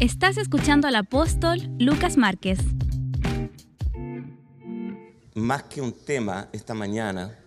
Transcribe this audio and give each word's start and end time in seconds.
Estás 0.00 0.36
escuchando 0.38 0.88
al 0.88 0.96
apóstol 0.96 1.60
Lucas 1.78 2.16
Márquez. 2.16 2.58
Más 5.34 5.64
que 5.64 5.80
un 5.80 5.92
tema 5.92 6.48
esta 6.52 6.74
mañana, 6.74 7.38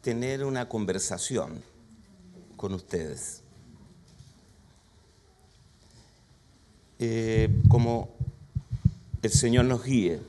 tener 0.00 0.44
una 0.44 0.68
conversación 0.68 1.62
con 2.56 2.72
ustedes. 2.72 3.42
Eh, 6.98 7.50
como 7.68 8.14
el 9.22 9.30
Señor 9.30 9.66
nos 9.66 9.84
guíe. 9.84 10.20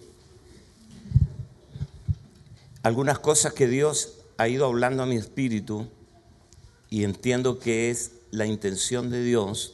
Algunas 2.84 3.20
cosas 3.20 3.54
que 3.54 3.68
Dios 3.68 4.20
ha 4.38 4.48
ido 4.48 4.66
hablando 4.66 5.04
a 5.04 5.06
mi 5.06 5.16
espíritu 5.16 5.88
y 6.90 7.04
entiendo 7.04 7.60
que 7.60 7.90
es 7.90 8.17
la 8.38 8.46
intención 8.46 9.10
de 9.10 9.24
Dios 9.24 9.74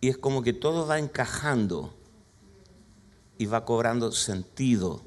y 0.00 0.08
es 0.08 0.16
como 0.16 0.42
que 0.42 0.52
todo 0.52 0.86
va 0.86 1.00
encajando 1.00 1.92
y 3.36 3.46
va 3.46 3.64
cobrando 3.64 4.12
sentido. 4.12 5.02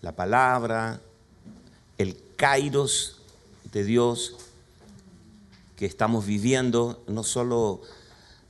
La 0.00 0.16
palabra, 0.16 1.00
el 1.98 2.16
kairos 2.36 3.18
de 3.70 3.84
Dios 3.84 4.36
que 5.76 5.84
estamos 5.84 6.24
viviendo, 6.24 7.02
no 7.06 7.22
solo 7.22 7.82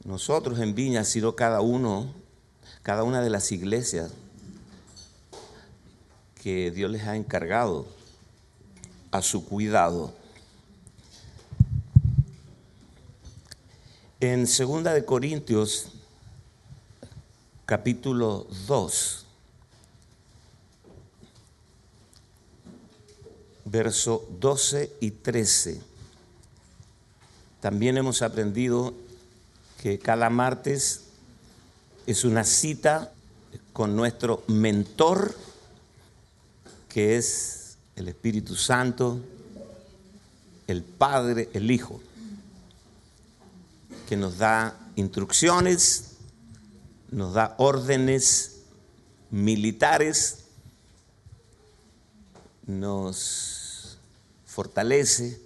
nosotros 0.05 0.61
en 0.61 0.77
Viña, 0.77 1.03
sino 1.03 1.35
cada 1.35 1.61
uno, 1.63 2.13
cada 2.83 3.03
una 3.03 3.21
de 3.21 3.31
las 3.31 3.51
iglesias 3.51 4.13
que 6.41 6.71
Dios 6.71 6.91
les 6.91 7.03
ha 7.03 7.17
encargado 7.17 7.87
a 9.11 9.23
su 9.23 9.45
cuidado. 9.45 10.20
En 14.23 14.47
Segunda 14.47 14.93
de 14.93 15.07
Corintios, 15.07 15.93
capítulo 17.65 18.47
2, 18.67 19.25
verso 23.65 24.29
12 24.39 24.93
y 25.01 25.13
13, 25.13 25.81
también 27.63 27.97
hemos 27.97 28.21
aprendido 28.21 28.93
que 29.83 29.99
cada 29.99 30.29
martes 30.29 31.05
es 32.07 32.25
una 32.25 32.45
cita 32.45 33.15
con 33.73 33.97
nuestro 33.97 34.45
mentor, 34.49 35.35
que 36.91 37.17
es 37.17 37.79
el 37.97 38.09
Espíritu 38.09 38.55
Santo, 38.55 39.19
el 40.67 40.83
Padre, 40.83 41.49
el 41.55 41.71
Hijo 41.71 42.03
que 44.11 44.17
nos 44.17 44.39
da 44.39 44.77
instrucciones, 44.97 46.17
nos 47.13 47.35
da 47.35 47.55
órdenes 47.59 48.63
militares, 49.31 50.47
nos 52.67 53.99
fortalece, 54.45 55.41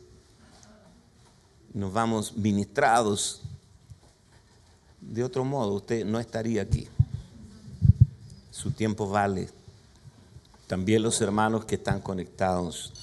nos 1.74 1.92
vamos 1.92 2.38
ministrados. 2.38 3.42
De 4.98 5.22
otro 5.22 5.44
modo, 5.44 5.74
usted 5.74 6.06
no 6.06 6.18
estaría 6.18 6.62
aquí. 6.62 6.88
Su 8.50 8.70
tiempo 8.70 9.10
vale. 9.10 9.50
También 10.68 11.02
los 11.02 11.20
hermanos 11.20 11.66
que 11.66 11.74
están 11.74 12.00
conectados. 12.00 12.94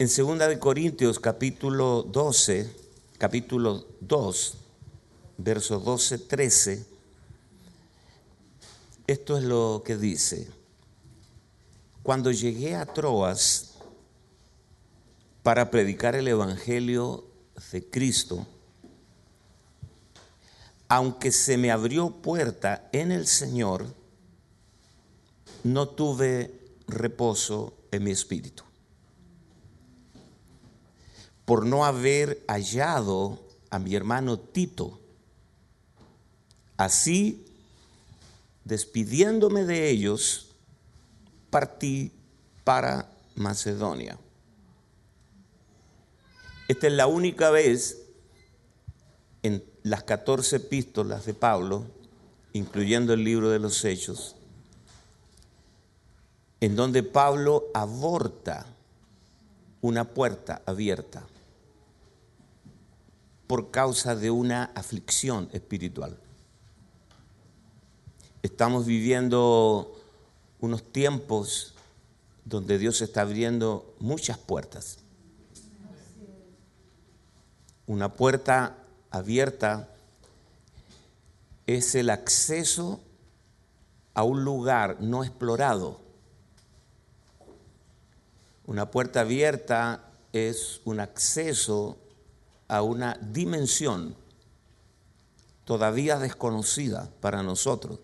En 0.00 0.08
2 0.08 0.38
de 0.40 0.58
Corintios 0.58 1.20
capítulo 1.20 2.02
12, 2.02 2.87
capítulo 3.18 3.84
2, 4.00 4.54
verso 5.38 5.80
12, 5.80 6.18
13, 6.18 6.86
esto 9.08 9.36
es 9.36 9.42
lo 9.42 9.82
que 9.84 9.96
dice. 9.96 10.48
Cuando 12.04 12.30
llegué 12.30 12.76
a 12.76 12.86
Troas 12.86 13.74
para 15.42 15.68
predicar 15.70 16.14
el 16.14 16.28
Evangelio 16.28 17.24
de 17.72 17.90
Cristo, 17.90 18.46
aunque 20.86 21.32
se 21.32 21.58
me 21.58 21.72
abrió 21.72 22.10
puerta 22.10 22.88
en 22.92 23.10
el 23.10 23.26
Señor, 23.26 23.84
no 25.64 25.88
tuve 25.88 26.54
reposo 26.86 27.74
en 27.90 28.04
mi 28.04 28.12
espíritu 28.12 28.67
por 31.48 31.64
no 31.64 31.86
haber 31.86 32.44
hallado 32.46 33.38
a 33.70 33.78
mi 33.78 33.94
hermano 33.94 34.38
Tito. 34.38 35.00
Así, 36.76 37.46
despidiéndome 38.64 39.64
de 39.64 39.88
ellos, 39.88 40.50
partí 41.48 42.12
para 42.64 43.10
Macedonia. 43.34 44.18
Esta 46.68 46.86
es 46.86 46.92
la 46.92 47.06
única 47.06 47.48
vez 47.48 47.96
en 49.42 49.64
las 49.84 50.02
14 50.02 50.56
epístolas 50.56 51.24
de 51.24 51.32
Pablo, 51.32 51.86
incluyendo 52.52 53.14
el 53.14 53.24
libro 53.24 53.48
de 53.48 53.58
los 53.58 53.86
Hechos, 53.86 54.36
en 56.60 56.76
donde 56.76 57.02
Pablo 57.02 57.68
aborta 57.72 58.66
una 59.80 60.04
puerta 60.04 60.60
abierta 60.66 61.24
por 63.48 63.70
causa 63.70 64.14
de 64.14 64.30
una 64.30 64.64
aflicción 64.74 65.48
espiritual. 65.52 66.16
Estamos 68.42 68.86
viviendo 68.86 70.00
unos 70.60 70.92
tiempos 70.92 71.74
donde 72.44 72.78
Dios 72.78 73.00
está 73.00 73.22
abriendo 73.22 73.96
muchas 73.98 74.38
puertas. 74.38 74.98
Una 77.86 78.12
puerta 78.12 78.76
abierta 79.10 79.88
es 81.66 81.94
el 81.94 82.10
acceso 82.10 83.00
a 84.12 84.24
un 84.24 84.44
lugar 84.44 84.98
no 85.00 85.24
explorado. 85.24 86.00
Una 88.66 88.90
puerta 88.90 89.20
abierta 89.20 90.04
es 90.34 90.82
un 90.84 91.00
acceso 91.00 91.96
a 92.68 92.82
una 92.82 93.18
dimensión 93.20 94.14
todavía 95.64 96.18
desconocida 96.18 97.10
para 97.20 97.42
nosotros. 97.42 97.98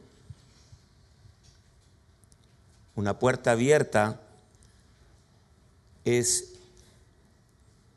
Una 2.97 3.19
puerta 3.19 3.53
abierta 3.53 4.21
es 6.05 6.55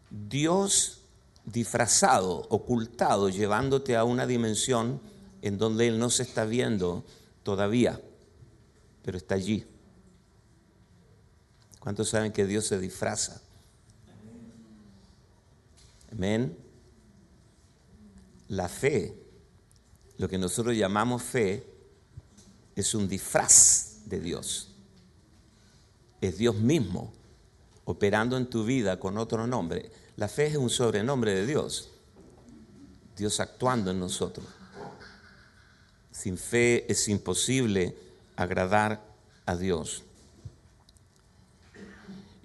Dios 0.09 1.01
disfrazado, 1.45 2.45
ocultado, 2.50 3.29
llevándote 3.29 3.95
a 3.95 4.03
una 4.03 4.25
dimensión 4.25 5.00
en 5.41 5.57
donde 5.57 5.88
Él 5.88 6.00
no 6.00 6.09
se 6.09 6.23
está 6.23 6.45
viendo 6.45 7.06
todavía, 7.44 8.01
pero 9.03 9.17
está 9.17 9.35
allí. 9.35 9.66
¿Cuántos 11.79 12.09
saben 12.09 12.33
que 12.33 12.45
Dios 12.45 12.66
se 12.66 12.79
disfraza? 12.79 13.41
Amén. 16.17 16.57
La 18.47 18.67
fe, 18.67 19.16
lo 20.17 20.28
que 20.28 20.39
nosotros 20.39 20.75
llamamos 20.75 21.22
fe, 21.22 21.63
es 22.75 22.95
un 22.95 23.07
disfraz 23.07 24.01
de 24.05 24.19
Dios. 24.19 24.73
Es 26.19 26.39
Dios 26.39 26.56
mismo 26.56 27.13
operando 27.85 28.35
en 28.35 28.50
tu 28.50 28.66
vida 28.66 29.00
con 29.00 29.19
otro 29.19 29.45
nombre. 29.45 29.91
La 30.16 30.27
fe 30.27 30.47
es 30.47 30.56
un 30.56 30.72
sobrenombre 30.72 31.35
de 31.35 31.45
Dios. 31.45 31.91
Dios 33.16 33.39
actuando 33.39 33.92
en 33.92 34.00
nosotros. 34.00 34.47
Sin 36.09 36.36
fe 36.39 36.92
es 36.92 37.07
imposible 37.09 37.95
agradar 38.36 39.06
a 39.45 39.56
Dios. 39.56 40.03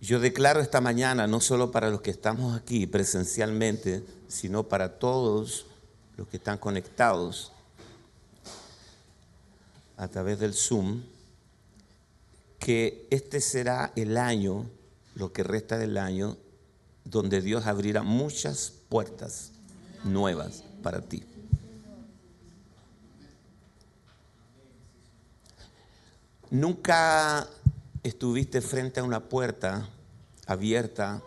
Yo 0.03 0.19
declaro 0.19 0.61
esta 0.61 0.81
mañana, 0.81 1.29
no 1.29 1.41
solo 1.41 1.71
para 1.71 1.89
los 1.89 2.01
que 2.03 2.11
estamos 2.11 2.57
aquí 2.59 2.89
presencialmente, 2.89 4.03
sino 4.27 4.65
para 4.65 4.99
todos 4.99 5.65
los 6.17 6.27
que 6.27 6.39
están 6.39 6.59
conectados 6.59 7.53
a 9.97 10.09
través 10.09 10.41
del 10.41 10.55
Zoom, 10.55 11.03
que 12.59 13.07
este 13.11 13.41
será 13.41 13.93
el 13.95 14.17
año, 14.17 14.67
lo 15.15 15.33
que 15.33 15.45
resta 15.45 15.79
del 15.79 15.97
año, 15.97 16.37
donde 17.05 17.41
Dios 17.41 17.67
abrirá 17.67 18.03
muchas 18.03 18.73
puertas 18.89 19.53
nuevas 20.03 20.65
para 20.83 21.01
ti. 21.01 21.23
Nunca 26.51 27.49
estuviste 28.03 28.61
frente 28.61 29.01
a 29.01 29.05
una 29.05 29.21
puerta 29.29 29.89
abierta 30.47 31.23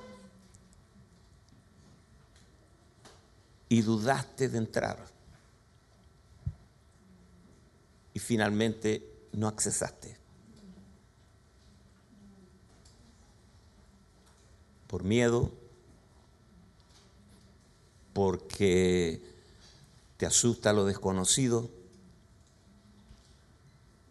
y 3.69 3.81
dudaste 3.81 4.50
de 4.50 4.57
entrar. 4.57 5.06
Y 8.13 8.19
finalmente 8.19 9.27
no 9.33 9.48
accesaste. 9.48 10.18
Por 14.88 15.04
miedo, 15.04 15.51
porque 18.13 19.22
te 20.16 20.25
asusta 20.25 20.72
lo 20.72 20.86
desconocido, 20.86 21.69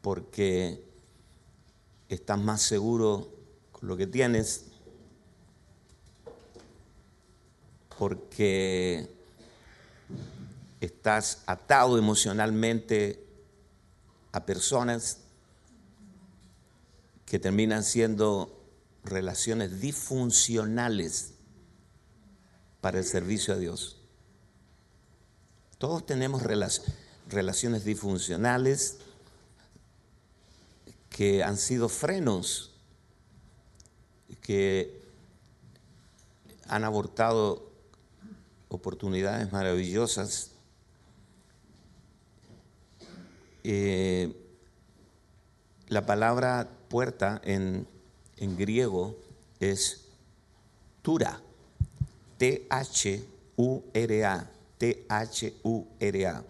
porque 0.02 0.83
estás 2.08 2.38
más 2.38 2.62
seguro 2.62 3.28
con 3.72 3.88
lo 3.88 3.96
que 3.96 4.06
tienes, 4.06 4.66
porque 7.98 9.08
estás 10.80 11.42
atado 11.46 11.98
emocionalmente 11.98 13.24
a 14.32 14.44
personas 14.44 15.18
que 17.24 17.38
terminan 17.38 17.84
siendo 17.84 18.60
relaciones 19.04 19.80
disfuncionales 19.80 21.32
para 22.80 22.98
el 22.98 23.04
servicio 23.04 23.54
a 23.54 23.56
Dios. 23.56 24.00
Todos 25.78 26.04
tenemos 26.04 26.42
relaciones 26.42 27.84
disfuncionales 27.84 28.98
que 31.14 31.44
han 31.44 31.56
sido 31.56 31.88
frenos, 31.88 32.72
que 34.40 35.00
han 36.66 36.82
abortado 36.82 37.70
oportunidades 38.68 39.52
maravillosas. 39.52 40.50
Eh, 43.62 44.34
la 45.86 46.04
palabra 46.04 46.68
puerta 46.88 47.40
en, 47.44 47.86
en 48.38 48.56
griego 48.56 49.16
es 49.60 50.06
tura, 51.00 51.40
T-H-U-R-A, 52.38 53.20
T-H-U-R-A. 54.78 56.44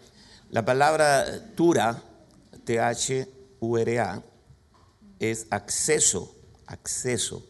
La 0.49 0.65
palabra 0.65 1.53
tura, 1.53 2.01
T-H-U-R-A, 2.65 4.23
es 5.31 5.47
acceso, 5.49 6.35
acceso, 6.65 7.45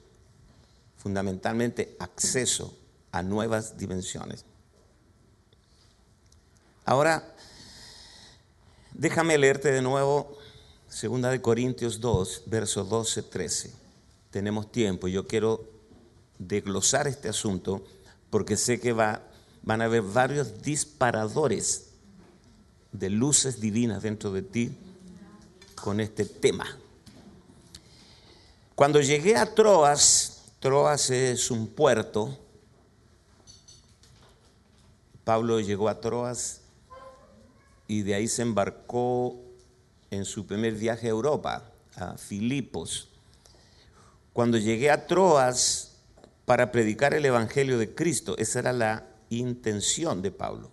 fundamentalmente 0.98 1.96
acceso 2.00 2.78
a 3.12 3.22
nuevas 3.22 3.78
dimensiones. 3.78 4.46
Ahora, 6.84 7.36
déjame 8.94 9.38
leerte 9.38 9.72
de 9.72 9.82
nuevo 9.82 10.38
2 10.90 11.22
de 11.22 11.42
Corintios 11.42 12.00
2, 12.00 12.44
versos 12.46 12.90
12, 12.90 13.24
13. 13.24 13.74
Tenemos 14.32 14.72
tiempo, 14.72 15.08
yo 15.08 15.28
quiero 15.28 15.68
desglosar 16.38 17.08
este 17.08 17.30
asunto 17.30 17.86
porque 18.30 18.58
sé 18.58 18.80
que 18.80 18.94
va, 18.94 19.22
van 19.64 19.82
a 19.82 19.86
haber 19.86 20.02
varios 20.02 20.62
disparadores 20.62 21.88
de 22.92 23.10
luces 23.10 23.60
divinas 23.60 24.04
dentro 24.04 24.32
de 24.32 24.42
ti 24.42 24.72
con 25.76 26.00
este 26.00 26.26
tema. 26.26 26.66
Cuando 28.76 29.00
llegué 29.00 29.38
a 29.38 29.56
Troas, 29.56 30.52
Troas 30.60 31.10
es 31.10 31.50
un 31.50 31.66
puerto, 31.66 32.38
Pablo 35.24 35.62
llegó 35.62 35.88
a 35.88 36.02
Troas 36.02 36.60
y 37.88 38.02
de 38.02 38.16
ahí 38.16 38.28
se 38.28 38.42
embarcó 38.42 39.40
en 40.12 40.26
su 40.26 40.46
primer 40.46 40.74
viaje 40.74 41.08
a 41.08 41.12
Europa, 41.12 41.72
a 41.96 42.18
Filipos. 42.18 43.08
Cuando 44.34 44.58
llegué 44.58 44.92
a 44.92 45.08
Troas 45.08 45.94
para 46.44 46.70
predicar 46.74 47.14
el 47.14 47.26
Evangelio 47.26 47.78
de 47.78 47.96
Cristo, 47.96 48.36
esa 48.38 48.60
era 48.60 48.74
la 48.74 49.08
intención 49.30 50.22
de 50.22 50.32
Pablo. 50.32 50.70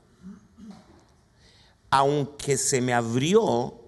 Aunque 1.88 2.56
se 2.56 2.80
me 2.80 2.94
abrió 2.94 3.80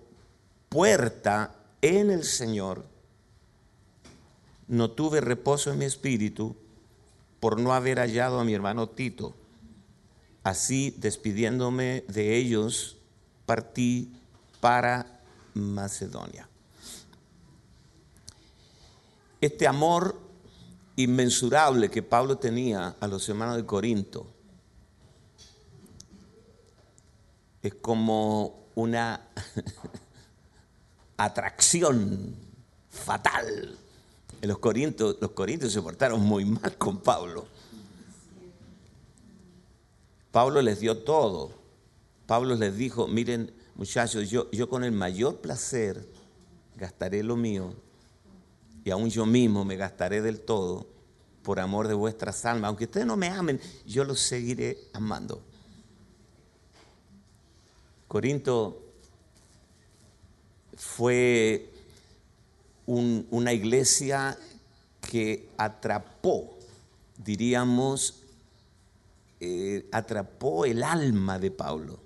puerta 0.69 1.57
en 1.83 2.13
el 2.13 2.23
Señor, 2.23 2.94
no 4.69 4.91
tuve 4.91 5.21
reposo 5.21 5.71
en 5.71 5.79
mi 5.79 5.85
espíritu 5.85 6.57
por 7.41 7.61
no 7.61 7.75
haber 7.75 7.99
hallado 7.99 8.41
a 8.41 8.45
mi 8.45 8.55
hermano 8.55 8.89
Tito. 8.89 9.35
Así, 10.43 10.95
despidiéndome 10.99 12.05
de 12.09 12.37
ellos, 12.37 12.97
partí 13.47 14.13
para 14.61 15.21
Macedonia. 15.55 16.49
Este 19.41 19.67
amor 19.67 20.19
inmensurable 20.97 21.91
que 21.91 22.03
Pablo 22.03 22.39
tenía 22.39 22.97
a 23.01 23.07
los 23.07 23.29
hermanos 23.29 23.57
de 23.57 23.67
Corinto 23.67 24.27
es 27.63 27.75
como 27.75 28.69
una 28.75 29.29
atracción 31.17 32.37
fatal 32.91 33.79
los 34.43 34.59
corintios, 34.59 35.17
los 35.21 35.31
corintios 35.31 35.73
se 35.73 35.83
portaron 35.83 36.21
muy 36.21 36.45
mal 36.45 36.77
con 36.77 36.99
Pablo. 36.99 37.47
Pablo 40.31 40.61
les 40.63 40.81
dio 40.81 40.99
todo. 40.99 41.53
Pablo 42.27 42.55
les 42.57 42.77
dijo, 42.77 43.07
miren 43.07 43.53
muchachos, 43.75 44.31
yo, 44.31 44.51
yo 44.51 44.69
con 44.69 44.85
el 44.85 44.93
mayor 44.93 45.37
placer 45.37 46.09
gastaré 46.77 47.23
lo 47.23 47.37
mío 47.37 47.75
y 48.85 48.91
aún 48.91 49.11
yo 49.11 49.27
mismo 49.27 49.65
me 49.65 49.77
gastaré 49.77 50.23
del 50.23 50.41
todo 50.41 50.87
por 51.43 51.61
amor 51.61 51.89
de 51.89 51.95
vuestras 51.95 52.45
almas. 52.45 52.69
Aunque 52.69 52.85
ustedes 52.85 53.07
no 53.07 53.17
me 53.17 53.29
amen, 53.29 53.61
yo 53.87 54.05
los 54.05 54.21
seguiré 54.21 54.79
amando. 54.93 55.43
Corinto 58.09 58.83
fue 60.77 61.74
una 62.87 63.53
iglesia 63.53 64.39
que 65.01 65.49
atrapó, 65.57 66.59
diríamos, 67.19 68.23
eh, 69.41 69.89
atrapó 69.93 70.65
el 70.65 70.83
alma 70.83 71.39
de 71.39 71.51
Pablo. 71.51 71.99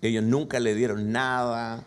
Ellos 0.00 0.22
nunca 0.22 0.60
le 0.60 0.74
dieron 0.74 1.10
nada 1.12 1.84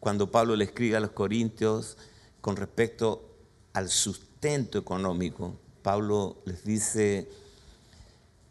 cuando 0.00 0.30
Pablo 0.30 0.56
le 0.56 0.64
escribe 0.64 0.96
a 0.96 1.00
los 1.00 1.10
corintios 1.10 1.96
con 2.40 2.56
respecto 2.56 3.36
al 3.72 3.88
sustento 3.88 4.78
económico. 4.78 5.56
Pablo 5.82 6.38
les 6.44 6.64
dice, 6.64 7.30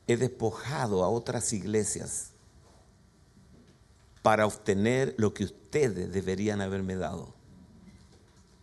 he 0.07 0.17
despojado 0.17 1.03
a 1.03 1.09
otras 1.09 1.51
iglesias 1.53 2.29
para 4.21 4.45
obtener 4.45 5.15
lo 5.17 5.33
que 5.33 5.43
ustedes 5.43 6.13
deberían 6.13 6.61
haberme 6.61 6.95
dado 6.95 7.33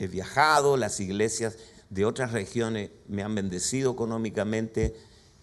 he 0.00 0.08
viajado, 0.08 0.78
las 0.78 0.98
iglesias 0.98 1.58
de 1.90 2.06
otras 2.06 2.32
regiones 2.32 2.90
me 3.06 3.22
han 3.22 3.34
bendecido 3.34 3.92
económicamente, 3.92 4.96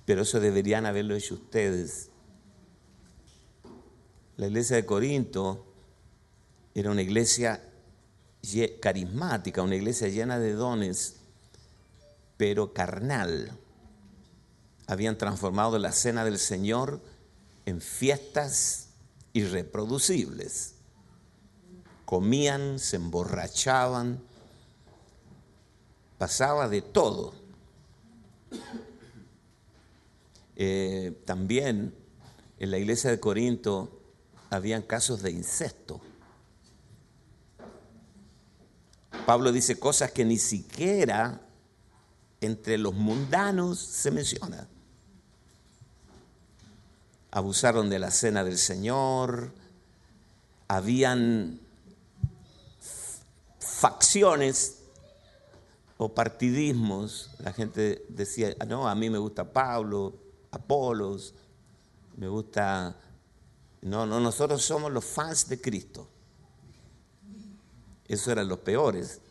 pero 0.03 0.23
eso 0.23 0.39
deberían 0.39 0.87
haberlo 0.87 1.15
hecho 1.15 1.35
ustedes. 1.35 2.09
La 4.35 4.47
iglesia 4.47 4.75
de 4.75 4.85
Corinto 4.85 5.63
era 6.73 6.89
una 6.89 7.03
iglesia 7.03 7.63
carismática, 8.81 9.61
una 9.61 9.75
iglesia 9.75 10.07
llena 10.07 10.39
de 10.39 10.53
dones, 10.53 11.17
pero 12.35 12.73
carnal. 12.73 13.51
Habían 14.87 15.19
transformado 15.19 15.77
la 15.77 15.91
cena 15.91 16.25
del 16.25 16.39
Señor 16.39 16.99
en 17.67 17.79
fiestas 17.79 18.89
irreproducibles. 19.33 20.73
Comían, 22.05 22.79
se 22.79 22.95
emborrachaban, 22.95 24.23
pasaba 26.17 26.67
de 26.67 26.81
todo. 26.81 27.33
Eh, 30.55 31.21
también 31.25 31.93
en 32.59 32.71
la 32.71 32.77
iglesia 32.77 33.11
de 33.11 33.19
Corinto 33.19 34.01
habían 34.49 34.81
casos 34.81 35.21
de 35.21 35.31
incesto. 35.31 36.01
Pablo 39.25 39.51
dice 39.51 39.77
cosas 39.77 40.11
que 40.11 40.25
ni 40.25 40.37
siquiera 40.37 41.41
entre 42.41 42.77
los 42.77 42.93
mundanos 42.93 43.79
se 43.79 44.09
menciona. 44.09 44.67
Abusaron 47.31 47.89
de 47.89 47.99
la 47.99 48.09
cena 48.09 48.43
del 48.43 48.57
Señor, 48.57 49.51
habían 50.67 51.59
facciones 53.59 54.76
o 55.97 56.13
partidismos, 56.13 57.31
la 57.39 57.51
gente 57.51 58.05
decía, 58.09 58.55
ah, 58.59 58.65
no, 58.65 58.87
a 58.87 58.93
mí 58.93 59.09
me 59.09 59.17
gusta 59.17 59.51
Pablo, 59.51 60.13
Apolos, 60.51 61.33
Me 62.15 62.27
gusta... 62.27 62.95
No, 63.81 64.05
no, 64.05 64.19
nosotros 64.19 64.63
somos 64.63 64.91
los 64.91 65.05
fans 65.05 65.47
de 65.49 65.61
Cristo. 65.61 66.07
Esos 68.07 68.29
eran 68.29 68.47
los 68.47 68.59
peores, 68.59 69.21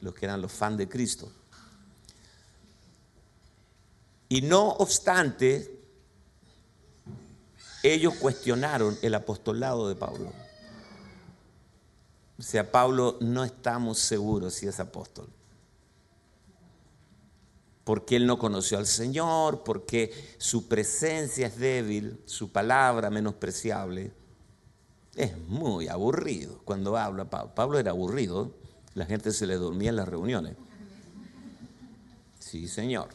los 0.00 0.14
que 0.14 0.24
eran 0.24 0.40
los 0.40 0.50
fans 0.50 0.78
de 0.78 0.88
Cristo. 0.88 1.30
Y 4.30 4.42
no 4.42 4.68
obstante, 4.70 5.78
ellos 7.82 8.14
cuestionaron 8.14 8.98
el 9.02 9.14
apostolado 9.14 9.88
de 9.88 9.94
Pablo. 9.94 10.32
O 12.38 12.42
sea, 12.42 12.70
Pablo 12.72 13.18
no 13.20 13.44
estamos 13.44 13.98
seguros 13.98 14.54
si 14.54 14.66
es 14.66 14.80
apóstol. 14.80 15.28
Porque 17.84 18.16
él 18.16 18.26
no 18.26 18.38
conoció 18.38 18.78
al 18.78 18.86
Señor, 18.86 19.62
porque 19.62 20.12
su 20.38 20.68
presencia 20.68 21.46
es 21.46 21.58
débil, 21.58 22.18
su 22.24 22.50
palabra 22.50 23.10
menospreciable. 23.10 24.12
Es 25.14 25.36
muy 25.38 25.88
aburrido 25.88 26.60
cuando 26.64 26.96
habla 26.96 27.28
Pablo. 27.28 27.54
Pablo 27.54 27.78
era 27.78 27.90
aburrido, 27.90 28.52
la 28.94 29.04
gente 29.04 29.32
se 29.32 29.46
le 29.46 29.56
dormía 29.56 29.90
en 29.90 29.96
las 29.96 30.08
reuniones. 30.08 30.56
Sí, 32.38 32.68
Señor. 32.68 33.08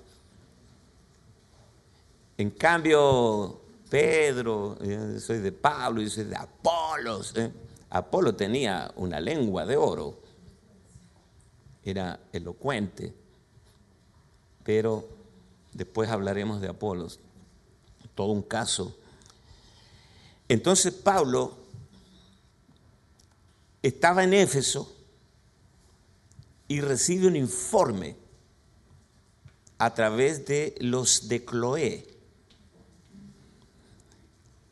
En 2.37 2.51
cambio, 2.51 3.59
Pedro, 3.89 4.77
yo 4.83 5.19
soy 5.19 5.39
de 5.39 5.51
Pablo, 5.51 6.01
yo 6.01 6.09
soy 6.09 6.25
de 6.25 6.35
Apolos. 6.35 7.33
¿eh? 7.35 7.51
Apolo 7.89 8.35
tenía 8.35 8.91
una 8.97 9.19
lengua 9.19 9.65
de 9.65 9.75
oro, 9.75 10.19
era 11.83 12.19
elocuente, 12.31 13.13
pero 14.69 15.03
después 15.73 16.11
hablaremos 16.11 16.61
de 16.61 16.67
Apolos, 16.67 17.19
todo 18.13 18.27
un 18.27 18.43
caso. 18.43 18.95
Entonces 20.47 20.93
Pablo 20.93 21.57
estaba 23.81 24.23
en 24.23 24.35
Éfeso 24.35 24.95
y 26.67 26.81
recibe 26.81 27.25
un 27.25 27.35
informe 27.35 28.15
a 29.79 29.91
través 29.95 30.45
de 30.45 30.75
los 30.81 31.27
de 31.27 31.43
Cloé. 31.43 32.07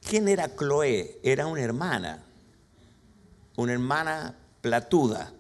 ¿Quién 0.08 0.28
era 0.28 0.56
Cloé? 0.56 1.20
Era 1.24 1.48
una 1.48 1.62
hermana 1.62 2.24
una 3.56 3.74
hermana 3.74 4.36
platuda, 4.62 5.34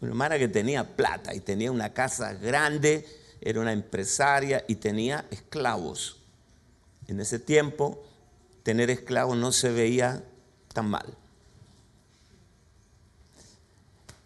una 0.00 0.10
hermana 0.10 0.38
que 0.38 0.48
tenía 0.48 0.96
plata 0.96 1.34
y 1.34 1.40
tenía 1.40 1.70
una 1.70 1.92
casa 1.92 2.32
grande, 2.32 3.06
era 3.40 3.60
una 3.60 3.72
empresaria 3.72 4.64
y 4.66 4.76
tenía 4.76 5.26
esclavos. 5.30 6.18
En 7.06 7.20
ese 7.20 7.38
tiempo, 7.38 8.02
tener 8.62 8.90
esclavos 8.90 9.36
no 9.36 9.52
se 9.52 9.70
veía 9.70 10.24
tan 10.72 10.88
mal. 10.88 11.06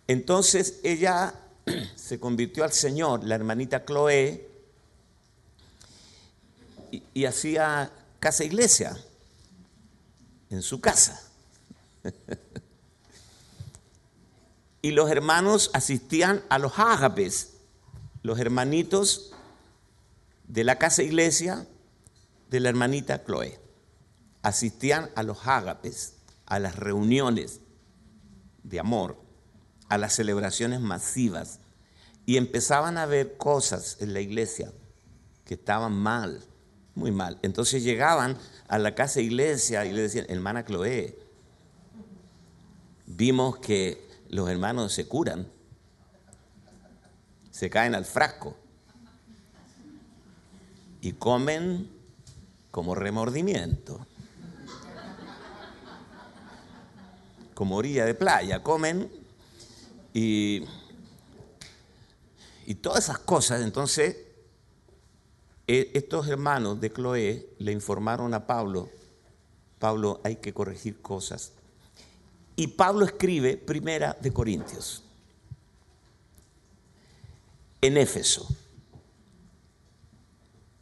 Entonces 0.06 0.80
ella 0.82 1.34
se 1.96 2.20
convirtió 2.20 2.62
al 2.64 2.72
Señor, 2.72 3.24
la 3.24 3.34
hermanita 3.34 3.84
Chloe, 3.84 4.48
y, 6.92 7.02
y 7.14 7.24
hacía 7.24 7.90
casa 8.20 8.44
iglesia 8.44 8.96
en 10.50 10.62
su 10.62 10.80
casa 10.80 11.20
y 14.84 14.90
los 14.90 15.10
hermanos 15.10 15.70
asistían 15.72 16.42
a 16.50 16.58
los 16.58 16.78
ágapes, 16.78 17.54
los 18.22 18.38
hermanitos 18.38 19.32
de 20.46 20.62
la 20.62 20.76
casa 20.76 21.02
iglesia 21.02 21.66
de 22.50 22.60
la 22.60 22.68
hermanita 22.68 23.24
Chloe. 23.24 23.58
Asistían 24.42 25.08
a 25.14 25.22
los 25.22 25.46
ágapes, 25.46 26.16
a 26.44 26.58
las 26.58 26.76
reuniones 26.76 27.60
de 28.62 28.78
amor, 28.78 29.16
a 29.88 29.96
las 29.96 30.12
celebraciones 30.12 30.82
masivas 30.82 31.60
y 32.26 32.36
empezaban 32.36 32.98
a 32.98 33.06
ver 33.06 33.38
cosas 33.38 33.96
en 34.00 34.12
la 34.12 34.20
iglesia 34.20 34.70
que 35.46 35.54
estaban 35.54 35.94
mal, 35.94 36.44
muy 36.94 37.10
mal. 37.10 37.38
Entonces 37.40 37.84
llegaban 37.84 38.36
a 38.68 38.78
la 38.78 38.94
casa 38.94 39.22
iglesia 39.22 39.86
y 39.86 39.94
le 39.94 40.02
decían, 40.02 40.26
hermana 40.28 40.62
Chloe, 40.62 41.18
vimos 43.06 43.56
que 43.60 44.03
los 44.34 44.50
hermanos 44.50 44.92
se 44.92 45.06
curan, 45.06 45.46
se 47.52 47.70
caen 47.70 47.94
al 47.94 48.04
frasco 48.04 48.56
y 51.00 51.12
comen 51.12 51.88
como 52.72 52.96
remordimiento, 52.96 54.04
como 57.54 57.76
orilla 57.76 58.06
de 58.06 58.14
playa, 58.14 58.60
comen 58.64 59.08
y, 60.12 60.64
y 62.66 62.74
todas 62.74 63.04
esas 63.04 63.20
cosas. 63.20 63.62
Entonces, 63.62 64.16
e, 65.68 65.92
estos 65.94 66.26
hermanos 66.26 66.80
de 66.80 66.90
Cloé 66.90 67.54
le 67.60 67.70
informaron 67.70 68.34
a 68.34 68.48
Pablo, 68.48 68.88
Pablo, 69.78 70.20
hay 70.24 70.36
que 70.36 70.52
corregir 70.52 71.00
cosas 71.00 71.52
y 72.56 72.68
Pablo 72.68 73.04
escribe 73.04 73.56
Primera 73.56 74.16
de 74.20 74.32
Corintios 74.32 75.02
en 77.80 77.96
Éfeso. 77.96 78.48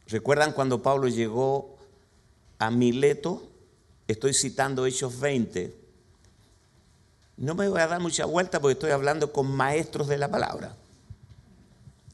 ¿Recuerdan 0.06 0.52
cuando 0.52 0.82
Pablo 0.82 1.08
llegó 1.08 1.76
a 2.58 2.70
Mileto? 2.70 3.48
Estoy 4.06 4.34
citando 4.34 4.86
Hechos 4.86 5.18
20. 5.18 5.74
No 7.38 7.54
me 7.54 7.68
voy 7.68 7.80
a 7.80 7.86
dar 7.86 8.00
mucha 8.00 8.26
vuelta 8.26 8.60
porque 8.60 8.74
estoy 8.74 8.90
hablando 8.90 9.32
con 9.32 9.50
maestros 9.50 10.06
de 10.06 10.18
la 10.18 10.30
palabra. 10.30 10.76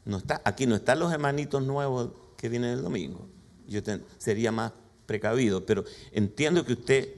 No 0.04 0.18
está, 0.18 0.40
aquí 0.44 0.66
no 0.66 0.76
están 0.76 1.00
los 1.00 1.12
hermanitos 1.12 1.62
nuevos 1.62 2.10
que 2.36 2.48
vienen 2.48 2.70
el 2.70 2.82
domingo. 2.82 3.26
Yo 3.66 3.82
sería 4.16 4.52
más 4.52 4.72
precavido, 5.04 5.66
pero 5.66 5.84
entiendo 6.12 6.64
que 6.64 6.72
usted 6.74 7.14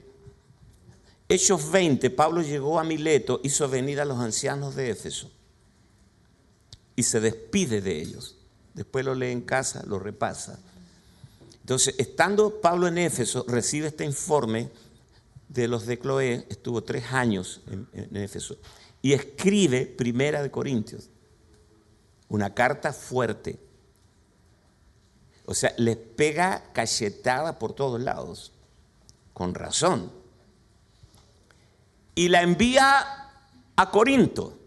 Hechos 1.30 1.70
20, 1.70 2.10
Pablo 2.10 2.42
llegó 2.42 2.80
a 2.80 2.82
Mileto, 2.82 3.40
hizo 3.44 3.68
venir 3.68 4.00
a 4.00 4.04
los 4.04 4.18
ancianos 4.18 4.74
de 4.74 4.90
Éfeso 4.90 5.30
y 6.96 7.04
se 7.04 7.20
despide 7.20 7.80
de 7.80 8.02
ellos. 8.02 8.36
Después 8.74 9.04
lo 9.04 9.14
lee 9.14 9.30
en 9.30 9.42
casa, 9.42 9.84
lo 9.86 10.00
repasa. 10.00 10.58
Entonces, 11.60 11.94
estando 11.98 12.60
Pablo 12.60 12.88
en 12.88 12.98
Éfeso, 12.98 13.44
recibe 13.46 13.86
este 13.86 14.04
informe 14.04 14.70
de 15.48 15.68
los 15.68 15.86
de 15.86 16.00
Cloé, 16.00 16.46
estuvo 16.48 16.82
tres 16.82 17.12
años 17.12 17.60
en, 17.92 18.16
Éfeso, 18.16 18.56
y 19.00 19.12
escribe 19.12 19.86
Primera 19.86 20.42
de 20.42 20.50
Corintios, 20.50 21.10
una 22.28 22.52
carta 22.54 22.92
fuerte. 22.92 23.56
O 25.46 25.54
sea, 25.54 25.72
les 25.76 25.96
pega 25.96 26.72
cachetada 26.72 27.56
por 27.56 27.72
todos 27.72 28.00
lados, 28.00 28.50
con 29.32 29.54
razón 29.54 30.18
y 32.14 32.28
la 32.28 32.42
envía 32.42 33.30
a 33.76 33.90
Corinto. 33.90 34.58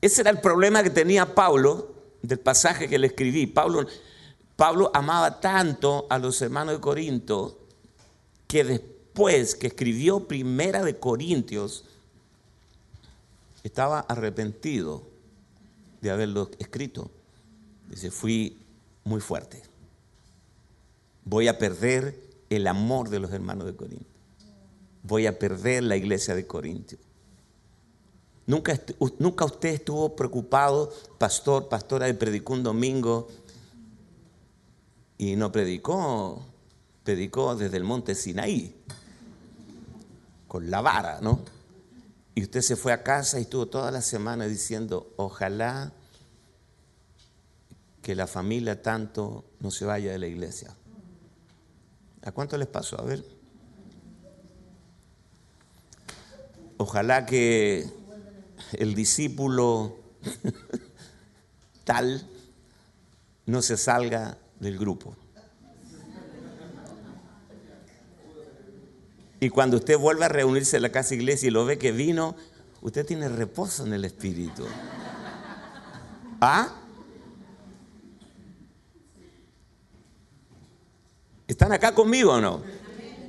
Ese 0.00 0.22
era 0.22 0.30
el 0.30 0.40
problema 0.40 0.82
que 0.82 0.90
tenía 0.90 1.34
Pablo 1.34 1.94
del 2.22 2.38
pasaje 2.38 2.88
que 2.88 2.98
le 2.98 3.08
escribí. 3.08 3.46
Pablo, 3.46 3.86
Pablo 4.56 4.90
amaba 4.94 5.40
tanto 5.40 6.06
a 6.08 6.18
los 6.18 6.40
hermanos 6.40 6.74
de 6.74 6.80
Corinto 6.80 7.58
que 8.46 8.64
después 8.64 9.54
que 9.54 9.68
escribió 9.68 10.26
Primera 10.26 10.82
de 10.82 10.98
Corintios, 10.98 11.84
estaba 13.62 14.00
arrepentido 14.00 15.02
de 16.00 16.10
haberlo 16.10 16.50
escrito. 16.58 17.10
Dice, 17.88 18.10
fui 18.10 18.58
muy 19.04 19.20
fuerte. 19.20 19.62
Voy 21.24 21.48
a 21.48 21.58
perder 21.58 22.29
el 22.50 22.66
amor 22.66 23.08
de 23.08 23.20
los 23.20 23.32
hermanos 23.32 23.66
de 23.66 23.76
Corinto. 23.76 24.10
Voy 25.02 25.26
a 25.26 25.38
perder 25.38 25.84
la 25.84 25.96
iglesia 25.96 26.34
de 26.34 26.46
Corinto. 26.46 26.96
Nunca, 28.46 28.78
nunca 29.18 29.44
usted 29.44 29.70
estuvo 29.70 30.16
preocupado, 30.16 30.92
pastor, 31.18 31.68
pastora, 31.68 32.06
de 32.06 32.14
predicó 32.14 32.52
un 32.52 32.64
domingo 32.64 33.28
y 35.16 35.36
no 35.36 35.52
predicó, 35.52 36.44
predicó 37.04 37.54
desde 37.54 37.76
el 37.76 37.84
monte 37.84 38.14
Sinaí, 38.16 38.74
con 40.48 40.68
la 40.68 40.80
vara, 40.80 41.20
¿no? 41.20 41.40
Y 42.34 42.42
usted 42.42 42.60
se 42.62 42.74
fue 42.74 42.92
a 42.92 43.04
casa 43.04 43.38
y 43.38 43.42
estuvo 43.42 43.68
toda 43.68 43.92
la 43.92 44.02
semana 44.02 44.46
diciendo, 44.46 45.12
ojalá 45.16 45.92
que 48.02 48.14
la 48.14 48.26
familia 48.26 48.82
tanto 48.82 49.44
no 49.60 49.70
se 49.70 49.84
vaya 49.84 50.10
de 50.10 50.18
la 50.18 50.26
iglesia. 50.26 50.74
¿A 52.22 52.32
cuánto 52.32 52.56
les 52.56 52.68
pasó? 52.68 53.00
A 53.00 53.04
ver. 53.04 53.24
Ojalá 56.76 57.26
que 57.26 57.88
el 58.72 58.94
discípulo 58.94 59.96
tal 61.84 62.26
no 63.46 63.62
se 63.62 63.76
salga 63.76 64.38
del 64.58 64.78
grupo. 64.78 65.16
Y 69.40 69.48
cuando 69.48 69.78
usted 69.78 69.98
vuelve 69.98 70.26
a 70.26 70.28
reunirse 70.28 70.76
en 70.76 70.82
la 70.82 70.92
casa 70.92 71.14
iglesia 71.14 71.48
y 71.48 71.50
lo 71.50 71.64
ve 71.64 71.78
que 71.78 71.92
vino, 71.92 72.36
usted 72.82 73.06
tiene 73.06 73.28
reposo 73.28 73.86
en 73.86 73.94
el 73.94 74.04
espíritu. 74.04 74.64
¿Ah? 76.42 76.79
¿Están 81.50 81.72
acá 81.72 81.92
conmigo 81.92 82.34
o 82.34 82.40
no? 82.40 82.62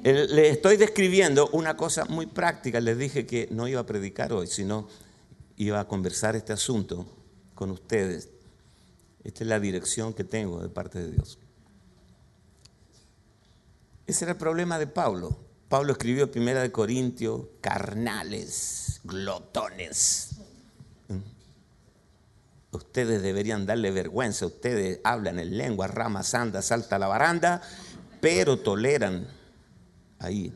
Le 0.03 0.49
estoy 0.49 0.77
describiendo 0.77 1.49
una 1.53 1.75
cosa 1.75 2.05
muy 2.05 2.27
práctica. 2.27 2.79
Les 2.79 2.95
dije 2.95 3.25
que 3.25 3.47
no 3.49 3.67
iba 3.67 3.81
a 3.81 3.85
predicar 3.87 4.31
hoy, 4.31 4.45
sino 4.45 4.87
iba 5.57 5.79
a 5.79 5.87
conversar 5.87 6.35
este 6.35 6.53
asunto 6.53 7.07
con 7.55 7.71
ustedes. 7.71 8.29
Esta 9.23 9.43
es 9.43 9.47
la 9.47 9.59
dirección 9.59 10.13
que 10.13 10.23
tengo 10.23 10.61
de 10.61 10.69
parte 10.69 10.99
de 10.99 11.11
Dios. 11.13 11.39
Ese 14.05 14.25
era 14.25 14.33
el 14.33 14.37
problema 14.37 14.77
de 14.77 14.85
Pablo. 14.85 15.35
Pablo 15.67 15.93
escribió 15.93 16.31
Primera 16.31 16.61
de 16.61 16.71
Corintios, 16.71 17.41
carnales, 17.59 19.01
glotones. 19.03 20.35
¿Mm? 21.07 22.75
Ustedes 22.75 23.23
deberían 23.23 23.65
darle 23.65 23.89
vergüenza. 23.89 24.45
Ustedes 24.45 24.99
hablan 25.03 25.39
en 25.39 25.57
lengua, 25.57 25.87
ramas, 25.87 26.35
anda, 26.35 26.61
salta 26.61 26.99
la 26.99 27.07
baranda, 27.07 27.63
pero 28.21 28.57
toleran 28.57 29.27
ahí 30.19 30.53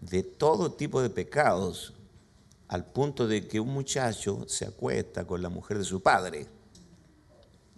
de 0.00 0.22
todo 0.22 0.72
tipo 0.72 1.00
de 1.00 1.08
pecados 1.08 1.94
al 2.68 2.84
punto 2.84 3.26
de 3.26 3.46
que 3.46 3.60
un 3.60 3.68
muchacho 3.68 4.44
se 4.48 4.66
acuesta 4.66 5.26
con 5.26 5.40
la 5.40 5.48
mujer 5.48 5.78
de 5.78 5.84
su 5.84 6.02
padre. 6.02 6.46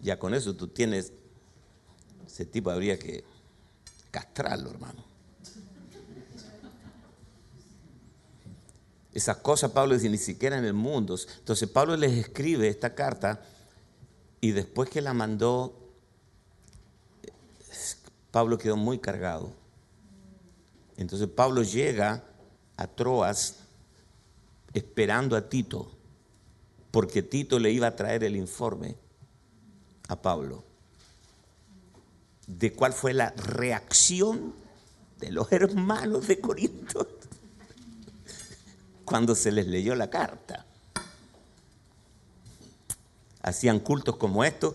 Ya 0.01 0.19
con 0.19 0.35
eso 0.35 0.55
tú 0.55 0.69
tienes, 0.69 1.13
ese 2.27 2.47
tipo 2.47 2.71
habría 2.71 2.99
que 2.99 3.23
castrarlo, 4.11 4.71
hermano. 4.71 5.05
Esas 9.13 9.39
cosas 9.39 9.71
Pablo 9.71 9.95
dice, 9.95 10.11
ni 10.11 10.19
siquiera 10.19 10.59
en 10.59 10.65
el 10.65 10.75
mundo. 10.75 11.17
Entonces 11.39 11.69
Pablo 11.69 11.97
les 11.97 12.13
escribe 12.13 12.69
esta 12.69 12.95
carta 12.95 13.43
y 14.41 14.53
después 14.53 14.91
que 14.91 15.01
la 15.01 15.15
mandó, 15.15 15.86
Pablo 18.37 18.59
quedó 18.59 18.77
muy 18.77 18.99
cargado. 18.99 19.51
Entonces 20.99 21.27
Pablo 21.27 21.63
llega 21.63 22.23
a 22.77 22.87
Troas 22.87 23.61
esperando 24.75 25.37
a 25.37 25.49
Tito, 25.49 25.91
porque 26.91 27.23
Tito 27.23 27.59
le 27.59 27.71
iba 27.73 27.87
a 27.87 27.97
traer 27.97 28.25
el 28.25 28.37
informe 28.37 28.95
a 30.09 30.21
Pablo 30.21 30.65
de 32.47 32.75
cuál 32.75 32.93
fue 32.93 33.15
la 33.15 33.31
reacción 33.31 34.53
de 35.19 35.31
los 35.33 35.51
hermanos 35.51 36.29
de 36.29 36.39
Corinto 36.39 37.09
cuando 39.07 39.35
se 39.35 39.51
les 39.51 39.67
leyó 39.67 39.95
la 39.95 40.11
carta. 40.11 40.67
Hacían 43.41 43.81
cultos 43.81 44.17
como 44.17 44.45
estos 44.45 44.75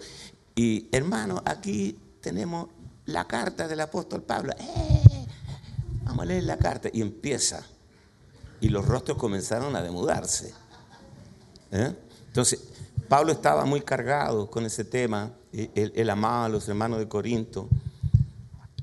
y 0.56 0.88
hermano, 0.92 1.44
aquí 1.46 2.00
tenemos 2.22 2.68
la 3.12 3.28
carta 3.28 3.68
del 3.68 3.82
apóstol 3.82 4.24
Pablo. 4.24 4.54
¡Eh! 4.58 5.28
Vamos 6.04 6.24
a 6.24 6.26
leer 6.26 6.44
la 6.44 6.58
carta 6.58 6.90
y 6.92 7.02
empieza. 7.02 7.64
Y 8.60 8.70
los 8.70 8.86
rostros 8.86 9.18
comenzaron 9.18 9.76
a 9.76 9.82
demudarse. 9.82 10.54
¿Eh? 11.72 11.96
Entonces, 12.28 12.62
Pablo 13.08 13.32
estaba 13.32 13.66
muy 13.66 13.82
cargado 13.82 14.50
con 14.50 14.66
ese 14.66 14.86
tema. 14.86 15.32
Él, 15.52 16.10
amaba 16.10 16.46
a 16.46 16.50
los 16.50 16.68
hermanos 16.70 17.00
de 17.00 17.08
Corinto, 17.08 17.68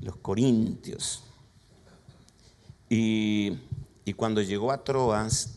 los 0.01 0.17
corintios. 0.17 1.23
Y, 2.89 3.59
y 4.05 4.13
cuando 4.13 4.41
llegó 4.41 4.71
a 4.71 4.83
Troas, 4.83 5.55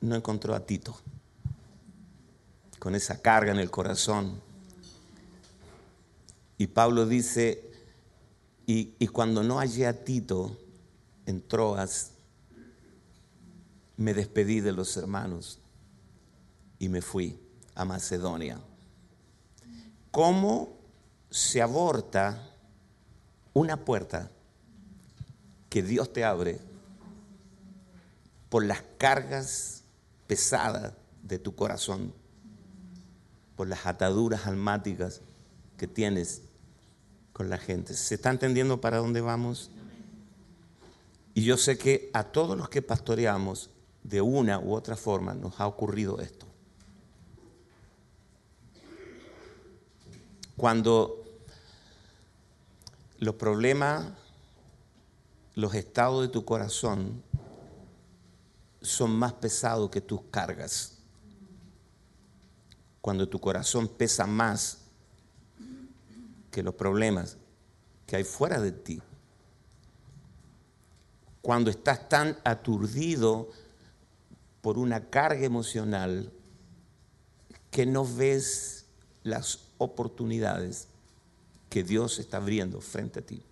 no 0.00 0.14
encontró 0.16 0.54
a 0.54 0.60
Tito, 0.60 0.96
con 2.78 2.94
esa 2.94 3.20
carga 3.20 3.52
en 3.52 3.58
el 3.58 3.70
corazón. 3.70 4.40
Y 6.58 6.66
Pablo 6.66 7.06
dice, 7.06 7.69
y, 8.72 9.08
cuando 9.08 9.42
no 9.42 9.58
hallé 9.58 9.88
a 9.88 10.04
Tito 10.04 10.56
en 11.26 11.42
Troas, 11.42 12.12
me 13.96 14.14
despedí 14.14 14.60
de 14.60 14.70
los 14.70 14.96
hermanos 14.96 15.58
y 16.78 16.88
me 16.88 17.02
fui 17.02 17.40
a 17.74 17.84
Macedonia. 17.84 18.60
¿Cómo 20.12 20.76
se 21.30 21.60
aborta 21.60 22.48
una 23.54 23.84
puerta 23.84 24.30
que 25.68 25.82
Dios 25.82 26.12
te 26.12 26.24
abre 26.24 26.60
por 28.48 28.64
las 28.64 28.84
cargas 28.98 29.82
pesadas 30.28 30.92
de 31.24 31.40
tu 31.40 31.56
corazón, 31.56 32.14
por 33.56 33.66
las 33.66 33.84
ataduras 33.84 34.46
almáticas 34.46 35.22
que 35.76 35.88
tienes 35.88 36.42
con 37.40 37.48
la 37.48 37.56
gente? 37.56 37.94
¿Se 37.94 38.16
está 38.16 38.28
entendiendo 38.28 38.82
para 38.82 38.98
dónde 38.98 39.22
vamos? 39.22 39.70
Y 41.32 41.42
yo 41.42 41.56
sé 41.56 41.78
que 41.78 42.10
a 42.12 42.22
todos 42.22 42.54
los 42.54 42.68
que 42.68 42.82
pastoreamos, 42.82 43.70
de 44.02 44.20
una 44.20 44.58
u 44.58 44.74
otra 44.74 44.94
forma, 44.94 45.32
nos 45.32 45.58
ha 45.58 45.66
ocurrido 45.66 46.20
esto. 46.20 46.44
Cuando 50.54 51.24
los 53.20 53.36
problemas, 53.36 54.08
los 55.54 55.72
estados 55.72 56.20
de 56.20 56.28
tu 56.28 56.44
corazón 56.44 57.22
son 58.82 59.12
más 59.12 59.32
pesados 59.32 59.88
que 59.88 60.02
tus 60.02 60.20
cargas. 60.30 60.98
Cuando 63.00 63.26
tu 63.26 63.40
corazón 63.40 63.88
pesa 63.88 64.26
más 64.26 64.79
que 66.50 66.62
los 66.62 66.74
problemas 66.74 67.36
que 68.06 68.16
hay 68.16 68.24
fuera 68.24 68.60
de 68.60 68.72
ti. 68.72 69.02
Cuando 71.42 71.70
estás 71.70 72.08
tan 72.08 72.36
aturdido 72.44 73.48
por 74.60 74.78
una 74.78 75.08
carga 75.08 75.44
emocional 75.44 76.32
que 77.70 77.86
no 77.86 78.04
ves 78.04 78.86
las 79.22 79.60
oportunidades 79.78 80.88
que 81.68 81.84
Dios 81.84 82.18
está 82.18 82.38
abriendo 82.38 82.80
frente 82.80 83.20
a 83.20 83.22
ti. 83.22 83.42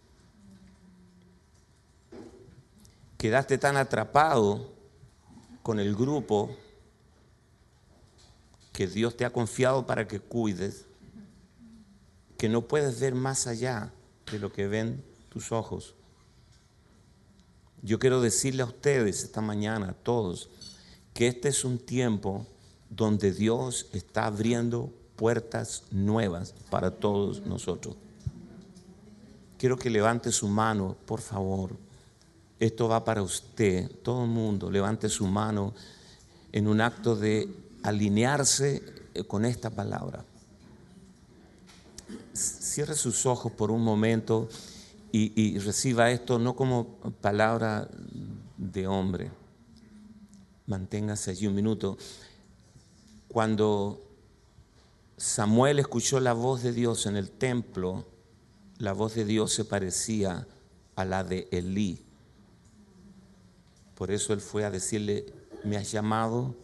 Quedaste 3.16 3.58
tan 3.58 3.76
atrapado 3.76 4.72
con 5.62 5.78
el 5.80 5.94
grupo 5.94 6.50
que 8.72 8.86
Dios 8.86 9.16
te 9.16 9.24
ha 9.24 9.30
confiado 9.30 9.86
para 9.86 10.06
que 10.06 10.20
cuides, 10.20 10.84
que 12.38 12.48
no 12.48 12.62
puedes 12.62 13.00
ver 13.00 13.14
más 13.14 13.46
allá 13.46 13.92
de 14.30 14.38
lo 14.38 14.50
que 14.52 14.66
ven 14.68 15.04
tus 15.28 15.52
ojos. 15.52 15.94
Yo 17.82 17.98
quiero 17.98 18.20
decirle 18.20 18.62
a 18.62 18.66
ustedes 18.66 19.24
esta 19.24 19.40
mañana, 19.40 19.90
a 19.90 19.92
todos, 19.92 20.48
que 21.12 21.26
este 21.26 21.48
es 21.48 21.64
un 21.64 21.78
tiempo 21.78 22.46
donde 22.90 23.32
Dios 23.32 23.86
está 23.92 24.26
abriendo 24.26 24.92
puertas 25.16 25.82
nuevas 25.90 26.54
para 26.70 26.92
todos 26.92 27.44
nosotros. 27.44 27.96
Quiero 29.58 29.76
que 29.76 29.90
levante 29.90 30.30
su 30.30 30.46
mano, 30.46 30.96
por 31.06 31.20
favor. 31.20 31.76
Esto 32.60 32.88
va 32.88 33.04
para 33.04 33.22
usted, 33.22 33.90
todo 34.02 34.24
el 34.24 34.30
mundo. 34.30 34.70
Levante 34.70 35.08
su 35.08 35.26
mano 35.26 35.74
en 36.52 36.68
un 36.68 36.80
acto 36.80 37.16
de 37.16 37.48
alinearse 37.82 38.82
eh, 39.14 39.24
con 39.24 39.44
esta 39.44 39.70
palabra. 39.70 40.24
Cierre 42.32 42.94
sus 42.94 43.26
ojos 43.26 43.52
por 43.52 43.70
un 43.70 43.82
momento 43.82 44.48
y, 45.12 45.32
y 45.40 45.58
reciba 45.58 46.10
esto 46.10 46.38
no 46.38 46.54
como 46.54 46.94
palabra 47.20 47.88
de 48.56 48.86
hombre. 48.86 49.30
Manténgase 50.66 51.30
allí 51.30 51.46
un 51.46 51.54
minuto. 51.54 51.96
Cuando 53.28 54.02
Samuel 55.16 55.78
escuchó 55.78 56.20
la 56.20 56.32
voz 56.32 56.62
de 56.62 56.72
Dios 56.72 57.06
en 57.06 57.16
el 57.16 57.30
templo, 57.30 58.06
la 58.78 58.92
voz 58.92 59.14
de 59.14 59.24
Dios 59.24 59.52
se 59.52 59.64
parecía 59.64 60.46
a 60.94 61.04
la 61.04 61.24
de 61.24 61.48
Elí. 61.50 62.04
Por 63.94 64.10
eso 64.10 64.32
él 64.32 64.40
fue 64.40 64.64
a 64.64 64.70
decirle, 64.70 65.26
me 65.64 65.76
has 65.76 65.90
llamado, 65.90 66.54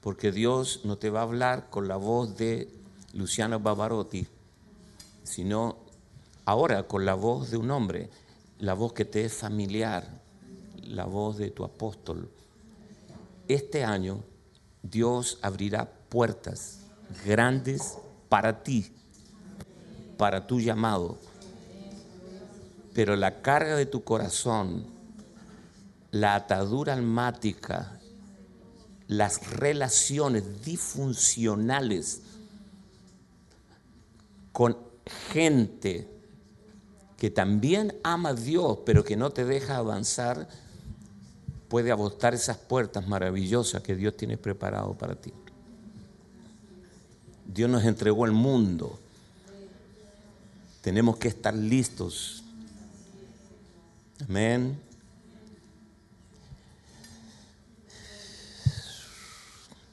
porque 0.00 0.32
Dios 0.32 0.80
no 0.84 0.96
te 0.96 1.10
va 1.10 1.20
a 1.20 1.24
hablar 1.24 1.68
con 1.68 1.88
la 1.88 1.96
voz 1.96 2.36
de 2.36 2.72
Luciano 3.16 3.58
Bavarotti, 3.58 4.26
sino 5.22 5.78
ahora 6.44 6.86
con 6.86 7.06
la 7.06 7.14
voz 7.14 7.50
de 7.50 7.56
un 7.56 7.70
hombre, 7.70 8.10
la 8.58 8.74
voz 8.74 8.92
que 8.92 9.06
te 9.06 9.24
es 9.24 9.32
familiar, 9.32 10.20
la 10.82 11.06
voz 11.06 11.38
de 11.38 11.50
tu 11.50 11.64
apóstol. 11.64 12.30
Este 13.48 13.84
año 13.84 14.22
Dios 14.82 15.38
abrirá 15.40 15.90
puertas 16.10 16.80
grandes 17.24 17.96
para 18.28 18.62
ti, 18.62 18.92
para 20.18 20.46
tu 20.46 20.60
llamado. 20.60 21.16
Pero 22.92 23.16
la 23.16 23.40
carga 23.40 23.76
de 23.76 23.86
tu 23.86 24.04
corazón, 24.04 24.84
la 26.10 26.34
atadura 26.34 26.92
almática, 26.92 27.98
las 29.08 29.50
relaciones 29.52 30.64
disfuncionales 30.64 32.22
con 34.56 34.78
gente 35.30 36.08
que 37.18 37.30
también 37.30 37.94
ama 38.02 38.30
a 38.30 38.34
Dios, 38.34 38.78
pero 38.86 39.04
que 39.04 39.14
no 39.14 39.28
te 39.28 39.44
deja 39.44 39.76
avanzar, 39.76 40.48
puede 41.68 41.92
abortar 41.92 42.32
esas 42.32 42.56
puertas 42.56 43.06
maravillosas 43.06 43.82
que 43.82 43.94
Dios 43.94 44.16
tiene 44.16 44.38
preparado 44.38 44.94
para 44.94 45.14
ti. 45.14 45.30
Dios 47.44 47.68
nos 47.68 47.84
entregó 47.84 48.24
el 48.24 48.32
mundo. 48.32 48.98
Tenemos 50.80 51.18
que 51.18 51.28
estar 51.28 51.54
listos. 51.54 52.42
Amén. 54.26 54.80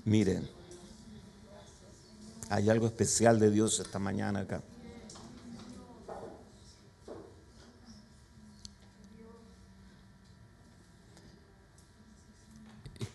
Miren, 0.06 0.53
hay 2.54 2.70
algo 2.70 2.86
especial 2.86 3.40
de 3.40 3.50
Dios 3.50 3.80
esta 3.80 3.98
mañana 3.98 4.42
acá. 4.42 4.62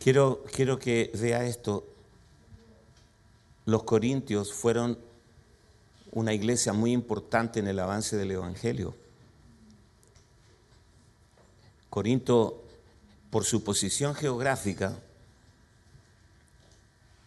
Quiero, 0.00 0.42
quiero 0.52 0.76
que 0.80 1.12
vea 1.14 1.44
esto. 1.44 1.86
Los 3.64 3.84
corintios 3.84 4.52
fueron 4.52 4.98
una 6.10 6.34
iglesia 6.34 6.72
muy 6.72 6.90
importante 6.90 7.60
en 7.60 7.68
el 7.68 7.78
avance 7.78 8.16
del 8.16 8.32
Evangelio. 8.32 8.96
Corinto, 11.90 12.64
por 13.30 13.44
su 13.44 13.62
posición 13.62 14.16
geográfica, 14.16 14.98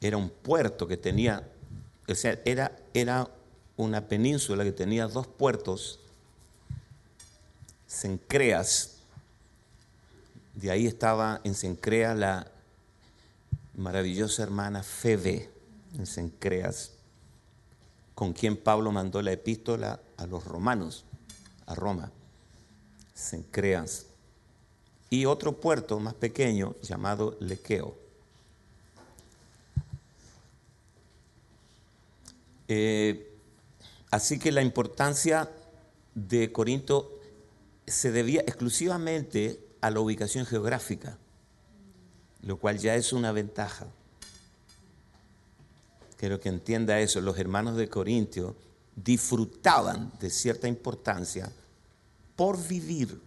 era 0.01 0.17
un 0.17 0.29
puerto 0.29 0.85
que 0.85 0.97
tenía, 0.97 1.47
o 2.07 2.15
sea, 2.15 2.39
era, 2.45 2.75
era 2.93 3.29
una 3.77 4.07
península 4.07 4.63
que 4.63 4.71
tenía 4.71 5.07
dos 5.07 5.27
puertos, 5.27 5.99
Sencreas, 7.87 8.97
de 10.55 10.71
ahí 10.71 10.87
estaba 10.87 11.41
en 11.43 11.55
Sencrea 11.55 12.13
la 12.13 12.51
maravillosa 13.75 14.43
hermana 14.43 14.83
Febe, 14.83 15.49
en 15.97 16.05
Sencreas, 16.05 16.93
con 18.15 18.33
quien 18.33 18.57
Pablo 18.57 18.91
mandó 18.91 19.21
la 19.21 19.31
epístola 19.31 19.99
a 20.17 20.25
los 20.25 20.45
romanos, 20.45 21.05
a 21.65 21.75
Roma, 21.75 22.11
Sencreas. 23.13 24.05
Y 25.09 25.25
otro 25.25 25.59
puerto 25.59 25.99
más 25.99 26.13
pequeño 26.13 26.75
llamado 26.81 27.35
Lequeo. 27.39 28.00
Eh, 32.73 33.29
así 34.11 34.39
que 34.39 34.49
la 34.49 34.61
importancia 34.61 35.51
de 36.15 36.53
Corinto 36.53 37.19
se 37.85 38.13
debía 38.13 38.39
exclusivamente 38.47 39.59
a 39.81 39.91
la 39.91 39.99
ubicación 39.99 40.45
geográfica, 40.45 41.17
lo 42.43 42.55
cual 42.55 42.77
ya 42.77 42.95
es 42.95 43.11
una 43.11 43.33
ventaja. 43.33 43.87
Quiero 46.15 46.39
que 46.39 46.47
entienda 46.47 47.01
eso. 47.01 47.19
Los 47.19 47.37
hermanos 47.37 47.75
de 47.75 47.89
Corintio 47.89 48.55
disfrutaban 48.95 50.09
de 50.21 50.29
cierta 50.29 50.69
importancia 50.69 51.51
por 52.37 52.57
vivir 52.69 53.19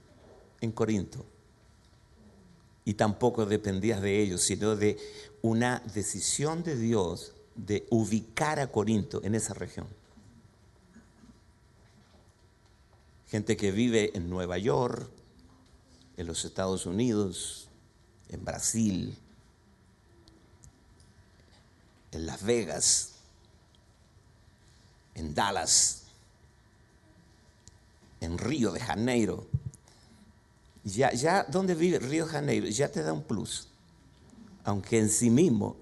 en 0.62 0.72
Corinto. 0.72 1.22
Y 2.86 2.94
tampoco 2.94 3.44
dependías 3.44 4.00
de 4.00 4.22
ellos, 4.22 4.40
sino 4.40 4.74
de 4.74 4.96
una 5.42 5.82
decisión 5.92 6.62
de 6.62 6.76
Dios 6.76 7.33
de 7.54 7.86
ubicar 7.90 8.58
a 8.58 8.70
Corinto 8.70 9.22
en 9.22 9.34
esa 9.34 9.54
región. 9.54 9.86
Gente 13.28 13.56
que 13.56 13.72
vive 13.72 14.16
en 14.16 14.28
Nueva 14.28 14.58
York, 14.58 15.10
en 16.16 16.26
los 16.26 16.44
Estados 16.44 16.86
Unidos, 16.86 17.68
en 18.28 18.44
Brasil, 18.44 19.16
en 22.12 22.26
Las 22.26 22.42
Vegas, 22.44 23.14
en 25.14 25.34
Dallas, 25.34 26.04
en 28.20 28.38
Río 28.38 28.72
de 28.72 28.80
Janeiro. 28.80 29.46
Ya, 30.84 31.12
ya 31.12 31.44
donde 31.44 31.74
vive 31.74 31.98
Río 31.98 32.26
de 32.26 32.32
Janeiro 32.32 32.66
ya 32.68 32.88
te 32.88 33.02
da 33.02 33.12
un 33.12 33.22
plus, 33.22 33.68
aunque 34.64 34.98
en 34.98 35.08
sí 35.08 35.30
mismo 35.30 35.76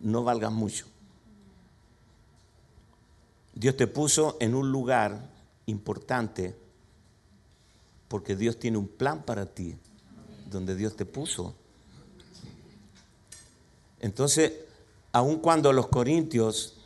no 0.00 0.24
valga 0.24 0.50
mucho. 0.50 0.86
Dios 3.58 3.76
te 3.76 3.88
puso 3.88 4.36
en 4.38 4.54
un 4.54 4.70
lugar 4.70 5.18
importante 5.66 6.54
porque 8.06 8.36
Dios 8.36 8.56
tiene 8.56 8.78
un 8.78 8.86
plan 8.86 9.24
para 9.24 9.46
ti, 9.46 9.76
donde 10.48 10.76
Dios 10.76 10.94
te 10.94 11.04
puso. 11.04 11.56
Entonces, 13.98 14.52
aun 15.10 15.40
cuando 15.40 15.72
los 15.72 15.88
corintios 15.88 16.76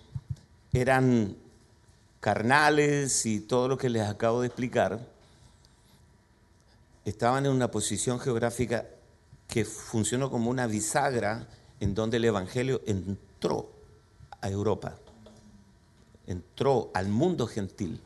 eran 0.72 1.36
carnales 2.20 3.26
y 3.26 3.40
todo 3.40 3.68
lo 3.68 3.76
que 3.76 3.90
les 3.90 4.08
acabo 4.08 4.40
de 4.40 4.46
explicar, 4.46 4.98
estaban 7.04 7.44
en 7.44 7.52
una 7.52 7.70
posición 7.70 8.18
geográfica 8.18 8.86
que 9.46 9.66
funcionó 9.66 10.30
como 10.30 10.48
una 10.48 10.66
bisagra 10.66 11.46
en 11.80 11.94
donde 11.94 12.16
el 12.16 12.24
Evangelio 12.24 12.80
entró 12.86 13.70
a 14.40 14.48
Europa 14.48 15.01
entró 16.26 16.90
al 16.94 17.08
mundo 17.08 17.46
gentil. 17.46 18.00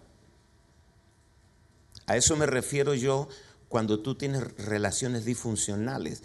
A 2.06 2.16
eso 2.16 2.36
me 2.36 2.46
refiero 2.46 2.94
yo 2.94 3.28
cuando 3.68 4.00
tú 4.00 4.14
tienes 4.14 4.42
relaciones 4.56 5.24
disfuncionales, 5.24 6.22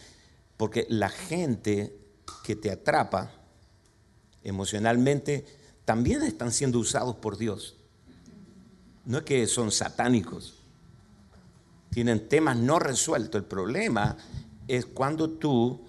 porque 0.58 0.86
la 0.90 1.10
gente 1.10 1.96
que 2.44 2.56
te 2.56 2.72
atrapa 2.72 3.32
emocionalmente 4.44 5.46
también 5.86 6.22
están 6.24 6.52
siendo 6.52 6.80
usados 6.80 7.16
por 7.16 7.38
Dios. 7.38 7.76
No 9.06 9.20
es 9.20 9.24
que 9.24 9.48
son 9.48 9.72
satánicos, 9.72 10.54
tienen 11.90 12.30
temas 12.30 12.58
no 12.58 12.80
resueltos. 12.80 13.42
El 13.42 13.48
problema 13.48 14.18
es 14.68 14.86
cuando 14.86 15.30
tú 15.30 15.82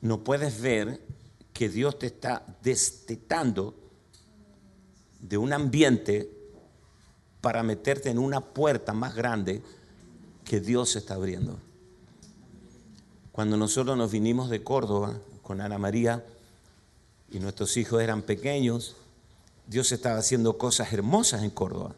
no 0.00 0.22
puedes 0.22 0.60
ver 0.60 1.00
que 1.52 1.68
Dios 1.68 1.98
te 1.98 2.06
está 2.06 2.44
destetando 2.62 3.74
de 5.20 5.38
un 5.38 5.52
ambiente 5.52 6.30
para 7.40 7.62
meterte 7.62 8.10
en 8.10 8.18
una 8.18 8.40
puerta 8.40 8.92
más 8.92 9.14
grande 9.14 9.62
que 10.44 10.60
Dios 10.60 10.96
está 10.96 11.14
abriendo. 11.14 11.58
Cuando 13.32 13.56
nosotros 13.56 13.96
nos 13.96 14.10
vinimos 14.12 14.48
de 14.48 14.62
Córdoba 14.62 15.18
con 15.42 15.60
Ana 15.60 15.78
María 15.78 16.24
y 17.30 17.38
nuestros 17.38 17.76
hijos 17.76 18.02
eran 18.02 18.22
pequeños, 18.22 18.96
Dios 19.66 19.92
estaba 19.92 20.18
haciendo 20.18 20.56
cosas 20.58 20.92
hermosas 20.92 21.42
en 21.42 21.50
Córdoba. 21.50 21.94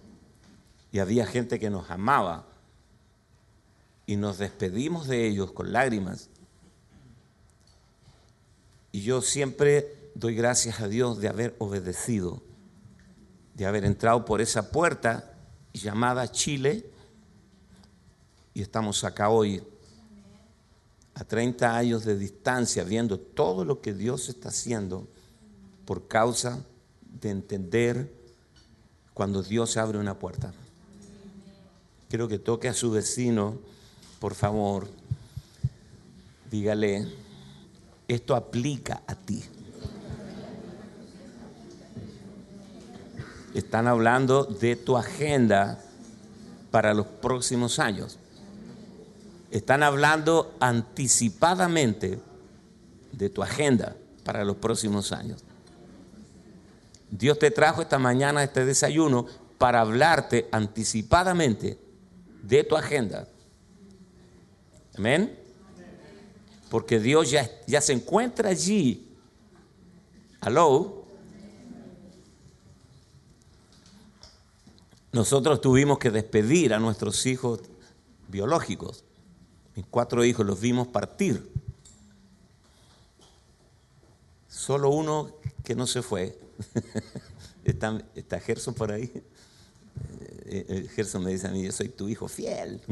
Y 0.91 0.99
había 0.99 1.27
gente 1.27 1.61
que 1.61 1.71
nos 1.71 1.91
amaba. 1.91 2.47
Y 4.07 4.17
nos 4.17 4.39
despedimos 4.39 5.07
de 5.07 5.27
ellos 5.27 5.53
con 5.53 5.73
lágrimas. 5.73 6.29
Y 8.91 9.03
yo 9.03 9.21
siempre 9.21 10.11
doy 10.15 10.35
gracias 10.35 10.81
a 10.81 10.89
Dios 10.89 11.21
de 11.21 11.29
haber 11.29 11.55
obedecido 11.59 12.43
de 13.59 13.67
haber 13.67 13.85
entrado 13.85 14.25
por 14.25 14.41
esa 14.41 14.71
puerta 14.71 15.35
llamada 15.73 16.31
Chile 16.31 16.89
y 18.55 18.63
estamos 18.63 19.03
acá 19.03 19.31
hoy 19.31 19.61
a 21.15 21.25
30 21.25 21.77
años 21.77 22.05
de 22.05 22.17
distancia 22.17 22.85
viendo 22.85 23.19
todo 23.19 23.65
lo 23.65 23.81
que 23.81 23.95
Dios 23.95 24.29
está 24.29 24.51
haciendo 24.51 25.09
por 25.85 26.07
causa 26.07 26.65
de 27.21 27.31
entender 27.31 28.15
cuando 29.13 29.43
Dios 29.43 29.77
abre 29.77 29.99
una 29.99 30.17
puerta. 30.17 30.55
Quiero 32.09 32.29
que 32.29 32.39
toque 32.39 32.69
a 32.69 32.75
su 32.75 32.93
vecino, 32.93 33.59
por 34.21 34.37
favor, 34.37 34.87
dígale, 36.49 37.09
esto 38.07 38.37
aplica 38.37 39.03
a 39.09 39.17
ti. 39.17 39.43
Están 43.59 43.87
hablando 43.87 44.45
de 44.45 44.77
tu 44.77 44.97
agenda 44.97 45.81
para 46.71 46.95
los 46.95 47.07
próximos 47.07 47.79
años. 47.79 48.19
Están 49.51 49.83
hablando 49.83 50.55
anticipadamente 50.61 52.21
de 53.13 53.31
tu 53.31 53.43
agenda 53.43 53.97
para 54.25 54.45
los 54.45 54.57
próximos 54.57 55.13
años. 55.13 55.43
Dios 57.11 57.39
te 57.39 57.51
trajo 57.51 57.81
esta 57.81 57.99
mañana 57.99 58.45
este 58.45 58.65
desayuno 58.65 59.27
para 59.57 59.81
hablarte 59.81 60.49
anticipadamente 60.53 61.79
de 62.43 62.65
tu 62.65 62.77
agenda. 62.77 63.27
Amén. 64.97 65.39
Porque 66.71 67.01
Dios 67.01 67.31
ya, 67.31 67.81
se 67.81 67.93
encuentra 67.93 68.51
allí. 68.51 69.09
Aló. 70.41 70.98
Nosotros 75.13 75.61
tuvimos 75.61 75.99
que 75.99 76.11
despedir 76.11 76.75
a 76.75 76.79
nuestros 76.79 77.25
hijos 77.27 77.61
biológicos. 78.29 79.05
Mis 79.75 79.87
cuatro 79.87 80.25
hijos 80.25 80.45
los 80.45 80.61
vimos 80.61 80.89
partir. 80.89 81.51
Solo 84.49 84.91
uno 84.91 85.33
que 85.65 85.75
no 85.75 85.87
se 85.87 86.03
fue. 86.03 86.39
está, 87.65 88.03
está 88.15 88.39
Gerson 88.41 88.75
por 88.75 88.93
ahí. 88.93 89.11
Eh, 90.45 90.67
eh, 90.69 90.89
Gerson 90.95 91.25
me 91.25 91.31
dice 91.31 91.49
a 91.49 91.51
mí, 91.51 91.63
yo 91.63 91.73
soy 91.73 91.89
tu 91.89 92.09
hijo 92.09 92.29
fiel. 92.29 92.81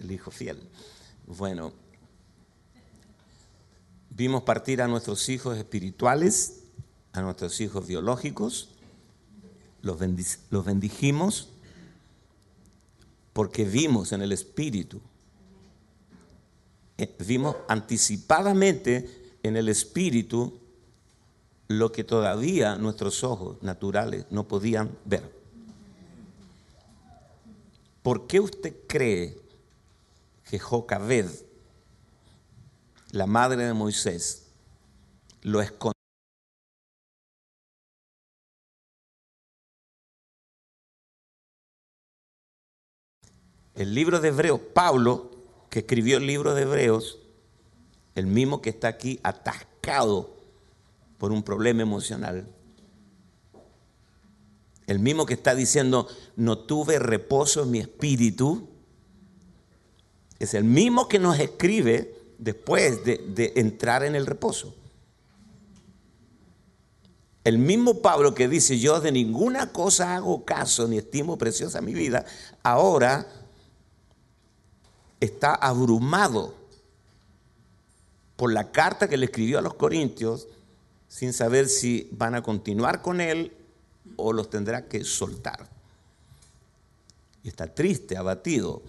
El 0.00 0.10
hijo 0.10 0.30
fiel. 0.30 0.58
Bueno, 1.26 1.72
vimos 4.14 4.42
partir 4.42 4.82
a 4.82 4.88
nuestros 4.88 5.28
hijos 5.28 5.56
espirituales, 5.56 6.64
a 7.12 7.22
nuestros 7.22 7.60
hijos 7.60 7.86
biológicos, 7.86 8.68
los, 9.80 9.98
bendijimos 10.64 11.48
porque 13.32 13.64
vimos 13.64 14.12
en 14.12 14.22
el 14.22 14.32
espíritu, 14.32 15.00
eh, 16.98 17.14
vimos 17.26 17.56
anticipadamente 17.68 19.36
en 19.42 19.56
el 19.56 19.68
espíritu 19.68 20.58
lo 21.68 21.90
que 21.90 22.04
todavía 22.04 22.76
nuestros 22.76 23.24
ojos 23.24 23.62
naturales 23.62 24.26
no 24.30 24.46
podían 24.46 24.90
ver. 25.04 25.42
¿Por 28.02 28.26
qué 28.26 28.40
usted 28.40 28.74
cree 28.86 29.38
que 30.48 30.58
Jocabed, 30.58 31.30
la 33.12 33.26
madre 33.26 33.64
de 33.64 33.74
Moisés, 33.74 34.48
lo 35.42 35.60
escondió? 35.60 35.92
El 43.74 43.94
libro 43.94 44.20
de 44.20 44.28
Hebreos, 44.28 44.60
Pablo, 44.74 45.30
que 45.68 45.80
escribió 45.80 46.18
el 46.18 46.26
libro 46.26 46.54
de 46.54 46.62
Hebreos, 46.62 47.18
el 48.14 48.26
mismo 48.26 48.60
que 48.60 48.70
está 48.70 48.88
aquí 48.88 49.20
atascado 49.22 50.36
por 51.18 51.32
un 51.32 51.42
problema 51.42 51.82
emocional. 51.82 52.46
El 54.86 54.98
mismo 54.98 55.26
que 55.26 55.34
está 55.34 55.54
diciendo, 55.54 56.08
no 56.36 56.58
tuve 56.58 56.98
reposo 56.98 57.62
en 57.62 57.70
mi 57.70 57.78
espíritu, 57.78 58.68
es 60.38 60.54
el 60.54 60.64
mismo 60.64 61.08
que 61.08 61.18
nos 61.18 61.38
escribe 61.38 62.21
después 62.42 63.04
de, 63.04 63.52
entrar 63.54 64.02
en 64.02 64.16
el 64.16 64.26
reposo. 64.26 64.74
El 67.44 67.58
mismo 67.58 68.02
Pablo 68.02 68.34
que 68.34 68.48
dice, 68.48 68.78
yo 68.78 69.00
de 69.00 69.12
ninguna 69.12 69.72
cosa 69.72 70.16
hago 70.16 70.44
caso 70.44 70.88
ni 70.88 70.98
estimo 70.98 71.38
preciosa 71.38 71.80
mi 71.80 71.94
vida, 71.94 72.24
ahora 72.62 73.26
está 75.20 75.54
abrumado 75.54 76.54
por 78.36 78.52
la 78.52 78.72
carta 78.72 79.08
que 79.08 79.16
le 79.16 79.26
escribió 79.26 79.60
a 79.60 79.62
los 79.62 79.74
Corintios 79.74 80.48
sin 81.06 81.32
saber 81.32 81.68
si 81.68 82.08
van 82.10 82.34
a 82.34 82.42
continuar 82.42 83.02
con 83.02 83.20
él 83.20 83.52
o 84.16 84.32
los 84.32 84.50
tendrá 84.50 84.88
que 84.88 85.04
soltar. 85.04 85.68
Y 87.44 87.48
está 87.48 87.72
triste, 87.72 88.16
abatido. 88.16 88.82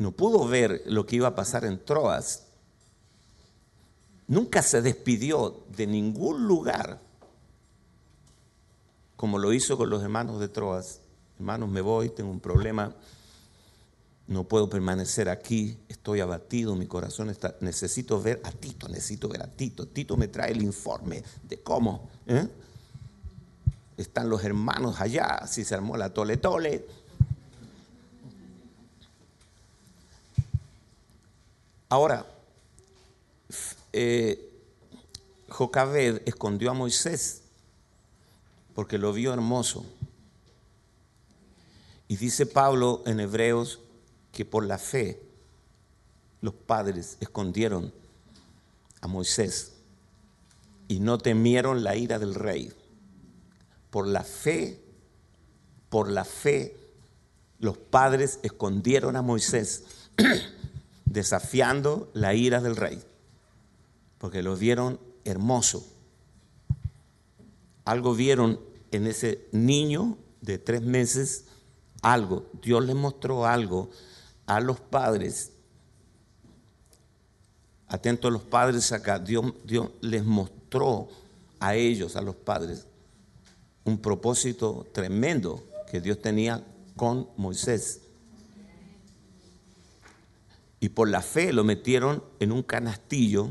No 0.00 0.10
pudo 0.10 0.48
ver 0.48 0.82
lo 0.86 1.06
que 1.06 1.14
iba 1.16 1.28
a 1.28 1.34
pasar 1.36 1.64
en 1.64 1.84
Troas. 1.84 2.46
Nunca 4.26 4.62
se 4.62 4.82
despidió 4.82 5.62
de 5.76 5.86
ningún 5.86 6.48
lugar 6.48 7.00
como 9.14 9.38
lo 9.38 9.52
hizo 9.52 9.76
con 9.76 9.90
los 9.90 10.02
hermanos 10.02 10.40
de 10.40 10.48
Troas. 10.48 11.00
Hermanos, 11.38 11.68
me 11.68 11.80
voy, 11.80 12.08
tengo 12.08 12.30
un 12.30 12.40
problema 12.40 12.92
no 14.30 14.44
puedo 14.44 14.70
permanecer 14.70 15.28
aquí, 15.28 15.76
estoy 15.88 16.20
abatido, 16.20 16.76
mi 16.76 16.86
corazón 16.86 17.30
está, 17.30 17.56
necesito 17.60 18.22
ver 18.22 18.40
a 18.44 18.52
Tito, 18.52 18.88
necesito 18.88 19.28
ver 19.28 19.42
a 19.42 19.48
Tito. 19.48 19.88
Tito 19.88 20.16
me 20.16 20.28
trae 20.28 20.52
el 20.52 20.62
informe 20.62 21.24
de 21.42 21.58
cómo 21.58 22.08
¿eh? 22.28 22.46
están 23.96 24.30
los 24.30 24.44
hermanos 24.44 25.00
allá, 25.00 25.48
si 25.48 25.64
se 25.64 25.74
armó 25.74 25.96
la 25.96 26.14
tole 26.14 26.36
tole. 26.36 26.86
Ahora, 31.90 32.24
eh, 33.92 34.48
Jocabed 35.48 36.22
escondió 36.24 36.70
a 36.70 36.74
Moisés 36.74 37.42
porque 38.74 38.96
lo 38.96 39.12
vio 39.12 39.34
hermoso. 39.34 39.84
Y 42.06 42.16
dice 42.16 42.46
Pablo 42.46 43.02
en 43.06 43.18
Hebreos 43.18 43.80
que 44.30 44.44
por 44.44 44.64
la 44.64 44.78
fe 44.78 45.20
los 46.40 46.54
padres 46.54 47.16
escondieron 47.20 47.92
a 49.00 49.08
Moisés 49.08 49.72
y 50.86 51.00
no 51.00 51.18
temieron 51.18 51.82
la 51.82 51.96
ira 51.96 52.20
del 52.20 52.36
rey. 52.36 52.72
Por 53.90 54.06
la 54.06 54.22
fe, 54.22 54.80
por 55.88 56.08
la 56.08 56.24
fe, 56.24 56.76
los 57.58 57.76
padres 57.78 58.38
escondieron 58.44 59.16
a 59.16 59.22
Moisés, 59.22 59.84
desafiando 61.10 62.08
la 62.14 62.34
ira 62.34 62.60
del 62.60 62.76
rey, 62.76 63.02
porque 64.18 64.42
lo 64.42 64.56
vieron 64.56 65.00
hermoso. 65.24 65.84
Algo 67.84 68.14
vieron 68.14 68.60
en 68.92 69.08
ese 69.08 69.48
niño 69.50 70.16
de 70.40 70.58
tres 70.58 70.82
meses, 70.82 71.46
algo, 72.00 72.46
Dios 72.62 72.84
le 72.86 72.94
mostró 72.94 73.44
algo 73.44 73.90
a 74.46 74.60
los 74.60 74.80
padres, 74.80 75.50
atentos 77.88 78.32
los 78.32 78.42
padres 78.42 78.92
acá, 78.92 79.18
Dios, 79.18 79.52
Dios 79.64 79.90
les 80.00 80.24
mostró 80.24 81.08
a 81.58 81.74
ellos, 81.74 82.14
a 82.14 82.22
los 82.22 82.36
padres, 82.36 82.86
un 83.84 83.98
propósito 83.98 84.86
tremendo 84.92 85.64
que 85.90 86.00
Dios 86.00 86.22
tenía 86.22 86.64
con 86.94 87.28
Moisés. 87.36 88.00
Y 90.80 90.88
por 90.88 91.08
la 91.08 91.22
fe 91.22 91.52
lo 91.52 91.62
metieron 91.62 92.24
en 92.40 92.52
un 92.52 92.62
canastillo 92.62 93.50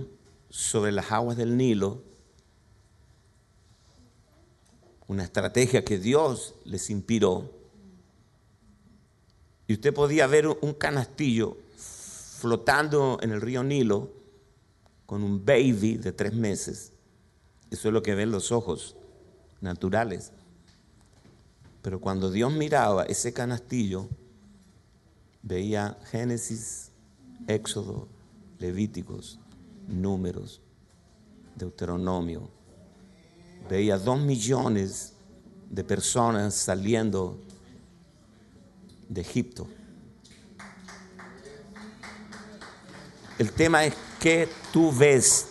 sobre 0.49 0.91
las 0.91 1.11
aguas 1.11 1.37
del 1.37 1.55
Nilo, 1.55 2.01
una 5.07 5.23
estrategia 5.23 5.85
que 5.85 5.99
Dios 5.99 6.55
les 6.65 6.89
inspiró 6.89 7.59
y 9.69 9.73
usted 9.73 9.93
podía 9.93 10.25
ver 10.25 10.47
un 10.47 10.73
canastillo 10.73 11.55
flotando 11.77 13.19
en 13.21 13.29
el 13.29 13.39
río 13.39 13.63
Nilo 13.63 14.09
con 15.05 15.21
un 15.21 15.45
baby 15.45 15.97
de 15.97 16.11
tres 16.11 16.33
meses. 16.33 16.91
Eso 17.69 17.89
es 17.89 17.93
lo 17.93 18.01
que 18.01 18.15
ven 18.15 18.31
los 18.31 18.51
ojos 18.51 18.95
naturales. 19.61 20.31
Pero 21.83 22.01
cuando 22.01 22.31
Dios 22.31 22.51
miraba 22.51 23.03
ese 23.03 23.31
canastillo, 23.31 24.09
veía 25.43 25.99
Génesis, 26.09 26.88
Éxodo, 27.47 28.07
Levíticos, 28.59 29.39
Números, 29.87 30.61
Deuteronomio. 31.55 32.49
Veía 33.69 33.97
dos 33.97 34.19
millones 34.19 35.13
de 35.69 35.83
personas 35.83 36.53
saliendo 36.53 37.39
de 39.07 39.21
Egipto. 39.21 39.67
El 43.37 43.51
tema 43.51 43.85
es 43.85 43.93
qué 44.19 44.49
tú 44.73 44.91
ves, 44.91 45.47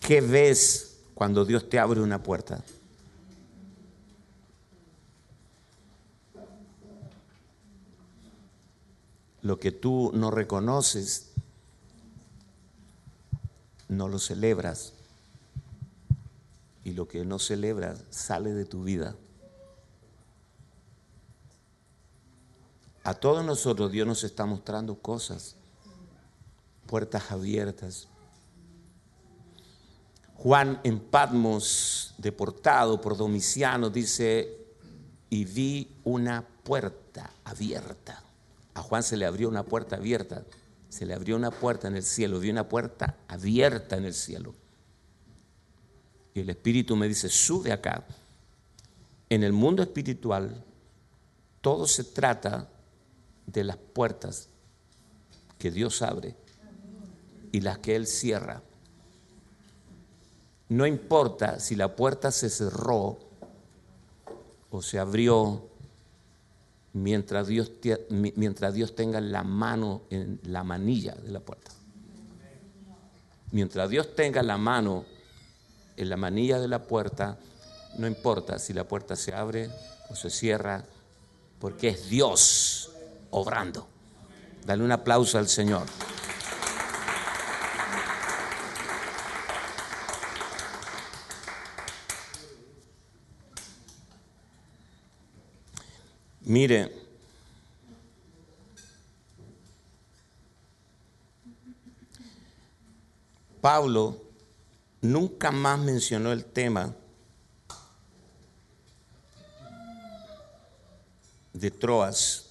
qué 0.00 0.20
ves 0.20 1.00
cuando 1.14 1.44
Dios 1.44 1.68
te 1.68 1.78
abre 1.78 2.00
una 2.00 2.22
puerta. 2.22 2.62
Lo 9.42 9.58
que 9.58 9.72
tú 9.72 10.10
no 10.14 10.30
reconoces, 10.30 11.32
no 13.88 14.08
lo 14.08 14.18
celebras. 14.18 14.94
Y 16.84 16.92
lo 16.92 17.06
que 17.06 17.24
no 17.24 17.38
celebras 17.38 18.04
sale 18.10 18.52
de 18.52 18.64
tu 18.64 18.82
vida. 18.82 19.14
A 23.04 23.14
todos 23.14 23.44
nosotros 23.44 23.90
Dios 23.90 24.06
nos 24.06 24.24
está 24.24 24.46
mostrando 24.46 24.96
cosas 24.96 25.56
puertas 26.86 27.30
abiertas. 27.30 28.06
Juan 30.34 30.80
en 30.84 31.00
Patmos, 31.00 32.14
deportado 32.18 33.00
por 33.00 33.16
Domiciano, 33.16 33.90
dice, 33.90 34.58
y 35.30 35.44
vi 35.44 35.88
una 36.04 36.46
puerta 36.62 37.30
abierta. 37.44 38.22
A 38.74 38.82
Juan 38.82 39.02
se 39.02 39.16
le 39.16 39.26
abrió 39.26 39.48
una 39.48 39.64
puerta 39.64 39.96
abierta, 39.96 40.44
se 40.88 41.06
le 41.06 41.14
abrió 41.14 41.36
una 41.36 41.50
puerta 41.50 41.88
en 41.88 41.96
el 41.96 42.02
cielo, 42.02 42.38
vi 42.38 42.50
una 42.50 42.68
puerta 42.68 43.16
abierta 43.28 43.96
en 43.96 44.04
el 44.04 44.14
cielo. 44.14 44.54
Y 46.34 46.40
el 46.40 46.50
Espíritu 46.50 46.96
me 46.96 47.08
dice, 47.08 47.28
sube 47.28 47.72
acá. 47.72 48.04
En 49.28 49.42
el 49.42 49.52
mundo 49.52 49.82
espiritual, 49.82 50.64
todo 51.60 51.86
se 51.86 52.04
trata 52.04 52.68
de 53.46 53.64
las 53.64 53.76
puertas 53.76 54.48
que 55.58 55.70
Dios 55.70 56.02
abre 56.02 56.34
y 57.52 57.60
las 57.60 57.78
que 57.78 57.96
Él 57.96 58.06
cierra. 58.06 58.62
No 60.68 60.86
importa 60.86 61.60
si 61.60 61.76
la 61.76 61.94
puerta 61.94 62.30
se 62.32 62.48
cerró 62.48 63.18
o 64.70 64.80
se 64.80 64.98
abrió 64.98 65.68
mientras 66.92 67.46
Dios, 67.46 67.72
mientras 68.10 68.74
Dios 68.74 68.94
tenga 68.94 69.20
la 69.20 69.42
mano 69.42 70.02
en 70.10 70.40
la 70.44 70.62
manilla 70.62 71.14
de 71.14 71.30
la 71.30 71.40
puerta. 71.40 71.70
Mientras 73.50 73.90
Dios 73.90 74.14
tenga 74.14 74.42
la 74.42 74.56
mano 74.56 75.04
en 75.96 76.08
la 76.08 76.16
manilla 76.16 76.58
de 76.58 76.68
la 76.68 76.82
puerta, 76.82 77.38
no 77.98 78.06
importa 78.06 78.58
si 78.58 78.72
la 78.72 78.84
puerta 78.84 79.16
se 79.16 79.34
abre 79.34 79.70
o 80.08 80.16
se 80.16 80.30
cierra, 80.30 80.84
porque 81.58 81.88
es 81.88 82.08
Dios 82.08 82.90
obrando. 83.30 83.86
Dale 84.64 84.82
un 84.82 84.92
aplauso 84.92 85.38
al 85.38 85.48
Señor. 85.48 85.86
Mire, 96.52 96.92
Pablo 103.62 104.20
nunca 105.00 105.50
más 105.50 105.78
mencionó 105.78 106.30
el 106.30 106.44
tema 106.44 106.94
de 111.54 111.70
Troas 111.70 112.50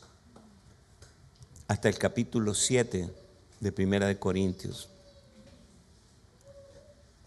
hasta 1.68 1.88
el 1.88 2.00
capítulo 2.00 2.56
7 2.56 3.08
de 3.60 3.72
Primera 3.72 4.08
de 4.08 4.18
Corintios. 4.18 4.90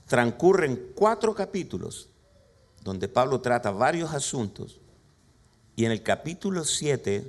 Transcurren 0.09 0.91
cuatro 0.97 1.37
capítulos 1.37 2.09
donde 2.83 3.07
Pablo 3.07 3.41
trata 3.41 3.71
varios 3.71 4.13
asuntos 4.13 4.81
y 5.77 5.85
en 5.85 5.93
el 5.93 6.03
capítulo 6.03 6.65
7, 6.65 7.25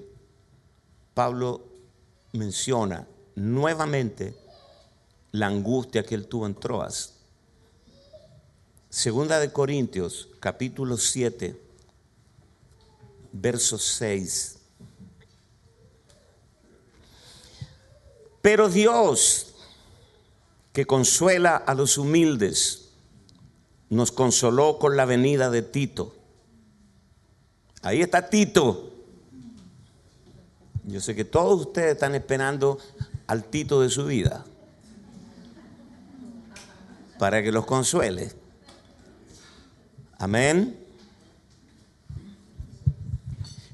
Pablo 1.13 1.65
menciona 2.33 3.07
nuevamente 3.35 4.35
la 5.31 5.47
angustia 5.47 6.03
que 6.03 6.15
él 6.15 6.27
tuvo 6.27 6.45
en 6.45 6.55
Troas. 6.55 7.13
Segunda 8.89 9.39
de 9.39 9.51
Corintios, 9.51 10.29
capítulo 10.39 10.97
7, 10.97 11.59
verso 13.33 13.77
6. 13.77 14.57
Pero 18.41 18.69
Dios, 18.69 19.55
que 20.71 20.85
consuela 20.85 21.55
a 21.55 21.73
los 21.73 21.97
humildes, 21.97 22.89
nos 23.89 24.11
consoló 24.11 24.77
con 24.77 24.95
la 24.95 25.05
venida 25.05 25.49
de 25.49 25.63
Tito 25.63 26.14
Ahí 27.85 28.01
está 28.01 28.27
Tito. 28.27 28.89
Yo 30.85 30.99
sé 30.99 31.13
que 31.15 31.23
todos 31.23 31.67
ustedes 31.67 31.91
están 31.91 32.15
esperando 32.15 32.79
al 33.27 33.43
Tito 33.43 33.79
de 33.81 33.89
su 33.91 34.05
vida 34.07 34.43
para 37.19 37.43
que 37.43 37.51
los 37.51 37.67
consuele. 37.67 38.31
Amén. 40.17 40.83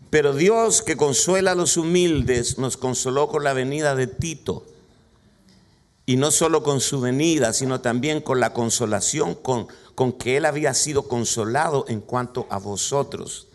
Pero 0.09 0.33
Dios 0.33 0.81
que 0.81 0.97
consuela 0.97 1.53
a 1.53 1.55
los 1.55 1.77
humildes 1.77 2.57
nos 2.57 2.75
consoló 2.75 3.29
con 3.29 3.45
la 3.45 3.53
venida 3.53 3.95
de 3.95 4.07
Tito. 4.07 4.65
Y 6.05 6.17
no 6.17 6.31
solo 6.31 6.63
con 6.63 6.81
su 6.81 6.99
venida, 6.99 7.53
sino 7.53 7.79
también 7.79 8.19
con 8.19 8.41
la 8.41 8.51
consolación 8.51 9.35
con, 9.35 9.67
con 9.95 10.11
que 10.11 10.35
él 10.35 10.43
había 10.43 10.73
sido 10.73 11.07
consolado 11.07 11.85
en 11.87 12.01
cuanto 12.01 12.45
a 12.49 12.59
vosotros 12.59 13.47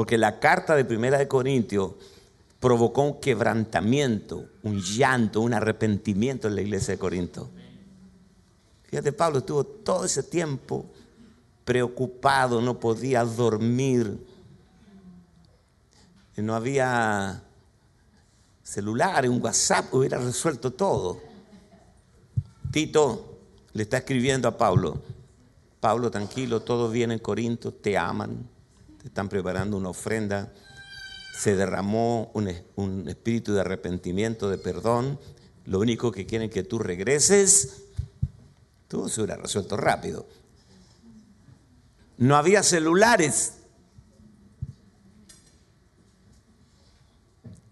porque 0.00 0.16
la 0.16 0.40
carta 0.40 0.74
de 0.76 0.86
Primera 0.86 1.18
de 1.18 1.28
Corintios 1.28 1.92
provocó 2.58 3.02
un 3.02 3.20
quebrantamiento, 3.20 4.46
un 4.62 4.80
llanto, 4.80 5.42
un 5.42 5.52
arrepentimiento 5.52 6.48
en 6.48 6.54
la 6.54 6.62
iglesia 6.62 6.94
de 6.94 6.98
Corinto. 6.98 7.50
Fíjate, 8.84 9.12
Pablo 9.12 9.40
estuvo 9.40 9.62
todo 9.62 10.06
ese 10.06 10.22
tiempo 10.22 10.86
preocupado, 11.66 12.62
no 12.62 12.80
podía 12.80 13.26
dormir. 13.26 14.26
No 16.38 16.54
había 16.54 17.42
celular, 18.62 19.28
un 19.28 19.42
WhatsApp 19.42 19.92
hubiera 19.92 20.16
resuelto 20.16 20.70
todo. 20.70 21.20
Tito 22.70 23.38
le 23.74 23.82
está 23.82 23.98
escribiendo 23.98 24.48
a 24.48 24.56
Pablo, 24.56 25.02
Pablo, 25.78 26.10
tranquilo, 26.10 26.62
todo 26.62 26.88
viene 26.88 27.12
en 27.12 27.20
Corinto, 27.20 27.70
te 27.70 27.98
aman, 27.98 28.48
están 29.04 29.28
preparando 29.28 29.76
una 29.76 29.90
ofrenda, 29.90 30.52
se 31.36 31.56
derramó 31.56 32.30
un, 32.34 33.08
espíritu 33.08 33.54
de 33.54 33.60
arrepentimiento, 33.62 34.50
de 34.50 34.58
perdón, 34.58 35.18
lo 35.64 35.78
único 35.78 36.12
que 36.12 36.26
quieren 36.26 36.50
que 36.50 36.62
tú 36.62 36.78
regreses, 36.78 37.82
todo 38.88 39.08
se 39.08 39.20
hubiera 39.20 39.40
resuelto 39.40 39.76
rápido. 39.76 40.26
No 42.18 42.36
había 42.36 42.62
celulares. 42.62 43.54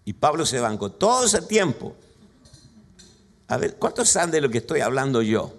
Y 0.05 0.15
Pablo 0.15 0.47
se 0.47 0.61
bancó 0.61 0.91
todo 0.91 1.27
ese 1.27 1.43
tiempo. 1.43 1.95
A 3.49 3.59
ver, 3.59 3.77
¿cuántos 3.77 4.09
saben 4.09 4.31
de 4.31 4.41
lo 4.41 4.49
que 4.49 4.59
estoy 4.59 4.81
hablando 4.81 5.21
yo? 5.21 5.55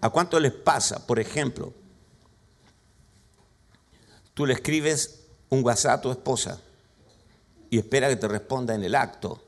¿A 0.00 0.08
cuánto 0.10 0.38
les 0.38 0.52
pasa, 0.52 1.06
por 1.06 1.18
ejemplo, 1.18 1.74
Tú 4.38 4.46
le 4.46 4.54
escribes 4.54 5.18
un 5.48 5.64
WhatsApp 5.64 5.98
a 5.98 6.00
tu 6.00 6.10
esposa 6.12 6.60
y 7.70 7.78
espera 7.78 8.08
que 8.08 8.14
te 8.14 8.28
responda 8.28 8.72
en 8.72 8.84
el 8.84 8.94
acto. 8.94 9.42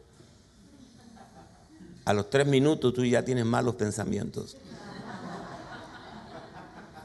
A 2.04 2.12
los 2.12 2.28
tres 2.28 2.44
minutos 2.44 2.92
tú 2.92 3.04
ya 3.04 3.24
tienes 3.24 3.44
malos 3.44 3.76
pensamientos. 3.76 4.56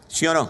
¿Sí 0.08 0.26
o 0.26 0.34
no? 0.34 0.50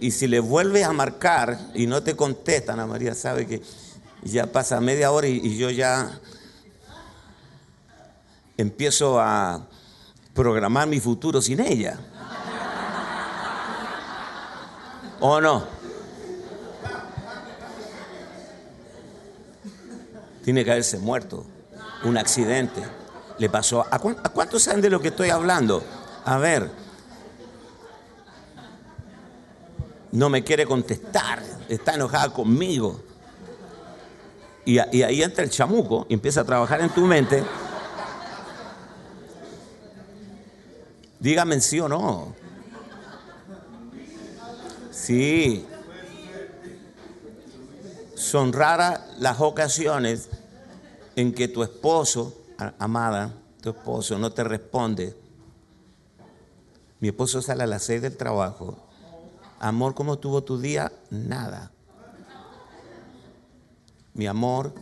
Y 0.00 0.10
si 0.10 0.26
le 0.26 0.40
vuelves 0.40 0.82
a 0.84 0.92
marcar 0.92 1.60
y 1.74 1.86
no 1.86 2.02
te 2.02 2.16
contestan, 2.16 2.80
Ana 2.80 2.88
María 2.88 3.14
sabe 3.14 3.46
que 3.46 3.62
ya 4.24 4.50
pasa 4.50 4.80
media 4.80 5.12
hora 5.12 5.28
y 5.28 5.56
yo 5.56 5.70
ya 5.70 6.18
empiezo 8.56 9.20
a 9.20 9.64
programar 10.34 10.88
mi 10.88 10.98
futuro 10.98 11.40
sin 11.40 11.60
ella. 11.60 12.00
¿O 15.20 15.40
no? 15.40 15.64
Tiene 20.44 20.64
que 20.64 20.70
haberse 20.70 20.98
muerto. 20.98 21.44
Un 22.04 22.18
accidente. 22.18 22.82
Le 23.38 23.48
pasó. 23.48 23.86
¿A, 23.90 23.98
cuántos 23.98 24.62
saben 24.62 24.80
de 24.80 24.90
lo 24.90 25.00
que 25.00 25.08
estoy 25.08 25.30
hablando? 25.30 25.82
A 26.24 26.36
ver. 26.38 26.70
No 30.12 30.28
me 30.28 30.44
quiere 30.44 30.66
contestar. 30.66 31.42
Está 31.68 31.94
enojada 31.94 32.30
conmigo. 32.32 33.00
Y, 34.66 34.78
y 34.96 35.02
ahí 35.02 35.22
entra 35.22 35.44
el 35.44 35.50
chamuco 35.50 36.06
y 36.08 36.14
empieza 36.14 36.42
a 36.42 36.44
trabajar 36.44 36.80
en 36.82 36.90
tu 36.90 37.02
mente. 37.02 37.42
Dígame 41.18 41.58
sí 41.60 41.80
o 41.80 41.88
no. 41.88 42.43
Sí. 45.04 45.66
Son 48.14 48.54
raras 48.54 49.00
las 49.18 49.38
ocasiones 49.38 50.30
en 51.14 51.34
que 51.34 51.46
tu 51.46 51.62
esposo, 51.62 52.32
amada, 52.78 53.34
tu 53.60 53.68
esposo 53.68 54.18
no 54.18 54.32
te 54.32 54.42
responde. 54.44 55.14
Mi 57.00 57.08
esposo 57.08 57.42
sale 57.42 57.64
a 57.64 57.66
las 57.66 57.82
seis 57.82 58.00
del 58.00 58.16
trabajo. 58.16 58.78
Amor, 59.60 59.94
¿cómo 59.94 60.18
tuvo 60.18 60.42
tu 60.42 60.58
día? 60.58 60.90
Nada. 61.10 61.70
Mi 64.14 64.26
amor, 64.26 64.72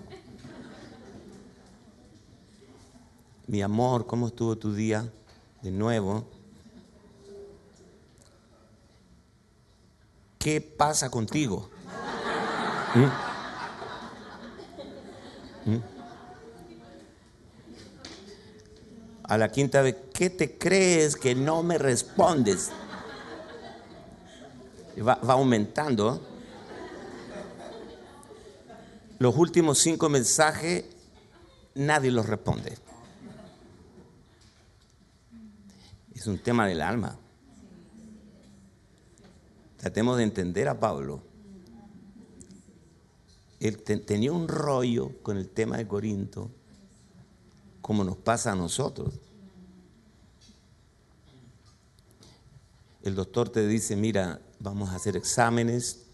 mi 3.48 3.60
amor, 3.60 4.06
¿cómo 4.06 4.28
estuvo 4.28 4.56
tu 4.56 4.72
día? 4.72 5.10
De 5.62 5.72
nuevo. 5.72 6.31
¿Qué 10.42 10.60
pasa 10.60 11.08
contigo? 11.08 11.70
¿Mm? 12.96 13.04
¿Mm? 15.70 15.82
A 19.22 19.38
la 19.38 19.52
quinta 19.52 19.82
vez, 19.82 19.94
¿qué 20.12 20.30
te 20.30 20.58
crees 20.58 21.14
que 21.14 21.36
no 21.36 21.62
me 21.62 21.78
respondes? 21.78 22.72
Va, 24.98 25.14
va 25.14 25.34
aumentando. 25.34 26.20
Los 29.20 29.36
últimos 29.36 29.78
cinco 29.78 30.08
mensajes, 30.08 30.86
nadie 31.76 32.10
los 32.10 32.26
responde. 32.26 32.76
Es 36.12 36.26
un 36.26 36.38
tema 36.38 36.66
del 36.66 36.80
alma. 36.80 37.16
Tratemos 39.82 40.16
de 40.16 40.22
entender 40.22 40.68
a 40.68 40.78
Pablo. 40.78 41.20
Él 43.58 43.82
tenía 43.82 44.30
un 44.30 44.46
rollo 44.46 45.10
con 45.24 45.36
el 45.36 45.48
tema 45.48 45.76
de 45.76 45.88
Corinto, 45.88 46.52
como 47.80 48.04
nos 48.04 48.16
pasa 48.16 48.52
a 48.52 48.54
nosotros. 48.54 49.12
El 53.02 53.16
doctor 53.16 53.48
te 53.48 53.66
dice, 53.66 53.96
mira, 53.96 54.40
vamos 54.60 54.90
a 54.90 54.94
hacer 54.94 55.16
exámenes 55.16 56.04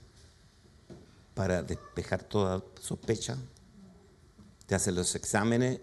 para 1.34 1.62
despejar 1.62 2.22
toda 2.22 2.64
sospecha. 2.80 3.36
Te 4.66 4.76
hacen 4.76 4.94
los 4.94 5.14
exámenes 5.14 5.78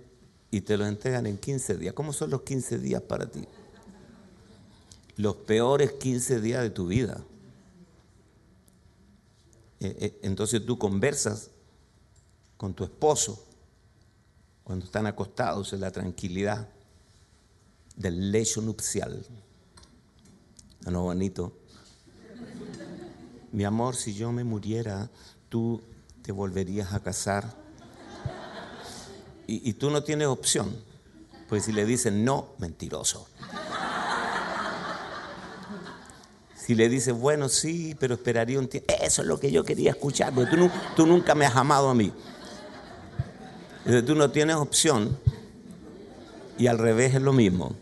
y 0.49 0.61
te 0.61 0.75
los 0.75 0.87
entregan 0.87 1.27
en 1.27 1.37
15 1.37 1.77
días. 1.77 1.93
¿Cómo 1.93 2.13
son 2.13 2.31
los 2.31 2.41
15 2.41 2.79
días 2.79 3.03
para 3.03 3.27
ti? 3.27 3.47
Los 5.17 5.35
peores 5.35 5.91
15 5.91 6.41
días 6.41 6.63
de 6.63 6.71
tu 6.71 6.87
vida. 6.87 7.23
Eh, 9.85 9.95
eh, 9.99 10.19
entonces 10.23 10.65
tú 10.65 10.79
conversas 10.79 11.51
con 12.57 12.73
tu 12.73 12.83
esposo 12.83 13.45
cuando 14.63 14.85
están 14.85 15.05
acostados 15.05 15.73
en 15.73 15.81
la 15.81 15.91
tranquilidad 15.91 16.67
del 17.95 18.31
lecho 18.31 18.61
nupcial. 18.63 19.23
¿No 20.89 21.03
bonito? 21.03 21.53
Mi 23.51 23.63
amor, 23.63 23.95
si 23.95 24.15
yo 24.15 24.31
me 24.31 24.43
muriera, 24.43 25.11
tú 25.49 25.81
te 26.23 26.31
volverías 26.31 26.93
a 26.93 26.99
casar. 27.01 27.55
Y, 29.45 29.69
y 29.69 29.73
tú 29.73 29.91
no 29.91 30.03
tienes 30.03 30.27
opción, 30.27 30.75
pues 31.47 31.65
si 31.65 31.71
le 31.71 31.85
dicen 31.85 32.25
no, 32.25 32.55
mentiroso. 32.57 33.27
Si 36.65 36.73
le 36.73 36.89
dices, 36.89 37.13
bueno, 37.13 37.47
sí, 37.47 37.95
pero 37.99 38.15
esperaría 38.15 38.57
un 38.57 38.67
tiempo. 38.67 38.91
Eso 38.99 39.21
es 39.21 39.27
lo 39.27 39.39
que 39.39 39.51
yo 39.51 39.63
quería 39.63 39.91
escuchar, 39.91 40.33
porque 40.33 40.57
tú, 40.57 40.69
tú 40.95 41.05
nunca 41.05 41.35
me 41.35 41.45
has 41.45 41.55
amado 41.55 41.89
a 41.89 41.93
mí. 41.93 42.11
Entonces, 43.79 44.03
tú 44.03 44.15
no 44.15 44.31
tienes 44.31 44.55
opción 44.55 45.15
y 46.57 46.65
al 46.65 46.79
revés 46.79 47.13
es 47.13 47.21
lo 47.21 47.33
mismo. 47.33 47.75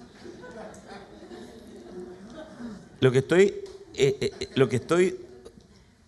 Lo 3.00 3.10
que 3.10 3.20
estoy, 3.20 3.54
eh, 3.94 4.18
eh, 4.20 4.50
lo 4.56 4.68
que 4.68 4.76
estoy 4.78 5.18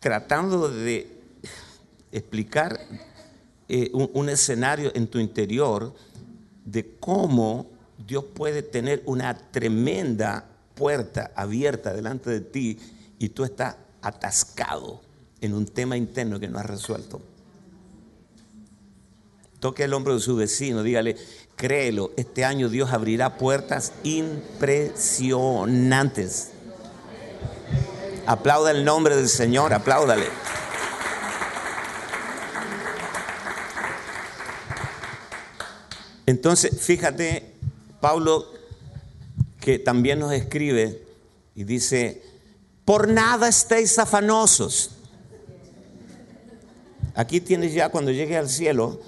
tratando 0.02 0.68
de 0.68 1.08
explicar 2.12 2.78
eh, 3.70 3.90
un 3.94 4.28
escenario 4.28 4.92
en 4.96 5.08
tu 5.08 5.20
interior 5.20 5.94
de 6.66 6.98
cómo 7.00 7.68
Dios 8.06 8.26
puede 8.34 8.64
tener 8.64 9.02
una 9.06 9.38
tremenda 9.38 10.46
puerta 10.76 11.32
abierta 11.36 11.94
delante 11.94 12.30
de 12.30 12.42
ti 12.42 12.80
y 13.18 13.30
tú 13.30 13.44
estás 13.44 13.78
atascado 14.02 15.02
en 15.42 15.54
un 15.54 15.66
tema 15.66 15.98
interno 15.98 16.40
que 16.40 16.48
no 16.48 16.60
has 16.60 16.66
resuelto. 16.66 17.22
Toque 19.60 19.84
el 19.86 19.94
hombro 19.94 20.14
de 20.14 20.20
su 20.20 20.36
vecino, 20.36 20.84
dígale, 20.84 21.16
créelo, 21.56 22.12
este 22.18 22.46
año 22.46 22.70
Dios 22.70 22.92
abrirá 22.92 23.38
puertas 23.38 23.94
impresionantes. 24.04 26.52
Aplauda 28.28 28.70
el 28.72 28.86
nombre 28.86 29.16
del 29.16 29.30
Señor, 29.30 29.74
apláudale. 29.74 30.26
Entonces, 36.26 36.82
fíjate, 36.82 37.54
Pablo 38.02 38.55
que 39.66 39.80
también 39.80 40.20
nos 40.20 40.32
escribe 40.32 41.08
y 41.56 41.64
dice, 41.64 42.22
por 42.86 43.08
nada 43.08 43.48
estéis 43.48 43.98
afanosos. 43.98 44.92
Aquí 47.16 47.42
tienes 47.42 47.74
ya 47.74 47.90
cuando 47.90 48.12
llegue 48.12 48.38
al 48.38 48.48
cielo, 48.48 49.00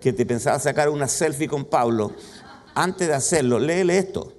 que 0.00 0.14
te 0.14 0.24
pensaba 0.24 0.58
sacar 0.58 0.88
una 0.88 1.08
selfie 1.08 1.46
con 1.46 1.66
Pablo, 1.66 2.12
antes 2.74 3.06
de 3.06 3.12
hacerlo, 3.12 3.58
léele 3.58 3.98
esto. 3.98 4.32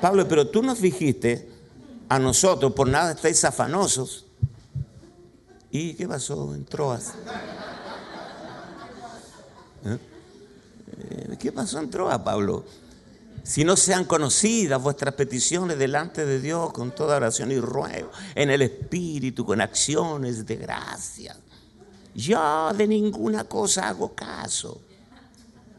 Pablo, 0.00 0.26
pero 0.26 0.48
tú 0.48 0.60
nos 0.60 0.80
dijiste 0.80 1.48
a 2.08 2.18
nosotros, 2.18 2.72
por 2.72 2.88
nada 2.88 3.12
estáis 3.12 3.44
afanosos. 3.44 4.26
¿Y 5.70 5.94
qué 5.94 6.08
pasó 6.08 6.52
en 6.52 6.64
Troas? 6.64 7.12
¿Eh? 9.84 9.98
Eh, 10.98 11.36
¿Qué 11.38 11.52
pasó 11.52 11.78
en 11.78 11.88
Troas, 11.90 12.18
Pablo? 12.18 12.64
Si 13.42 13.64
no 13.64 13.76
sean 13.76 14.04
conocidas 14.04 14.80
vuestras 14.80 15.14
peticiones 15.14 15.78
delante 15.78 16.24
de 16.24 16.40
Dios 16.40 16.72
con 16.72 16.92
toda 16.92 17.16
oración 17.16 17.50
y 17.50 17.58
ruego, 17.58 18.10
en 18.34 18.50
el 18.50 18.62
Espíritu, 18.62 19.44
con 19.44 19.60
acciones 19.60 20.46
de 20.46 20.56
gracia. 20.56 21.36
Yo 22.14 22.72
de 22.72 22.86
ninguna 22.86 23.44
cosa 23.44 23.88
hago 23.88 24.14
caso, 24.14 24.80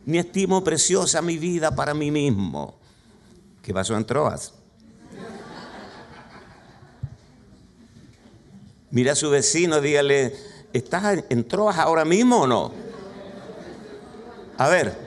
ni 0.05 0.17
estimo 0.17 0.63
preciosa 0.63 1.21
mi 1.21 1.37
vida 1.37 1.73
para 1.73 1.93
mí 1.93 2.11
mismo. 2.11 2.75
¿Qué 3.61 3.73
pasó 3.73 3.95
en 3.95 4.05
Troas? 4.05 4.53
Mira 8.91 9.13
a 9.13 9.15
su 9.15 9.29
vecino, 9.29 9.79
dígale, 9.79 10.35
¿estás 10.73 11.23
en 11.29 11.47
Troas 11.47 11.77
ahora 11.77 12.03
mismo 12.03 12.41
o 12.41 12.47
no? 12.47 12.71
A 14.57 14.67
ver, 14.67 15.02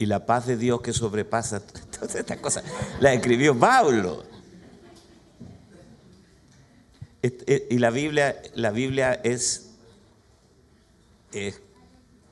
y 0.00 0.06
la 0.06 0.24
paz 0.24 0.46
de 0.46 0.56
Dios 0.56 0.80
que 0.80 0.94
sobrepasa 0.94 1.60
todas 1.92 2.14
estas 2.14 2.38
cosas, 2.38 2.64
la 3.00 3.12
escribió 3.12 3.56
Pablo. 3.56 4.24
Y 7.22 7.78
la 7.78 7.90
Biblia, 7.90 8.40
la 8.54 8.70
Biblia 8.70 9.12
es, 9.12 9.72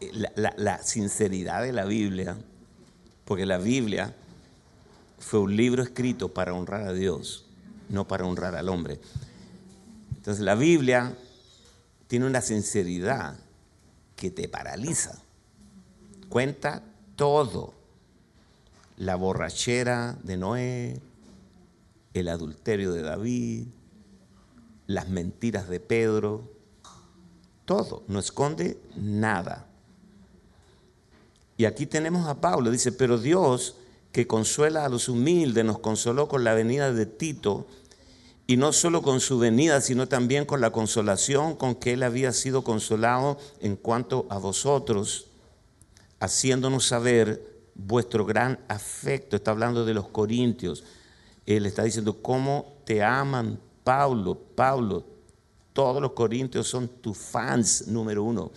la, 0.00 0.54
la 0.56 0.82
sinceridad 0.82 1.62
de 1.62 1.74
la 1.74 1.84
Biblia, 1.84 2.38
porque 3.26 3.44
la 3.44 3.58
Biblia 3.58 4.14
fue 5.18 5.40
un 5.40 5.54
libro 5.54 5.82
escrito 5.82 6.32
para 6.32 6.54
honrar 6.54 6.88
a 6.88 6.94
Dios, 6.94 7.44
no 7.90 8.08
para 8.08 8.24
honrar 8.24 8.54
al 8.54 8.70
hombre. 8.70 8.98
Entonces 10.16 10.42
la 10.42 10.54
Biblia 10.54 11.14
tiene 12.06 12.24
una 12.24 12.40
sinceridad 12.40 13.36
que 14.16 14.30
te 14.30 14.48
paraliza. 14.48 15.20
Cuenta 16.30 16.82
todo. 17.18 17.74
La 18.96 19.16
borrachera 19.16 20.16
de 20.22 20.36
Noé, 20.36 21.00
el 22.14 22.28
adulterio 22.28 22.92
de 22.92 23.02
David, 23.02 23.66
las 24.86 25.08
mentiras 25.08 25.68
de 25.68 25.80
Pedro, 25.80 26.48
todo, 27.64 28.04
no 28.06 28.20
esconde 28.20 28.78
nada. 28.96 29.66
Y 31.56 31.64
aquí 31.64 31.86
tenemos 31.86 32.28
a 32.28 32.40
Pablo, 32.40 32.70
dice, 32.70 32.92
pero 32.92 33.18
Dios 33.18 33.74
que 34.12 34.28
consuela 34.28 34.84
a 34.84 34.88
los 34.88 35.08
humildes 35.08 35.64
nos 35.64 35.80
consoló 35.80 36.28
con 36.28 36.44
la 36.44 36.54
venida 36.54 36.92
de 36.92 37.04
Tito, 37.04 37.66
y 38.46 38.56
no 38.56 38.72
solo 38.72 39.02
con 39.02 39.20
su 39.20 39.38
venida, 39.38 39.80
sino 39.80 40.08
también 40.08 40.46
con 40.46 40.60
la 40.60 40.70
consolación 40.70 41.56
con 41.56 41.74
que 41.74 41.94
él 41.94 42.02
había 42.04 42.32
sido 42.32 42.62
consolado 42.62 43.38
en 43.60 43.76
cuanto 43.76 44.26
a 44.30 44.38
vosotros 44.38 45.27
haciéndonos 46.20 46.86
saber 46.86 47.58
vuestro 47.74 48.24
gran 48.26 48.58
afecto. 48.68 49.36
Está 49.36 49.52
hablando 49.52 49.84
de 49.84 49.94
los 49.94 50.08
corintios. 50.08 50.84
Él 51.46 51.66
está 51.66 51.84
diciendo 51.84 52.20
cómo 52.20 52.76
te 52.84 53.02
aman 53.02 53.58
Pablo, 53.84 54.38
Pablo. 54.54 55.04
Todos 55.72 56.02
los 56.02 56.12
corintios 56.12 56.66
son 56.66 56.88
tus 56.88 57.16
fans 57.16 57.86
número 57.86 58.22
uno. 58.24 58.50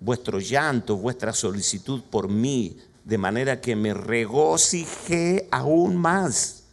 Vuestro 0.00 0.38
llanto, 0.38 0.96
vuestra 0.96 1.32
solicitud 1.32 2.02
por 2.10 2.28
mí, 2.28 2.78
de 3.04 3.18
manera 3.18 3.60
que 3.60 3.76
me 3.76 3.92
regocijé 3.94 5.48
aún 5.50 5.96
más. 5.96 6.64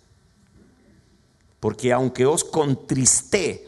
Porque 1.59 1.91
aunque 1.91 2.25
os 2.25 2.43
contristé, 2.43 3.65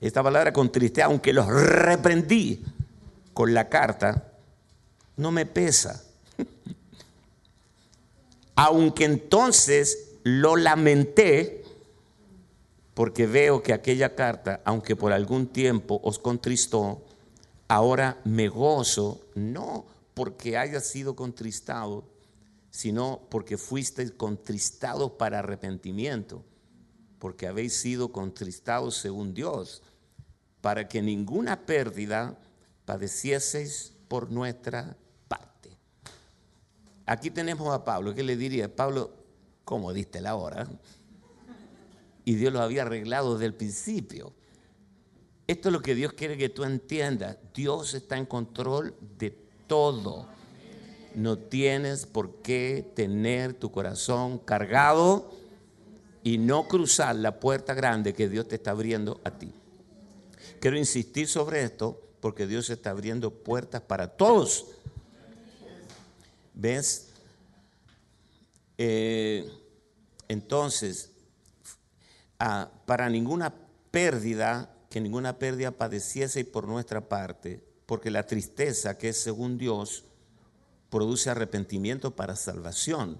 Esta 0.00 0.22
palabra 0.22 0.50
contristé, 0.50 1.02
aunque 1.02 1.32
los 1.32 1.46
reprendí 1.46 2.64
con 3.34 3.52
la 3.52 3.68
carta, 3.68 4.29
no 5.20 5.30
me 5.30 5.46
pesa. 5.46 6.02
aunque 8.56 9.04
entonces 9.04 10.16
lo 10.24 10.56
lamenté, 10.56 11.64
porque 12.94 13.26
veo 13.26 13.62
que 13.62 13.72
aquella 13.72 14.14
carta, 14.14 14.60
aunque 14.64 14.96
por 14.96 15.12
algún 15.12 15.46
tiempo 15.46 16.00
os 16.02 16.18
contristó, 16.18 17.02
ahora 17.68 18.20
me 18.24 18.48
gozo, 18.48 19.20
no 19.34 19.86
porque 20.14 20.58
haya 20.58 20.80
sido 20.80 21.16
contristado, 21.16 22.04
sino 22.70 23.20
porque 23.30 23.56
fuisteis 23.56 24.10
contristados 24.12 25.12
para 25.12 25.38
arrepentimiento, 25.38 26.44
porque 27.18 27.46
habéis 27.46 27.74
sido 27.74 28.12
contristados 28.12 28.96
según 28.96 29.34
Dios, 29.34 29.82
para 30.60 30.88
que 30.88 31.00
ninguna 31.00 31.64
pérdida 31.64 32.38
padecieseis 32.84 33.92
por 34.08 34.30
nuestra. 34.30 34.96
Aquí 37.10 37.28
tenemos 37.32 37.74
a 37.74 37.84
Pablo, 37.84 38.14
¿qué 38.14 38.22
le 38.22 38.36
diría? 38.36 38.72
Pablo, 38.72 39.10
¿cómo 39.64 39.92
diste 39.92 40.20
la 40.20 40.36
hora? 40.36 40.68
Y 42.24 42.34
Dios 42.36 42.52
lo 42.52 42.60
había 42.60 42.82
arreglado 42.82 43.32
desde 43.32 43.46
el 43.46 43.54
principio. 43.54 44.32
Esto 45.48 45.70
es 45.70 45.72
lo 45.72 45.82
que 45.82 45.96
Dios 45.96 46.12
quiere 46.12 46.38
que 46.38 46.50
tú 46.50 46.62
entiendas. 46.62 47.36
Dios 47.52 47.94
está 47.94 48.16
en 48.16 48.26
control 48.26 48.94
de 49.18 49.36
todo. 49.66 50.28
No 51.16 51.36
tienes 51.36 52.06
por 52.06 52.42
qué 52.42 52.88
tener 52.94 53.54
tu 53.54 53.72
corazón 53.72 54.38
cargado 54.38 55.32
y 56.22 56.38
no 56.38 56.68
cruzar 56.68 57.16
la 57.16 57.40
puerta 57.40 57.74
grande 57.74 58.14
que 58.14 58.28
Dios 58.28 58.46
te 58.46 58.54
está 58.54 58.70
abriendo 58.70 59.20
a 59.24 59.32
ti. 59.32 59.52
Quiero 60.60 60.78
insistir 60.78 61.26
sobre 61.26 61.64
esto 61.64 62.00
porque 62.20 62.46
Dios 62.46 62.70
está 62.70 62.90
abriendo 62.90 63.32
puertas 63.32 63.80
para 63.80 64.06
todos. 64.06 64.66
¿Ves? 66.60 67.06
Eh, 68.76 69.50
entonces, 70.28 71.10
ah, 72.38 72.70
para 72.84 73.08
ninguna 73.08 73.54
pérdida, 73.90 74.76
que 74.90 75.00
ninguna 75.00 75.38
pérdida 75.38 75.70
padeciese 75.70 76.44
por 76.44 76.68
nuestra 76.68 77.08
parte, 77.08 77.64
porque 77.86 78.10
la 78.10 78.26
tristeza 78.26 78.98
que 78.98 79.08
es 79.08 79.16
según 79.16 79.56
Dios 79.56 80.04
produce 80.90 81.30
arrepentimiento 81.30 82.14
para 82.14 82.36
salvación, 82.36 83.18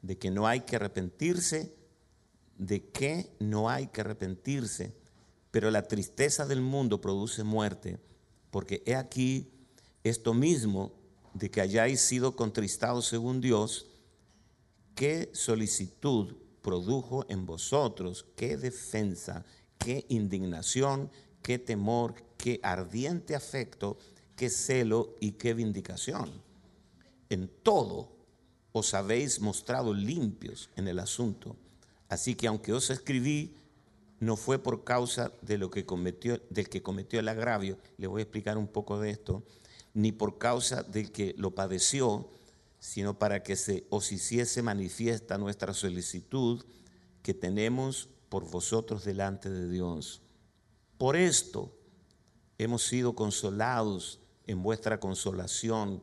de 0.00 0.16
que 0.16 0.30
no 0.30 0.46
hay 0.46 0.60
que 0.60 0.76
arrepentirse, 0.76 1.74
de 2.56 2.88
que 2.88 3.30
no 3.38 3.68
hay 3.68 3.88
que 3.88 4.00
arrepentirse, 4.00 4.94
pero 5.50 5.70
la 5.70 5.88
tristeza 5.88 6.46
del 6.46 6.62
mundo 6.62 7.02
produce 7.02 7.44
muerte, 7.44 7.98
porque 8.50 8.82
he 8.86 8.94
aquí 8.94 9.50
esto 10.04 10.32
mismo 10.32 11.01
de 11.34 11.50
que 11.50 11.60
hayáis 11.60 12.00
sido 12.00 12.36
contristados 12.36 13.06
según 13.06 13.40
Dios, 13.40 13.86
qué 14.94 15.30
solicitud 15.32 16.34
produjo 16.62 17.26
en 17.28 17.46
vosotros, 17.46 18.26
qué 18.36 18.56
defensa, 18.56 19.44
qué 19.78 20.04
indignación, 20.08 21.10
qué 21.42 21.58
temor, 21.58 22.14
qué 22.36 22.60
ardiente 22.62 23.34
afecto, 23.34 23.98
qué 24.36 24.48
celo 24.50 25.16
y 25.20 25.32
qué 25.32 25.54
vindicación. 25.54 26.30
En 27.28 27.50
todo 27.62 28.12
os 28.72 28.94
habéis 28.94 29.40
mostrado 29.40 29.92
limpios 29.94 30.70
en 30.76 30.88
el 30.88 30.98
asunto. 30.98 31.56
Así 32.08 32.34
que 32.34 32.46
aunque 32.46 32.72
os 32.72 32.90
escribí, 32.90 33.56
no 34.20 34.36
fue 34.36 34.58
por 34.58 34.84
causa 34.84 35.32
de 35.42 35.58
lo 35.58 35.70
que 35.70 35.84
del 35.84 36.68
que 36.68 36.82
cometió 36.82 37.18
el 37.18 37.28
agravio, 37.28 37.78
le 37.98 38.06
voy 38.06 38.20
a 38.20 38.22
explicar 38.22 38.56
un 38.56 38.68
poco 38.68 39.00
de 39.00 39.10
esto, 39.10 39.42
ni 39.94 40.12
por 40.12 40.38
causa 40.38 40.82
del 40.82 41.12
que 41.12 41.34
lo 41.36 41.54
padeció, 41.54 42.30
sino 42.78 43.18
para 43.18 43.42
que 43.42 43.56
se 43.56 43.86
os 43.90 44.10
hiciese 44.10 44.62
manifiesta 44.62 45.38
nuestra 45.38 45.74
solicitud 45.74 46.64
que 47.22 47.34
tenemos 47.34 48.08
por 48.28 48.50
vosotros 48.50 49.04
delante 49.04 49.50
de 49.50 49.68
Dios. 49.68 50.22
Por 50.98 51.16
esto 51.16 51.76
hemos 52.58 52.82
sido 52.82 53.14
consolados 53.14 54.20
en 54.46 54.62
vuestra 54.62 54.98
consolación, 54.98 56.02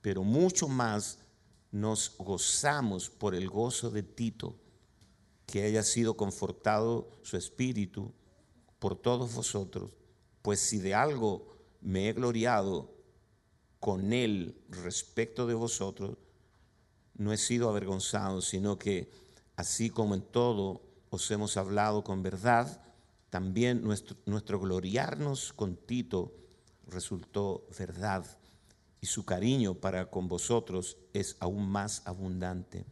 pero 0.00 0.22
mucho 0.22 0.68
más 0.68 1.18
nos 1.70 2.14
gozamos 2.18 3.10
por 3.10 3.34
el 3.34 3.48
gozo 3.48 3.90
de 3.90 4.02
Tito, 4.02 4.56
que 5.46 5.62
haya 5.62 5.82
sido 5.82 6.16
confortado 6.16 7.10
su 7.22 7.36
espíritu 7.36 8.12
por 8.78 8.96
todos 8.96 9.34
vosotros, 9.34 9.90
pues 10.42 10.60
si 10.60 10.78
de 10.78 10.94
algo 10.94 11.56
me 11.80 12.08
he 12.08 12.12
gloriado 12.12 12.97
con 13.80 14.12
él 14.12 14.56
respecto 14.68 15.46
de 15.46 15.54
vosotros, 15.54 16.16
no 17.14 17.32
he 17.32 17.36
sido 17.36 17.68
avergonzado, 17.68 18.40
sino 18.40 18.78
que 18.78 19.10
así 19.56 19.90
como 19.90 20.14
en 20.14 20.22
todo 20.22 20.82
os 21.10 21.30
hemos 21.30 21.56
hablado 21.56 22.04
con 22.04 22.22
verdad, 22.22 22.82
también 23.30 23.82
nuestro, 23.82 24.16
nuestro 24.26 24.60
gloriarnos 24.60 25.52
con 25.52 25.76
Tito 25.76 26.32
resultó 26.86 27.66
verdad 27.78 28.24
y 29.00 29.06
su 29.06 29.24
cariño 29.24 29.74
para 29.74 30.10
con 30.10 30.28
vosotros 30.28 30.96
es 31.12 31.36
aún 31.40 31.68
más 31.68 32.02
abundante. 32.06 32.84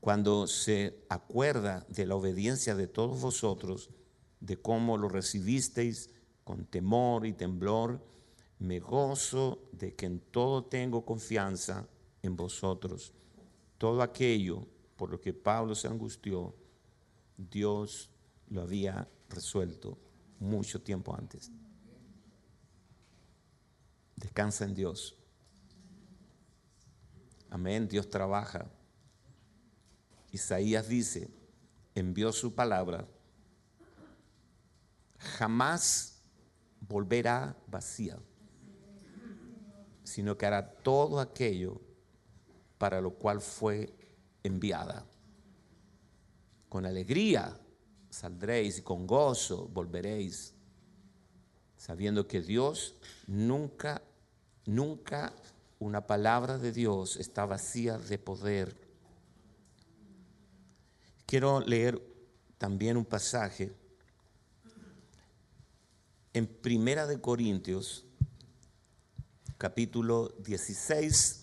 Cuando 0.00 0.46
se 0.46 1.04
acuerda 1.08 1.84
de 1.88 2.06
la 2.06 2.16
obediencia 2.16 2.74
de 2.74 2.86
todos 2.86 3.20
vosotros, 3.20 3.90
de 4.40 4.56
cómo 4.56 4.96
lo 4.96 5.08
recibisteis 5.08 6.10
con 6.44 6.64
temor 6.64 7.26
y 7.26 7.32
temblor, 7.32 8.00
me 8.60 8.78
gozo 8.78 9.68
de 9.72 9.94
que 9.94 10.06
en 10.06 10.20
todo 10.20 10.64
tengo 10.64 11.04
confianza 11.04 11.88
en 12.22 12.36
vosotros. 12.36 13.12
Todo 13.78 14.02
aquello 14.02 14.66
por 14.96 15.10
lo 15.10 15.20
que 15.20 15.32
Pablo 15.32 15.74
se 15.74 15.88
angustió, 15.88 16.54
Dios 17.36 18.10
lo 18.48 18.60
había 18.60 19.08
resuelto 19.30 19.96
mucho 20.38 20.82
tiempo 20.82 21.14
antes. 21.16 21.50
Descansa 24.14 24.66
en 24.66 24.74
Dios. 24.74 25.16
Amén, 27.48 27.88
Dios 27.88 28.10
trabaja. 28.10 28.70
Isaías 30.30 30.86
dice, 30.86 31.30
envió 31.94 32.30
su 32.30 32.54
palabra, 32.54 33.08
jamás 35.18 36.22
volverá 36.80 37.56
vacía, 37.66 38.18
sino 40.10 40.36
que 40.36 40.46
hará 40.46 40.70
todo 40.70 41.20
aquello 41.20 41.80
para 42.78 43.00
lo 43.00 43.14
cual 43.14 43.40
fue 43.40 43.92
enviada 44.42 45.06
con 46.70 46.86
alegría 46.86 47.58
saldréis 48.10 48.78
y 48.78 48.82
con 48.82 49.06
gozo 49.06 49.68
volveréis, 49.68 50.54
sabiendo 51.76 52.26
que 52.26 52.40
Dios 52.40 52.94
nunca, 53.26 54.02
nunca 54.66 55.32
una 55.78 56.06
palabra 56.06 56.58
de 56.58 56.72
Dios 56.72 57.16
está 57.16 57.44
vacía 57.44 57.98
de 57.98 58.18
poder. 58.18 58.76
Quiero 61.26 61.60
leer 61.60 62.00
también 62.56 62.96
un 62.96 63.04
pasaje 63.04 63.72
en 66.32 66.46
Primera 66.46 67.06
de 67.06 67.20
Corintios, 67.20 68.04
capítulo 69.60 70.34
16, 70.38 71.42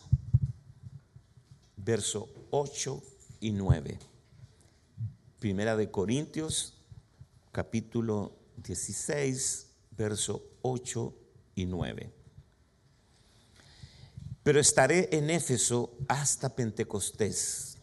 verso 1.76 2.28
8 2.49 3.03
y 3.41 3.51
9. 3.51 3.99
Primera 5.38 5.78
de 5.78 5.91
Corintios, 5.91 6.74
capítulo 7.51 8.36
16, 8.55 9.68
verso 9.91 10.43
8 10.63 11.13
y 11.53 11.68
9. 11.68 12.11
Pero 14.41 14.59
estaré 14.59 15.15
en 15.15 15.30
Éfeso 15.30 15.95
hasta 16.07 16.55
Pentecostés, 16.55 17.78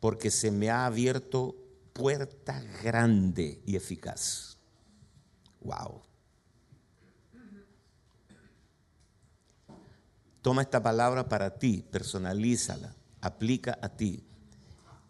porque 0.00 0.30
se 0.30 0.50
me 0.50 0.70
ha 0.70 0.86
abierto 0.86 1.54
puerta 1.92 2.64
grande 2.82 3.60
y 3.66 3.76
eficaz. 3.76 4.56
Wow. 5.60 6.00
Toma 10.46 10.62
esta 10.62 10.80
palabra 10.80 11.28
para 11.28 11.58
ti, 11.58 11.84
personalízala, 11.90 12.94
aplica 13.20 13.80
a 13.82 13.88
ti. 13.88 14.22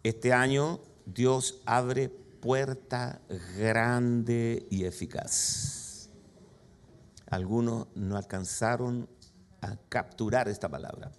Este 0.01 0.33
año 0.33 0.79
Dios 1.05 1.61
abre 1.67 2.09
puerta 2.09 3.21
grande 3.55 4.65
y 4.71 4.85
eficaz. 4.85 6.09
Algunos 7.29 7.85
no 7.93 8.17
alcanzaron 8.17 9.07
a 9.61 9.75
capturar 9.89 10.49
esta 10.49 10.69
palabra. 10.69 11.11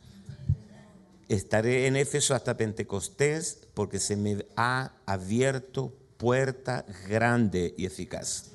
Estaré 1.29 1.87
en 1.87 1.95
Éfeso 1.95 2.35
hasta 2.35 2.57
Pentecostés 2.57 3.69
porque 3.73 4.01
se 4.01 4.17
me 4.17 4.45
ha 4.57 4.95
abierto 5.07 5.97
puerta 6.17 6.85
grande 7.07 7.73
y 7.79 7.87
eficaz. 7.87 8.47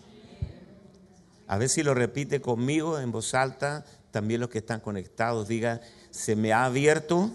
A 1.47 1.57
ver 1.57 1.69
si 1.69 1.83
lo 1.83 1.93
repite 1.93 2.41
conmigo 2.41 2.99
en 2.99 3.13
voz 3.13 3.33
alta. 3.33 3.85
También 4.13 4.41
los 4.41 4.49
que 4.51 4.59
están 4.59 4.79
conectados 4.79 5.47
digan, 5.47 5.81
se 6.11 6.35
me 6.35 6.53
ha 6.53 6.65
abierto 6.65 7.31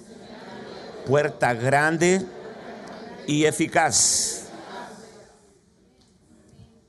puerta 1.06 1.52
grande 1.52 2.24
y 3.26 3.46
eficaz. 3.46 4.46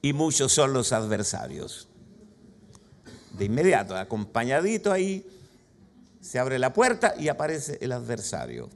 Y 0.04 0.14
muchos 0.14 0.52
son 0.52 0.74
los 0.74 0.94
adversarios. 0.94 1.88
De 3.36 3.46
inmediato, 3.46 3.98
acompañadito 3.98 4.92
ahí, 4.92 5.28
se 6.22 6.38
abre 6.38 6.60
la 6.60 6.72
puerta 6.72 7.16
y 7.18 7.30
aparece 7.30 7.80
el 7.82 7.92
adversario. 7.92 8.70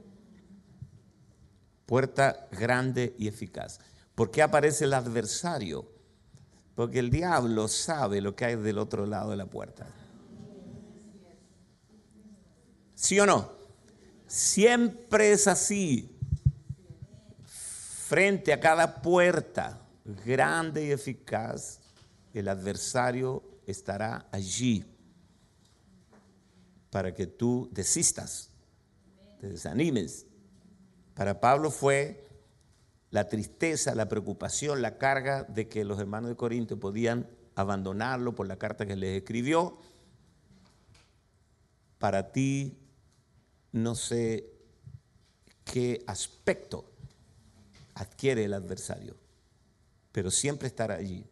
Puerta 1.86 2.48
grande 2.50 3.14
y 3.18 3.28
eficaz. 3.28 3.78
¿Por 4.16 4.32
qué 4.32 4.42
aparece 4.42 4.86
el 4.86 4.94
adversario? 4.94 5.88
Porque 6.74 6.98
el 6.98 7.10
diablo 7.10 7.68
sabe 7.68 8.20
lo 8.20 8.34
que 8.34 8.46
hay 8.46 8.56
del 8.56 8.78
otro 8.78 9.06
lado 9.06 9.30
de 9.30 9.36
la 9.36 9.46
puerta. 9.46 9.86
¿Sí 12.94 13.18
o 13.20 13.26
no? 13.26 13.52
Siempre 14.26 15.32
es 15.32 15.46
así. 15.46 16.10
Frente 17.44 18.52
a 18.52 18.60
cada 18.60 19.02
puerta 19.02 19.80
grande 20.24 20.86
y 20.86 20.90
eficaz, 20.90 21.80
el 22.32 22.48
adversario 22.48 23.42
estará 23.66 24.26
allí 24.30 24.84
para 26.90 27.14
que 27.14 27.26
tú 27.26 27.68
desistas, 27.72 28.50
te 29.40 29.48
desanimes. 29.48 30.26
Para 31.14 31.40
Pablo 31.40 31.70
fue 31.70 32.24
la 33.10 33.28
tristeza, 33.28 33.94
la 33.94 34.08
preocupación, 34.08 34.82
la 34.82 34.98
carga 34.98 35.42
de 35.44 35.68
que 35.68 35.84
los 35.84 35.98
hermanos 35.98 36.30
de 36.30 36.36
Corinto 36.36 36.78
podían 36.78 37.28
abandonarlo 37.56 38.34
por 38.34 38.46
la 38.46 38.58
carta 38.58 38.86
que 38.86 38.96
les 38.96 39.18
escribió. 39.18 39.78
Para 41.98 42.32
ti, 42.32 42.76
no 43.74 43.96
sé 43.96 44.52
qué 45.64 46.04
aspecto 46.06 46.88
adquiere 47.94 48.44
el 48.44 48.54
adversario, 48.54 49.16
pero 50.12 50.30
siempre 50.30 50.68
estará 50.68 50.94
allí. 50.94 51.26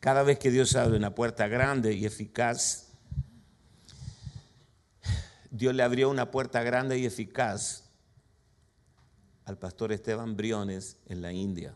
Cada 0.00 0.22
vez 0.22 0.38
que 0.38 0.50
Dios 0.50 0.74
abre 0.74 0.96
una 0.96 1.14
puerta 1.14 1.48
grande 1.48 1.92
y 1.92 2.06
eficaz, 2.06 2.92
Dios 5.50 5.74
le 5.74 5.82
abrió 5.82 6.08
una 6.08 6.30
puerta 6.30 6.62
grande 6.62 6.98
y 6.98 7.04
eficaz 7.04 7.90
al 9.44 9.58
pastor 9.58 9.92
Esteban 9.92 10.34
Briones 10.34 10.96
en 11.08 11.20
la 11.20 11.30
India. 11.30 11.74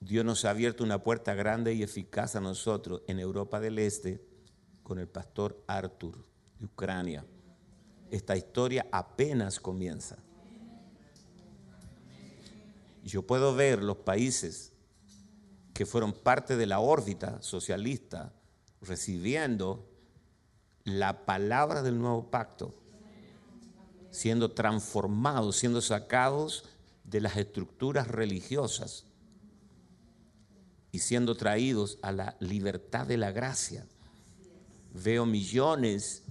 Dios 0.00 0.24
nos 0.24 0.44
ha 0.44 0.50
abierto 0.50 0.82
una 0.82 1.04
puerta 1.04 1.34
grande 1.34 1.72
y 1.72 1.84
eficaz 1.84 2.34
a 2.34 2.40
nosotros 2.40 3.02
en 3.06 3.20
Europa 3.20 3.60
del 3.60 3.78
Este 3.78 4.26
con 4.82 4.98
el 4.98 5.06
pastor 5.06 5.62
Arthur 5.68 6.35
de 6.58 6.66
Ucrania. 6.66 7.24
Esta 8.10 8.36
historia 8.36 8.86
apenas 8.90 9.60
comienza. 9.60 10.16
Yo 13.04 13.22
puedo 13.22 13.54
ver 13.54 13.82
los 13.82 13.98
países 13.98 14.72
que 15.74 15.86
fueron 15.86 16.12
parte 16.12 16.56
de 16.56 16.66
la 16.66 16.80
órbita 16.80 17.40
socialista 17.42 18.32
recibiendo 18.80 19.88
la 20.84 21.24
palabra 21.26 21.82
del 21.82 21.98
nuevo 21.98 22.30
pacto 22.30 22.74
siendo 24.16 24.50
transformados, 24.52 25.56
siendo 25.56 25.82
sacados 25.82 26.64
de 27.04 27.20
las 27.20 27.36
estructuras 27.36 28.08
religiosas 28.08 29.04
y 30.90 31.00
siendo 31.00 31.36
traídos 31.36 31.98
a 32.00 32.12
la 32.12 32.34
libertad 32.40 33.06
de 33.06 33.18
la 33.18 33.30
gracia. 33.30 33.86
Veo 34.94 35.26
millones 35.26 36.22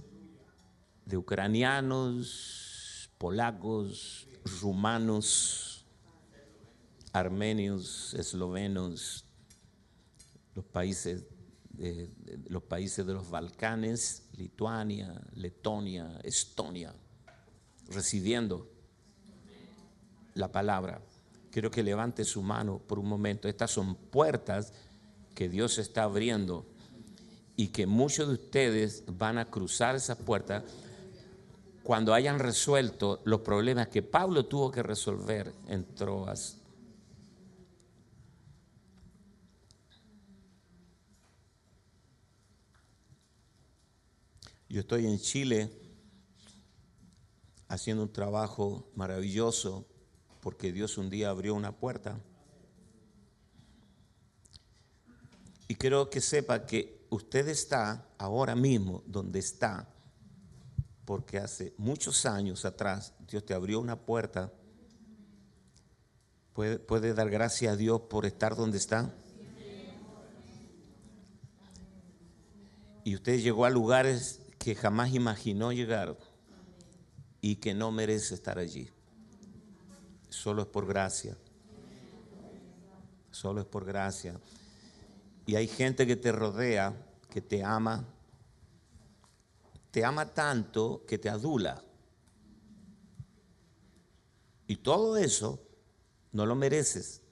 de 1.06 1.16
ucranianos, 1.16 3.10
polacos, 3.16 4.28
rumanos, 4.60 5.86
armenios, 7.12 8.12
eslovenos, 8.14 9.24
los 10.54 10.64
países 10.64 11.24
de, 11.70 12.10
los 12.48 12.62
países 12.64 13.06
de 13.06 13.14
los 13.14 13.30
Balcanes, 13.30 14.28
Lituania, 14.36 15.20
Letonia, 15.34 16.18
Estonia 16.22 16.94
recibiendo 17.88 18.68
la 20.34 20.50
palabra. 20.50 21.00
Quiero 21.50 21.70
que 21.70 21.82
levante 21.82 22.24
su 22.24 22.42
mano 22.42 22.78
por 22.78 22.98
un 22.98 23.06
momento. 23.06 23.48
Estas 23.48 23.70
son 23.70 23.94
puertas 23.94 24.72
que 25.34 25.48
Dios 25.48 25.78
está 25.78 26.02
abriendo 26.02 26.66
y 27.56 27.68
que 27.68 27.86
muchos 27.86 28.28
de 28.28 28.34
ustedes 28.34 29.04
van 29.06 29.38
a 29.38 29.50
cruzar 29.50 29.94
esas 29.94 30.18
puertas 30.18 30.64
cuando 31.86 32.12
hayan 32.12 32.40
resuelto 32.40 33.20
los 33.26 33.42
problemas 33.42 33.86
que 33.86 34.02
Pablo 34.02 34.46
tuvo 34.46 34.72
que 34.72 34.82
resolver 34.82 35.54
en 35.68 35.84
Troas. 35.94 36.56
Yo 44.68 44.80
estoy 44.80 45.06
en 45.06 45.20
Chile 45.20 45.70
haciendo 47.68 48.02
un 48.02 48.12
trabajo 48.12 48.90
maravilloso 48.96 49.86
porque 50.40 50.72
Dios 50.72 50.98
un 50.98 51.08
día 51.08 51.30
abrió 51.30 51.54
una 51.54 51.70
puerta. 51.70 52.18
Y 55.68 55.76
quiero 55.76 56.10
que 56.10 56.20
sepa 56.20 56.66
que 56.66 57.06
usted 57.10 57.46
está 57.46 58.08
ahora 58.18 58.56
mismo 58.56 59.04
donde 59.06 59.38
está, 59.38 59.88
porque 61.06 61.38
hace 61.38 61.72
muchos 61.78 62.26
años 62.26 62.66
atrás 62.66 63.14
Dios 63.26 63.46
te 63.46 63.54
abrió 63.54 63.80
una 63.80 63.96
puerta. 63.96 64.52
¿Puede, 66.52 66.78
puede 66.78 67.14
dar 67.14 67.30
gracias 67.30 67.72
a 67.72 67.76
Dios 67.76 68.02
por 68.02 68.26
estar 68.26 68.56
donde 68.56 68.76
está? 68.76 69.14
Y 73.04 73.14
usted 73.14 73.38
llegó 73.38 73.64
a 73.64 73.70
lugares 73.70 74.40
que 74.58 74.74
jamás 74.74 75.14
imaginó 75.14 75.72
llegar 75.72 76.18
y 77.40 77.56
que 77.56 77.72
no 77.72 77.92
merece 77.92 78.34
estar 78.34 78.58
allí. 78.58 78.90
Solo 80.28 80.62
es 80.62 80.68
por 80.68 80.86
gracia. 80.88 81.36
Solo 83.30 83.60
es 83.60 83.66
por 83.66 83.84
gracia. 83.84 84.40
Y 85.46 85.54
hay 85.54 85.68
gente 85.68 86.04
que 86.04 86.16
te 86.16 86.32
rodea, 86.32 86.96
que 87.30 87.40
te 87.40 87.62
ama. 87.62 88.04
Te 89.96 90.04
ama 90.04 90.26
tanto 90.26 91.06
que 91.08 91.16
te 91.16 91.30
adula. 91.30 91.82
Y 94.66 94.76
todo 94.76 95.16
eso 95.16 95.58
no 96.32 96.44
lo 96.44 96.54
mereces. 96.54 97.22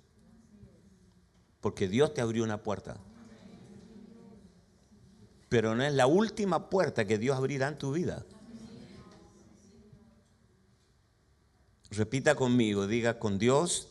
Porque 1.61 1.89
Dios 1.89 2.15
te 2.15 2.23
abrió 2.23 2.43
una 2.43 2.63
puerta. 2.63 2.97
Pero 5.51 5.75
no 5.75 5.83
es 5.83 5.93
la 5.93 6.07
última 6.07 6.71
puerta 6.71 7.05
que 7.05 7.19
Dios 7.19 7.37
abrirá 7.37 7.69
en 7.69 7.77
tu 7.77 7.93
vida. 7.93 8.25
Repita 11.91 12.35
conmigo, 12.35 12.87
diga, 12.87 13.19
con 13.19 13.39
Dios 13.39 13.89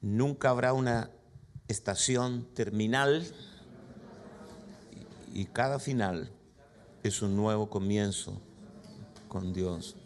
nunca 0.00 0.48
habrá 0.48 0.72
una 0.72 1.10
estación 1.68 2.48
terminal 2.54 3.30
y 5.32 5.46
cada 5.46 5.78
final 5.78 6.30
es 7.02 7.22
un 7.22 7.36
nuevo 7.36 7.70
comienzo 7.70 8.40
con 9.28 9.52
Dios. 9.52 9.96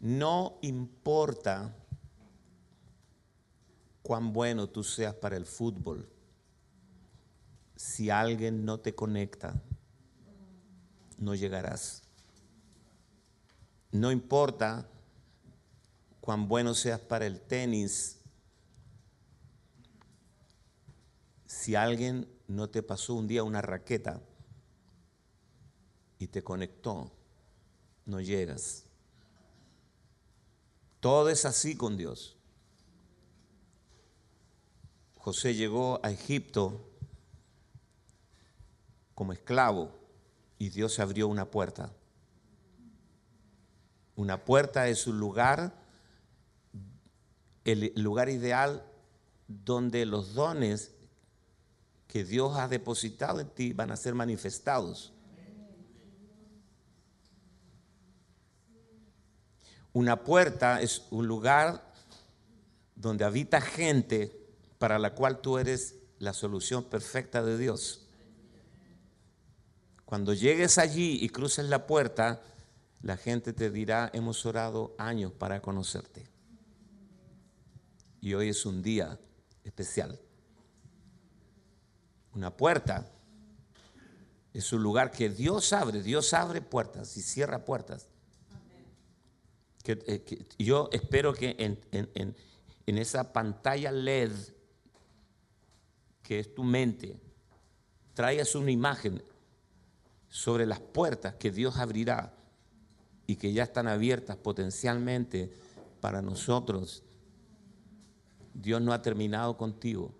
No 0.00 0.58
importa 0.62 1.74
cuán 4.02 4.32
bueno 4.32 4.68
tú 4.68 4.84
seas 4.84 5.14
para 5.14 5.36
el 5.36 5.44
fútbol 5.44 6.08
si 7.76 8.10
alguien 8.10 8.64
no 8.64 8.80
te 8.80 8.94
conecta, 8.94 9.60
no 11.16 11.34
llegarás. 11.34 12.02
No 13.90 14.10
importa 14.10 14.88
cuán 16.28 16.46
bueno 16.46 16.74
seas 16.74 17.00
para 17.00 17.24
el 17.24 17.40
tenis, 17.40 18.18
si 21.46 21.74
alguien 21.74 22.28
no 22.46 22.68
te 22.68 22.82
pasó 22.82 23.14
un 23.14 23.26
día 23.26 23.42
una 23.42 23.62
raqueta 23.62 24.20
y 26.18 26.26
te 26.26 26.44
conectó, 26.44 27.10
no 28.04 28.20
llegas. 28.20 28.84
Todo 31.00 31.30
es 31.30 31.46
así 31.46 31.74
con 31.74 31.96
Dios. 31.96 32.36
José 35.16 35.54
llegó 35.54 35.98
a 36.02 36.10
Egipto 36.10 36.90
como 39.14 39.32
esclavo 39.32 39.98
y 40.58 40.68
Dios 40.68 40.98
abrió 40.98 41.26
una 41.26 41.50
puerta. 41.50 41.90
Una 44.14 44.44
puerta 44.44 44.88
es 44.88 45.06
un 45.06 45.18
lugar, 45.18 45.87
el 47.72 47.92
lugar 47.96 48.28
ideal 48.28 48.82
donde 49.46 50.06
los 50.06 50.34
dones 50.34 50.92
que 52.06 52.24
Dios 52.24 52.56
ha 52.56 52.68
depositado 52.68 53.40
en 53.40 53.48
ti 53.48 53.72
van 53.72 53.90
a 53.90 53.96
ser 53.96 54.14
manifestados. 54.14 55.12
Una 59.92 60.22
puerta 60.22 60.80
es 60.80 61.02
un 61.10 61.26
lugar 61.26 61.92
donde 62.94 63.24
habita 63.24 63.60
gente 63.60 64.32
para 64.78 64.98
la 64.98 65.14
cual 65.14 65.40
tú 65.40 65.58
eres 65.58 65.96
la 66.18 66.32
solución 66.32 66.84
perfecta 66.84 67.42
de 67.42 67.58
Dios. 67.58 68.06
Cuando 70.04 70.32
llegues 70.32 70.78
allí 70.78 71.18
y 71.20 71.28
cruces 71.28 71.66
la 71.66 71.86
puerta, 71.86 72.40
la 73.02 73.16
gente 73.16 73.52
te 73.52 73.70
dirá, 73.70 74.10
hemos 74.14 74.46
orado 74.46 74.94
años 74.98 75.32
para 75.32 75.60
conocerte. 75.60 76.37
Y 78.20 78.34
hoy 78.34 78.48
es 78.48 78.66
un 78.66 78.82
día 78.82 79.18
especial. 79.64 80.18
Una 82.34 82.56
puerta 82.56 83.10
es 84.52 84.72
un 84.72 84.82
lugar 84.82 85.10
que 85.10 85.28
Dios 85.28 85.72
abre, 85.72 86.02
Dios 86.02 86.32
abre 86.34 86.60
puertas 86.60 87.16
y 87.16 87.22
cierra 87.22 87.64
puertas. 87.64 88.08
Eh, 89.84 90.46
yo 90.58 90.90
espero 90.92 91.32
que 91.32 91.56
en, 91.58 91.78
en 92.86 92.98
esa 92.98 93.32
pantalla 93.32 93.90
LED 93.90 94.32
que 96.28 96.40
es 96.40 96.54
tu 96.54 96.62
mente, 96.62 97.18
traigas 98.12 98.54
una 98.54 98.70
imagen 98.70 99.22
sobre 100.28 100.66
las 100.66 100.78
puertas 100.78 101.36
que 101.36 101.50
Dios 101.50 101.78
abrirá 101.78 102.34
y 103.26 103.36
que 103.36 103.54
ya 103.54 103.62
están 103.62 103.88
abiertas 103.88 104.36
potencialmente 104.36 105.50
para 106.02 106.20
nosotros. 106.20 107.02
Dios 108.60 108.82
no 108.82 108.92
ha 108.92 109.02
terminado 109.02 109.56
contigo. 109.56 110.12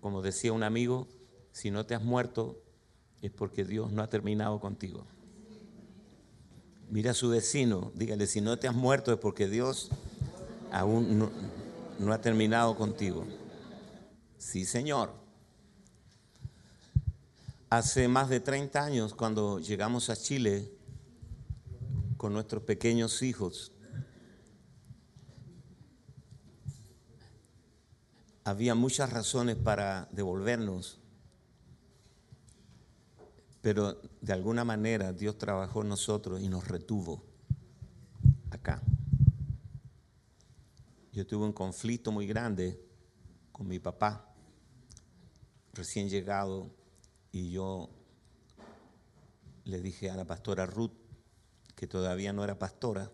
Como 0.00 0.22
decía 0.22 0.52
un 0.52 0.62
amigo, 0.62 1.06
si 1.52 1.70
no 1.70 1.86
te 1.86 1.94
has 1.94 2.02
muerto 2.02 2.60
es 3.22 3.30
porque 3.30 3.64
Dios 3.64 3.92
no 3.92 4.02
ha 4.02 4.08
terminado 4.08 4.58
contigo. 4.60 5.04
Mira 6.90 7.12
a 7.12 7.14
su 7.14 7.28
vecino, 7.28 7.92
dígale, 7.94 8.26
si 8.26 8.40
no 8.40 8.58
te 8.58 8.66
has 8.66 8.74
muerto 8.74 9.12
es 9.12 9.18
porque 9.18 9.48
Dios 9.48 9.90
aún 10.72 11.30
no, 11.98 12.12
ha 12.12 12.20
terminado 12.20 12.76
contigo. 12.76 13.24
Sí, 14.38 14.64
Señor. 14.64 15.12
Hace 17.68 18.08
más 18.08 18.28
de 18.28 18.40
30 18.40 18.82
años, 18.82 19.14
cuando 19.14 19.60
llegamos 19.60 20.10
a 20.10 20.16
Chile 20.16 20.72
con 22.16 22.32
nuestros 22.32 22.64
pequeños 22.64 23.22
hijos, 23.22 23.70
había 28.44 28.74
muchas 28.74 29.12
razones 29.12 29.56
para 29.56 30.08
devolvernos, 30.12 30.98
pero 33.60 34.00
de 34.20 34.32
alguna 34.32 34.64
manera 34.64 35.12
Dios 35.12 35.36
trabajó 35.36 35.82
en 35.82 35.88
nosotros 35.88 36.40
y 36.40 36.48
nos 36.48 36.66
retuvo 36.66 37.22
acá. 38.50 38.82
Yo 41.12 41.26
tuve 41.26 41.44
un 41.44 41.52
conflicto 41.52 42.12
muy 42.12 42.26
grande 42.26 42.80
con 43.52 43.68
mi 43.68 43.78
papá, 43.78 44.32
recién 45.74 46.08
llegado 46.08 46.70
y 47.32 47.50
yo 47.50 47.90
le 49.64 49.80
dije 49.80 50.10
a 50.10 50.16
la 50.16 50.24
pastora 50.24 50.66
Ruth, 50.66 50.92
que 51.76 51.86
todavía 51.86 52.32
no 52.32 52.42
era 52.44 52.58
pastora, 52.58 53.10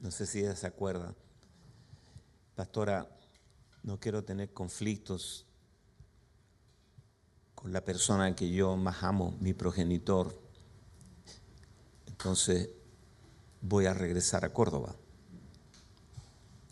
no 0.00 0.10
sé 0.10 0.26
si 0.26 0.40
ella 0.40 0.56
se 0.56 0.66
acuerda, 0.66 1.14
pastora, 2.56 3.08
no 3.82 3.98
quiero 3.98 4.24
tener 4.24 4.52
conflictos 4.52 5.46
con 7.54 7.72
la 7.72 7.84
persona 7.84 8.34
que 8.34 8.50
yo 8.50 8.76
más 8.76 9.02
amo, 9.02 9.36
mi 9.40 9.52
progenitor. 9.52 10.36
Entonces 12.06 12.70
voy 13.60 13.86
a 13.86 13.94
regresar 13.94 14.44
a 14.44 14.52
Córdoba. 14.52 14.94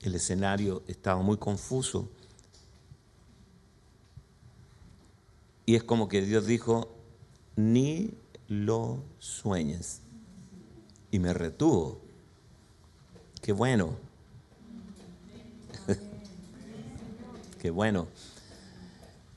El 0.02 0.14
escenario 0.14 0.82
estaba 0.86 1.20
muy 1.22 1.36
confuso 1.36 2.08
Y 5.70 5.76
es 5.76 5.84
como 5.84 6.08
que 6.08 6.20
Dios 6.20 6.46
dijo, 6.46 6.88
ni 7.54 8.10
lo 8.48 9.04
sueñes. 9.20 10.00
Y 11.12 11.20
me 11.20 11.32
retuvo. 11.32 12.00
Qué 13.40 13.52
bueno. 13.52 13.96
Qué 17.60 17.68
bueno. 17.70 18.08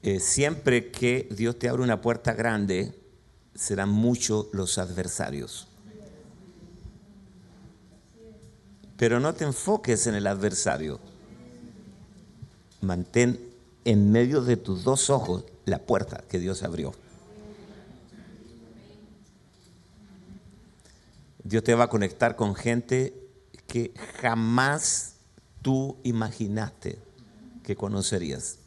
Eh, 0.01 0.21
siempre 0.21 0.91
que 0.91 1.28
Dios 1.30 1.59
te 1.59 1.67
abre 1.67 1.84
una 1.84 1.99
puerta 1.99 2.34
grande, 2.34 2.97
serán 3.53 3.89
muchos 3.89 4.47
los 4.53 4.78
adversarios. 4.78 5.67
Pero 8.95 9.19
no 9.19 9.34
te 9.34 9.43
enfoques 9.43 10.07
en 10.07 10.15
el 10.15 10.28
adversario. 10.28 11.01
Mantén 12.80 13.39
en 13.84 14.09
medio 14.09 14.41
de 14.41 14.55
tus 14.55 14.86
dos 14.86 15.09
ojos 15.09 15.43
la 15.65 15.80
puerta 15.80 16.24
que 16.30 16.39
Dios 16.39 16.63
abrió. 16.63 16.93
Dios 21.43 21.61
te 21.61 21.76
va 21.76 21.86
a 21.86 21.89
conectar 21.89 22.38
con 22.38 22.55
gente 22.55 23.13
que 23.67 23.93
jamás 24.21 25.15
tú 25.61 25.97
imaginaste 26.03 27.02
que 27.64 27.76
conocerías. 27.76 28.59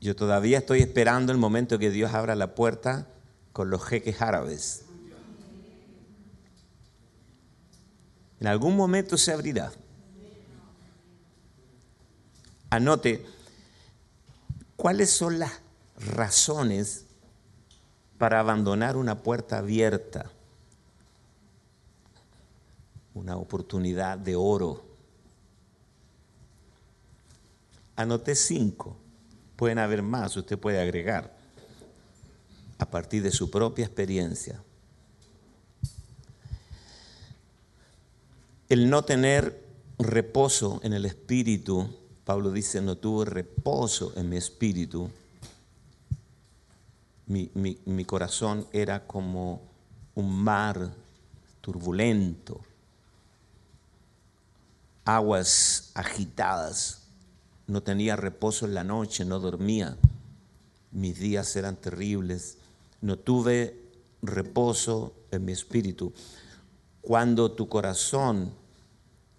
Yo 0.00 0.16
todavía 0.16 0.58
estoy 0.58 0.80
esperando 0.80 1.32
el 1.32 1.38
momento 1.38 1.78
que 1.78 1.90
Dios 1.90 2.12
abra 2.14 2.34
la 2.34 2.54
puerta 2.54 3.06
con 3.52 3.70
los 3.70 3.84
jeques 3.84 4.20
árabes. 4.20 4.82
En 8.40 8.46
algún 8.46 8.76
momento 8.76 9.16
se 9.16 9.32
abrirá. 9.32 9.70
Anote, 12.70 13.26
¿Cuáles 14.80 15.10
son 15.10 15.38
las 15.38 15.60
razones 15.98 17.04
para 18.16 18.40
abandonar 18.40 18.96
una 18.96 19.22
puerta 19.22 19.58
abierta? 19.58 20.30
Una 23.12 23.36
oportunidad 23.36 24.16
de 24.16 24.36
oro. 24.36 24.82
Anoté 27.96 28.34
cinco. 28.34 28.96
Pueden 29.56 29.78
haber 29.78 30.02
más, 30.02 30.36
usted 30.36 30.58
puede 30.58 30.80
agregar 30.80 31.36
a 32.78 32.86
partir 32.86 33.22
de 33.22 33.30
su 33.30 33.50
propia 33.50 33.84
experiencia. 33.84 34.62
El 38.68 38.88
no 38.88 39.04
tener 39.04 39.64
reposo 39.98 40.80
en 40.82 40.94
el 40.94 41.04
espíritu 41.04 41.90
Pablo 42.30 42.52
dice, 42.52 42.80
no 42.80 42.96
tuve 42.96 43.24
reposo 43.24 44.12
en 44.14 44.28
mi 44.28 44.36
espíritu. 44.36 45.10
Mi, 47.26 48.04
corazón 48.04 48.68
era 48.72 49.04
como 49.04 49.60
un 50.14 50.40
mar 50.40 50.92
turbulento, 51.60 52.60
aguas 55.04 55.90
agitadas. 55.94 56.99
No 57.70 57.84
tenía 57.84 58.16
reposo 58.16 58.66
en 58.66 58.74
la 58.74 58.82
noche, 58.82 59.24
no 59.24 59.38
dormía. 59.38 59.96
Mis 60.90 61.20
días 61.20 61.54
eran 61.54 61.76
terribles. 61.76 62.58
No 63.00 63.16
tuve 63.16 63.80
reposo 64.22 65.14
en 65.30 65.44
mi 65.44 65.52
espíritu. 65.52 66.12
Cuando 67.00 67.52
tu 67.52 67.68
corazón 67.68 68.52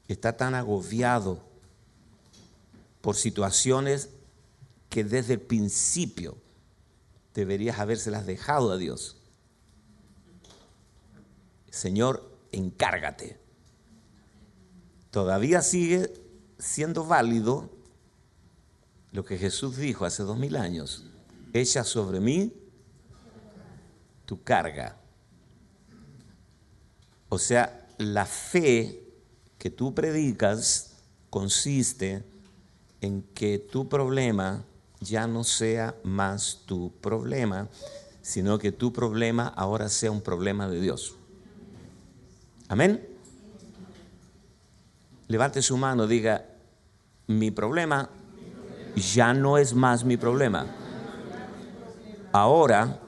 está 0.07 0.37
tan 0.37 0.55
agobiado, 0.55 1.41
por 3.01 3.17
situaciones 3.17 4.07
que 4.87 5.03
desde 5.03 5.33
el 5.33 5.41
principio 5.41 6.37
deberías 7.33 7.79
habérselas 7.79 8.25
dejado 8.25 8.71
a 8.71 8.77
Dios. 8.77 9.17
Señor, 11.69 12.31
encárgate. 12.53 13.37
Todavía 15.09 15.61
sigue 15.61 16.13
siendo 16.59 17.03
válido 17.05 17.80
lo 19.11 19.25
que 19.25 19.37
Jesús 19.37 19.77
dijo 19.77 20.05
hace 20.05 20.23
dos 20.23 20.37
mil 20.37 20.55
años. 20.55 21.05
Echa 21.53 21.83
sobre 21.83 22.19
mí 22.19 22.53
tu 24.25 24.41
carga. 24.41 24.95
O 27.29 27.37
sea, 27.37 27.87
la 27.97 28.25
fe 28.25 29.03
que 29.57 29.69
tú 29.69 29.93
predicas 29.93 30.93
consiste 31.29 32.23
en 33.01 33.23
que 33.33 33.59
tu 33.59 33.89
problema 33.89 34.63
ya 35.01 35.27
no 35.27 35.43
sea 35.43 35.95
más 36.03 36.61
tu 36.65 36.93
problema, 37.01 37.67
sino 38.21 38.59
que 38.59 38.71
tu 38.71 38.93
problema 38.93 39.47
ahora 39.47 39.89
sea 39.89 40.11
un 40.11 40.21
problema 40.21 40.67
de 40.67 40.79
Dios. 40.79 41.15
Amén. 42.67 43.05
Levante 45.27 45.61
su 45.61 45.77
mano, 45.77 46.07
diga, 46.07 46.45
mi 47.27 47.51
problema 47.51 48.09
ya 48.95 49.33
no 49.33 49.57
es 49.57 49.73
más 49.73 50.03
mi 50.03 50.17
problema. 50.17 50.65
Ahora 52.31 52.99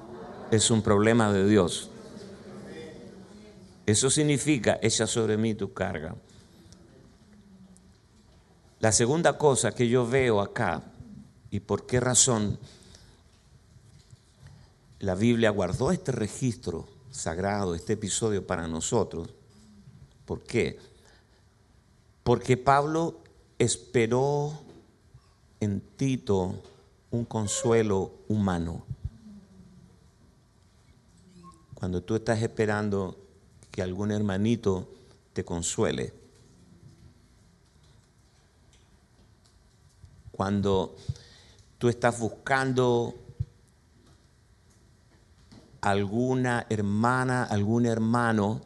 es 0.52 0.70
un 0.72 0.82
problema 0.82 1.32
de 1.32 1.48
Dios. 1.48 1.90
Eso 3.86 4.10
significa, 4.10 4.80
echa 4.82 5.08
sobre 5.08 5.38
mí 5.38 5.56
tu 5.56 5.74
carga. 5.74 6.16
La 8.80 8.92
segunda 8.92 9.38
cosa 9.38 9.72
que 9.72 9.88
yo 9.88 10.08
veo 10.08 10.42
acá, 10.42 10.84
y 11.52 11.60
por 11.60 11.86
qué 11.86 12.00
razón 12.00 12.60
la 15.00 15.16
Biblia 15.16 15.50
guardó 15.52 15.92
este 15.92 16.12
registro 16.12 16.88
sagrado, 17.12 17.76
este 17.76 17.94
episodio 17.94 18.46
para 18.46 18.68
nosotros, 18.68 19.30
¿por 20.26 20.44
qué? 20.44 20.80
Porque 22.24 22.58
Pablo 22.58 23.20
esperó 23.60 24.63
un 27.12 27.26
consuelo 27.26 28.12
humano. 28.28 28.86
Cuando 31.74 32.02
tú 32.02 32.16
estás 32.16 32.42
esperando 32.42 33.18
que 33.72 33.82
algún 33.82 34.12
hermanito 34.12 34.90
te 35.34 35.44
consuele. 35.44 36.14
Cuando 40.32 40.96
tú 41.78 41.90
estás 41.90 42.20
buscando 42.20 43.16
alguna 45.82 46.66
hermana, 46.70 47.44
algún 47.44 47.86
hermano, 47.86 48.62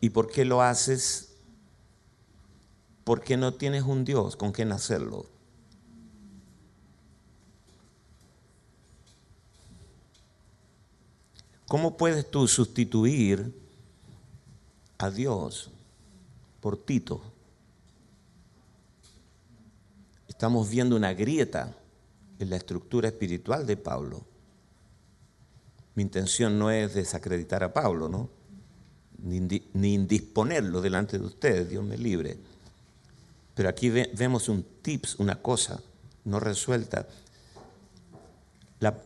¿y 0.00 0.10
por 0.10 0.30
qué 0.30 0.44
lo 0.44 0.62
haces? 0.62 1.31
Porque 3.04 3.36
no 3.36 3.54
tienes 3.54 3.82
un 3.82 4.04
Dios 4.04 4.36
con 4.36 4.52
quien 4.52 4.72
hacerlo. 4.72 5.26
¿Cómo 11.66 11.96
puedes 11.96 12.30
tú 12.30 12.46
sustituir 12.46 13.50
a 14.98 15.10
Dios 15.10 15.70
por 16.60 16.76
Tito? 16.76 17.22
Estamos 20.28 20.68
viendo 20.68 20.96
una 20.96 21.14
grieta 21.14 21.74
en 22.38 22.50
la 22.50 22.56
estructura 22.56 23.08
espiritual 23.08 23.66
de 23.66 23.76
Pablo. 23.76 24.24
Mi 25.94 26.02
intención 26.02 26.58
no 26.58 26.70
es 26.70 26.94
desacreditar 26.94 27.62
a 27.62 27.72
Pablo, 27.72 28.08
¿no? 28.08 28.28
Ni, 29.22 29.94
indisponerlo 29.94 30.80
delante 30.80 31.18
de 31.18 31.24
ustedes, 31.24 31.70
Dios 31.70 31.84
me 31.84 31.96
libre. 31.96 32.38
Pero 33.54 33.68
aquí 33.68 33.90
vemos 33.90 34.48
un 34.48 34.64
tips, 34.82 35.16
una 35.16 35.40
cosa 35.40 35.80
no 36.24 36.40
resuelta. 36.40 37.06
La, 38.80 38.96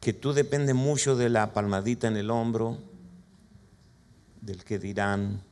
que 0.00 0.12
tú 0.14 0.32
dependes 0.32 0.74
mucho 0.74 1.14
de 1.14 1.28
la 1.28 1.52
palmadita 1.52 2.08
en 2.08 2.16
el 2.16 2.30
hombro, 2.30 2.78
del 4.40 4.64
que 4.64 4.78
dirán. 4.78 5.42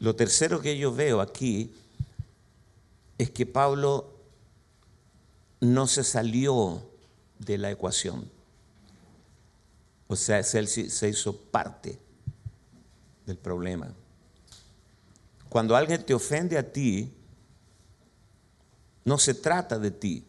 Lo 0.00 0.16
tercero 0.16 0.60
que 0.60 0.76
yo 0.76 0.92
veo 0.92 1.20
aquí 1.20 1.72
es 3.16 3.30
que 3.30 3.46
Pablo 3.46 4.10
no 5.60 5.86
se 5.86 6.02
salió 6.02 6.82
de 7.38 7.58
la 7.58 7.70
ecuación. 7.70 8.28
O 10.08 10.16
sea, 10.16 10.40
él 10.40 10.66
se 10.68 11.08
hizo 11.08 11.36
parte 11.36 11.98
del 13.24 13.38
problema. 13.38 13.94
Cuando 15.54 15.76
alguien 15.76 16.04
te 16.04 16.12
ofende 16.12 16.58
a 16.58 16.72
ti, 16.72 17.14
no 19.04 19.18
se 19.18 19.34
trata 19.34 19.78
de 19.78 19.92
ti, 19.92 20.26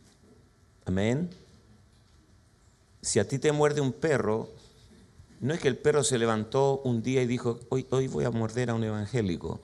Amén. 0.86 1.32
Si 3.02 3.18
a 3.18 3.28
ti 3.28 3.40
te 3.40 3.52
muerde 3.52 3.82
un 3.82 3.92
perro, 3.92 4.52
no 5.40 5.56
es 5.56 5.60
que 5.60 5.68
el 5.68 5.78
perro 5.78 6.04
se 6.04 6.20
levantó 6.20 6.82
un 6.84 7.02
día 7.02 7.24
y 7.24 7.26
dijo, 7.26 7.60
hoy, 7.70 7.88
hoy 7.90 8.08
voy 8.08 8.26
a 8.26 8.30
morder 8.30 8.70
a 8.70 8.76
un 8.76 8.84
evangélico. 8.84 9.62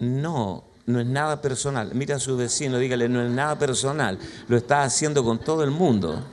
No, 0.00 0.64
no 0.86 0.98
es 0.98 1.06
nada 1.06 1.40
personal. 1.40 1.94
Mira 1.94 2.16
a 2.16 2.18
su 2.18 2.36
vecino, 2.36 2.78
dígale, 2.78 3.08
no 3.08 3.22
es 3.22 3.30
nada 3.30 3.56
personal. 3.56 4.18
Lo 4.48 4.56
está 4.56 4.82
haciendo 4.82 5.22
con 5.22 5.38
todo 5.38 5.62
el 5.62 5.70
mundo. 5.70 6.24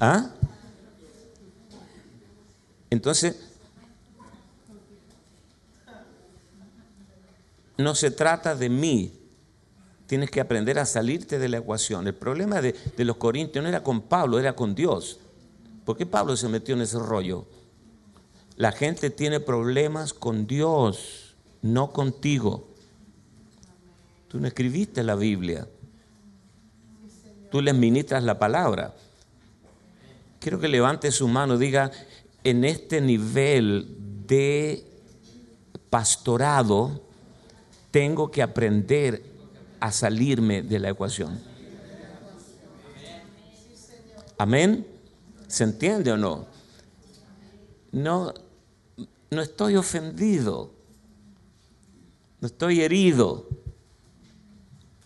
¿Ah? 0.00 0.30
Entonces, 2.88 3.51
no 7.78 7.94
se 7.94 8.10
trata 8.10 8.54
de 8.54 8.68
mí, 8.68 9.22
Tienes 10.12 10.30
que 10.30 10.42
aprender 10.42 10.78
a 10.78 10.84
salirte 10.84 11.38
de 11.38 11.48
la 11.48 11.56
ecuación. 11.56 12.06
El 12.06 12.14
problema 12.14 12.60
de, 12.60 12.74
los 12.98 13.16
corintios 13.16 13.62
no 13.62 13.68
era 13.70 13.82
con 13.82 14.02
Pablo, 14.02 14.38
era 14.38 14.54
con 14.54 14.74
Dios. 14.74 15.18
¿Por 15.86 15.96
qué 15.96 16.04
Pablo 16.04 16.36
se 16.36 16.50
metió 16.50 16.74
en 16.74 16.82
ese 16.82 16.98
rollo? 16.98 17.46
La 18.56 18.72
gente 18.72 19.08
tiene 19.08 19.40
problemas 19.40 20.12
con 20.12 20.46
Dios, 20.46 21.34
no 21.62 21.94
contigo. 21.94 22.68
Tú 24.28 24.38
no 24.38 24.46
escribiste 24.46 25.02
la 25.02 25.14
Biblia. 25.14 25.66
Tú 27.50 27.62
les 27.62 27.74
ministras 27.74 28.22
la 28.22 28.38
palabra. 28.38 28.94
Quiero 30.40 30.60
que 30.60 30.68
levante 30.68 31.10
su 31.10 31.26
mano, 31.26 31.56
diga, 31.56 31.90
en 32.44 32.66
este 32.66 33.00
nivel 33.00 33.96
de 34.26 34.84
pastorado, 35.88 37.00
tengo 37.92 38.30
que 38.30 38.42
aprender 38.42 39.22
a 39.78 39.92
salirme 39.92 40.62
de 40.62 40.80
la 40.80 40.90
ecuación. 40.90 41.40
Amén. 44.38 44.86
¿Se 45.46 45.62
entiende 45.62 46.10
o 46.10 46.16
no? 46.16 46.46
No, 47.92 48.32
no 49.30 49.42
estoy 49.42 49.76
ofendido. 49.76 50.72
No 52.40 52.46
estoy 52.46 52.80
herido. 52.80 53.46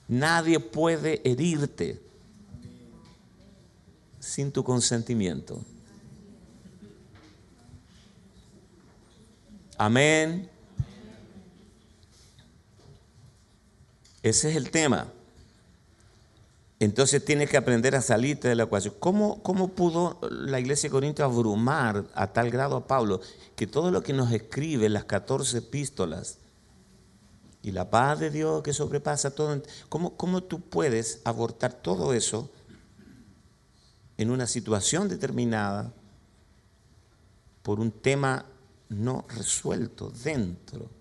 Nadie 0.08 0.60
puede 0.60 1.20
herirte 1.28 2.00
sin 4.20 4.52
tu 4.52 4.62
consentimiento. 4.62 5.60
Amén. 9.76 10.55
Ese 14.26 14.50
es 14.50 14.56
el 14.56 14.72
tema. 14.72 15.06
Entonces 16.80 17.24
tienes 17.24 17.48
que 17.48 17.56
aprender 17.56 17.94
a 17.94 18.02
salirte 18.02 18.48
de 18.48 18.56
la 18.56 18.64
ecuación. 18.64 18.94
¿Cómo, 18.98 19.40
¿Cómo, 19.44 19.68
pudo 19.68 20.18
la 20.28 20.58
iglesia 20.58 20.88
de 20.88 20.90
Corinto 20.90 21.22
abrumar 21.22 22.04
a 22.12 22.32
tal 22.32 22.50
grado 22.50 22.74
a 22.74 22.88
Pablo 22.88 23.20
que 23.54 23.68
todo 23.68 23.92
lo 23.92 24.02
que 24.02 24.12
nos 24.12 24.32
escribe, 24.32 24.88
las 24.88 25.04
14 25.04 25.58
epístolas, 25.58 26.38
y 27.62 27.70
la 27.70 27.88
paz 27.88 28.18
de 28.18 28.30
Dios 28.30 28.64
que 28.64 28.72
sobrepasa 28.72 29.32
todo, 29.32 29.62
¿cómo, 29.88 30.16
cómo 30.16 30.42
tú 30.42 30.60
puedes 30.60 31.20
abortar 31.22 31.74
todo 31.74 32.12
eso 32.12 32.50
en 34.18 34.32
una 34.32 34.48
situación 34.48 35.08
determinada 35.08 35.92
por 37.62 37.78
un 37.78 37.92
tema 37.92 38.44
no 38.88 39.24
resuelto 39.28 40.10
dentro? 40.24 40.95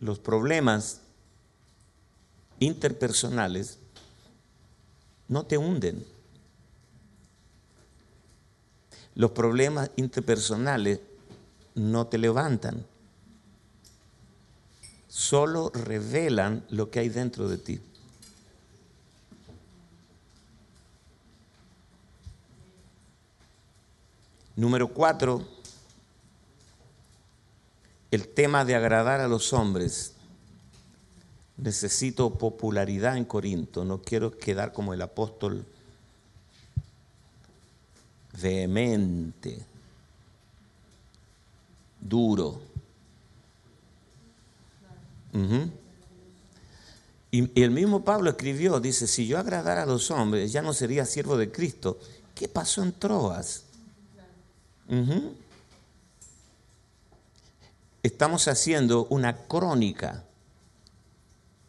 Los 0.00 0.18
problemas 0.18 1.00
interpersonales 2.58 3.78
no 5.28 5.44
te 5.44 5.58
hunden. 5.58 6.04
Los 9.14 9.30
problemas 9.30 9.90
interpersonales 9.96 11.00
no 11.74 12.06
te 12.06 12.18
levantan. 12.18 12.84
Solo 15.08 15.70
revelan 15.70 16.64
lo 16.68 16.90
que 16.90 17.00
hay 17.00 17.08
dentro 17.08 17.48
de 17.48 17.58
ti. 17.58 17.80
Número 24.54 24.88
cuatro, 24.88 25.46
el 28.10 28.28
tema 28.28 28.64
de 28.64 28.74
agradar 28.74 29.20
a 29.20 29.28
los 29.28 29.52
hombres. 29.52 30.12
Necesito 31.56 32.34
popularidad 32.34 33.16
en 33.16 33.24
Corinto, 33.24 33.84
no 33.84 34.02
quiero 34.02 34.36
quedar 34.36 34.72
como 34.72 34.92
el 34.92 35.00
apóstol 35.00 35.64
vehemente, 38.40 39.64
duro. 42.00 42.60
Y, 47.30 47.62
el 47.62 47.70
mismo 47.70 48.04
Pablo 48.04 48.30
escribió, 48.30 48.80
dice, 48.80 49.06
si 49.06 49.26
yo 49.26 49.38
agradara 49.38 49.82
a 49.82 49.86
los 49.86 50.10
hombres, 50.10 50.52
ya 50.52 50.62
no 50.62 50.72
sería 50.72 51.04
siervo 51.04 51.36
de 51.36 51.50
Cristo. 51.50 51.98
¿Qué 52.34 52.48
pasó 52.48 52.82
en 52.82 52.92
Troas? 52.92 53.64
Estamos 58.06 58.46
haciendo 58.46 59.08
una 59.10 59.36
crónica, 59.48 60.22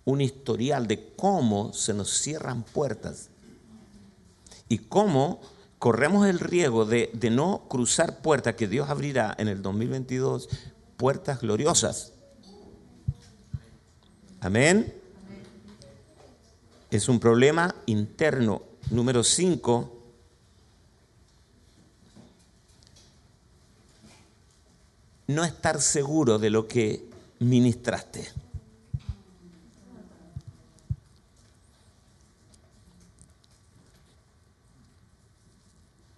un 0.05 0.21
historial 0.21 0.85
de 0.85 1.15
cómo 1.15 1.73
se 1.73 1.95
nos 1.95 2.11
cierran 2.11 2.61
puertas 2.61 3.29
y 4.69 4.77
cómo 4.77 5.41
corremos 5.79 6.27
el 6.27 6.37
riesgo 6.37 6.85
de, 6.85 7.09
no 7.31 7.63
cruzar 7.67 8.19
puertas 8.19 8.53
que 8.53 8.67
Dios 8.67 8.87
abrirá 8.87 9.33
en 9.39 9.47
el 9.47 9.63
2022, 9.63 10.47
puertas 10.95 11.41
gloriosas. 11.41 12.13
Amén. 14.39 14.93
Es 16.91 17.09
un 17.09 17.19
problema 17.19 17.73
interno. 17.87 18.61
Número 18.91 19.23
5. 19.23 19.96
No 25.27 25.43
estar 25.43 25.81
seguro 25.81 26.39
de 26.39 26.49
lo 26.49 26.67
que 26.67 27.03
ministraste. 27.39 28.27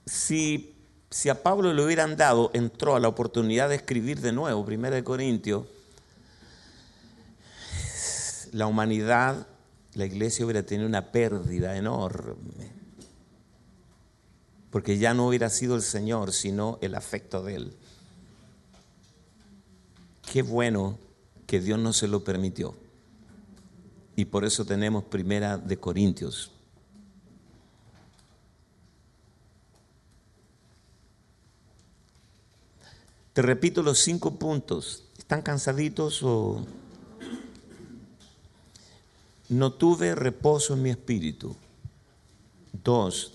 Si, 0.05 0.76
si, 1.10 1.30
a 1.30 1.41
Pablo 1.41 1.74
le 1.74 1.84
hubieran 1.84 2.18
dado, 2.18 2.51
entró 2.53 2.95
a 2.95 2.99
la 2.99 3.07
oportunidad 3.07 3.70
de 3.70 3.76
escribir 3.76 4.22
de 4.22 4.32
nuevo, 4.32 4.62
1 4.62 5.03
Corintios, 5.03 5.66
la 8.51 8.68
humanidad, 8.68 9.47
la 9.93 10.05
iglesia 10.05 10.45
hubiera 10.45 10.64
tenido 10.64 10.88
una 10.88 11.12
pérdida 11.12 11.76
enorme. 11.78 12.72
Porque 14.70 14.99
ya 14.99 15.16
no 15.16 15.28
hubiera 15.28 15.49
sido 15.49 15.76
el 15.76 15.82
Señor, 15.82 16.32
sino 16.32 16.78
el 16.82 16.93
afecto 16.93 17.43
de 17.43 17.55
Él. 17.55 17.78
Qué 20.32 20.41
bueno 20.41 20.97
que 21.47 21.59
Dios 21.59 21.80
no 21.80 21.91
se 21.93 22.07
lo 22.07 22.23
permitió. 22.23 22.75
Y 24.15 24.25
por 24.25 24.45
eso 24.45 24.65
tenemos 24.65 25.03
primera 25.05 25.57
de 25.57 25.77
Corintios. 25.77 26.51
Te 33.34 33.41
repito 33.41 33.82
los 33.82 33.99
cinco 33.99 34.36
puntos. 34.36 35.05
¿Están 35.17 35.41
cansaditos 35.41 36.21
o 36.21 36.65
no 39.49 39.73
tuve 39.73 40.13
reposo 40.13 40.75
en 40.75 40.84
mi 40.84 40.91
espíritu. 40.91 41.55
Dos, 42.84 43.34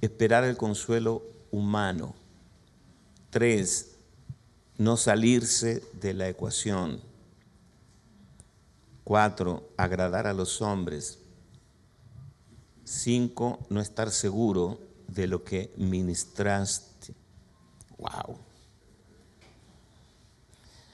esperar 0.00 0.42
el 0.42 0.56
consuelo 0.56 1.22
humano. 1.52 2.14
Tres, 3.30 3.97
no 4.78 4.96
salirse 4.96 5.82
de 6.00 6.14
la 6.14 6.28
ecuación. 6.28 7.00
Cuatro, 9.04 9.68
agradar 9.76 10.26
a 10.26 10.32
los 10.32 10.62
hombres. 10.62 11.18
Cinco, 12.84 13.58
no 13.68 13.80
estar 13.80 14.10
seguro 14.10 14.80
de 15.08 15.26
lo 15.26 15.44
que 15.44 15.72
ministraste. 15.76 17.14
Wow. 17.98 18.38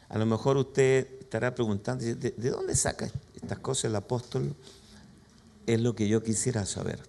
A 0.08 0.18
lo 0.18 0.26
mejor 0.26 0.56
usted 0.56 1.20
estará 1.20 1.54
preguntando, 1.54 2.04
¿de, 2.04 2.14
de 2.14 2.50
dónde 2.50 2.74
saca 2.74 3.10
estas 3.34 3.58
cosas 3.58 3.84
el 3.84 3.96
apóstol 3.96 4.54
es 5.66 5.80
lo 5.80 5.94
que 5.94 6.08
yo 6.08 6.22
quisiera 6.22 6.64
saber. 6.66 7.00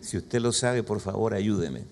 Si 0.00 0.16
usted 0.16 0.40
lo 0.40 0.52
sabe, 0.52 0.82
por 0.82 1.00
favor, 1.00 1.34
ayúdeme. 1.34 1.84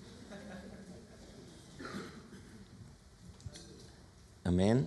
Amén. 4.53 4.85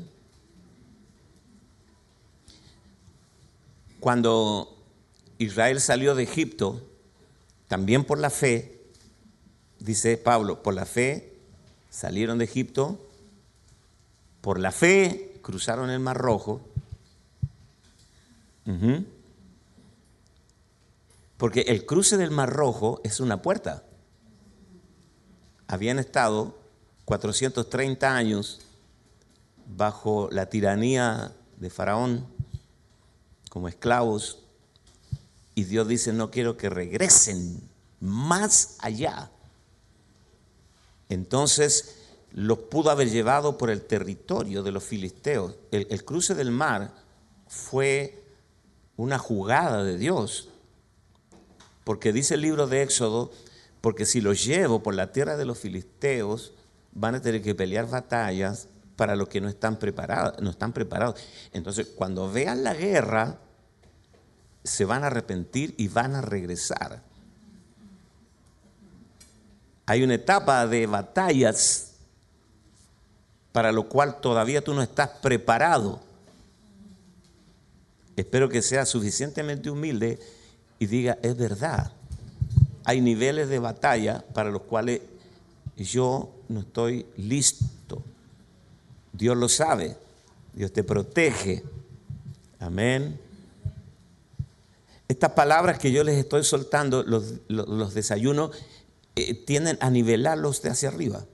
Cuando 3.99 4.77
Israel 5.39 5.81
salió 5.81 6.15
de 6.15 6.23
Egipto, 6.23 6.81
también 7.67 8.05
por 8.05 8.19
la 8.19 8.31
fe, 8.31 8.81
dice 9.81 10.19
Pablo, 10.19 10.63
por 10.63 10.73
la 10.73 10.87
fe 10.87 11.37
salieron 11.91 12.39
de 12.39 12.45
Egipto, 12.45 13.05
por 14.41 14.61
la 14.61 14.71
fe 14.71 15.41
cruzaron 15.43 15.91
el 15.91 15.99
Mar 15.99 16.17
Rojo, 16.17 16.61
porque 21.39 21.63
el 21.63 21.87
cruce 21.87 22.17
del 22.17 22.31
Mar 22.31 22.51
Rojo 22.51 23.01
es 23.03 23.19
una 23.19 23.43
puerta. 23.43 23.83
Habían 25.67 25.99
estado 25.99 26.57
430 27.05 28.17
años 28.17 28.61
bajo 29.67 30.29
la 30.31 30.49
tiranía 30.49 31.33
de 31.59 31.71
Faraón 31.71 32.27
como 33.51 33.69
esclavos 33.69 34.47
y 35.55 35.65
Dios 35.65 35.89
dice, 35.89 36.13
no 36.13 36.31
quiero 36.31 36.59
que 36.59 36.69
regresen 36.69 37.63
más 38.01 38.77
allá. 38.81 39.31
Entonces 41.09 41.97
los 42.33 42.59
pudo 42.59 42.91
haber 42.91 43.11
llevado 43.11 43.57
por 43.57 43.71
el 43.71 43.81
territorio 43.81 44.63
de 44.63 44.73
los 44.73 44.85
filisteos. 44.85 45.57
El, 45.71 46.05
cruce 46.05 46.35
del 46.35 46.51
mar 46.51 46.93
fue 47.49 48.23
una 48.99 49.19
jugada 49.19 49.83
de 49.83 49.97
Dios. 49.97 50.51
Porque 51.85 52.13
dice 52.13 52.35
el 52.35 52.43
libro 52.43 52.67
de 52.67 52.83
Éxodo, 52.83 53.33
porque 53.81 54.05
si 54.05 54.21
los 54.21 54.45
llevo 54.45 54.83
por 54.83 54.95
la 54.95 55.13
tierra 55.13 55.39
de 55.39 55.47
los 55.47 55.59
filisteos, 55.59 56.53
van 56.93 57.15
a 57.15 57.23
tener 57.23 57.41
que 57.41 57.55
pelear 57.55 57.89
batallas 57.89 58.69
para 58.97 59.15
los 59.15 59.29
que 59.29 59.41
no 59.41 59.49
están 59.49 59.77
preparados, 59.77 60.41
no 60.41 60.51
están 60.51 60.73
preparados. 60.73 61.21
Entonces, 61.53 61.87
cuando 61.95 62.31
vean 62.33 62.65
la 62.65 62.75
guerra, 62.75 63.39
se 64.65 64.85
van 64.85 65.05
a 65.05 65.09
arrepentir 65.09 65.75
y 65.77 65.89
van 65.89 66.15
a 66.15 66.23
regresar. 66.23 67.03
Hay 69.85 70.03
una 70.03 70.15
etapa 70.15 70.67
de 70.67 70.87
batallas 70.87 71.93
para 73.53 73.71
lo 73.71 73.89
cual 73.89 74.21
todavía 74.21 74.63
tú 74.63 74.75
no 74.75 74.83
estás 74.83 75.09
preparado. 75.23 76.01
Espero 78.17 78.49
que 78.49 78.63
sea 78.63 78.85
suficientemente 78.85 79.71
humilde 79.71 80.19
y 80.79 80.87
diga, 80.87 81.19
es 81.23 81.37
verdad, 81.37 81.93
hay 82.85 83.01
niveles 83.01 83.49
de 83.49 83.59
batalla 83.59 84.25
para 84.35 84.51
los 84.51 84.63
cuales 84.63 85.03
yo 85.77 86.35
no 86.49 86.61
estoy 86.61 87.07
listo. 87.17 87.65
Dios 89.17 89.37
lo 89.37 89.49
sabe, 89.49 89.97
Dios 90.53 90.73
te 90.73 90.85
protege. 90.85 91.63
Amén. 92.59 93.19
Estas 95.09 95.33
palabras 95.33 95.79
que 95.79 95.93
yo 95.93 96.03
les 96.05 96.19
estoy 96.19 96.45
soltando, 96.45 97.03
los, 97.05 97.95
desayunos, 97.95 98.51
eh, 99.15 99.35
tienden 99.35 99.79
a 99.81 99.91
nivelarlos 99.91 100.63
de 100.63 100.71
hacia 100.71 100.89
arriba. 100.89 101.25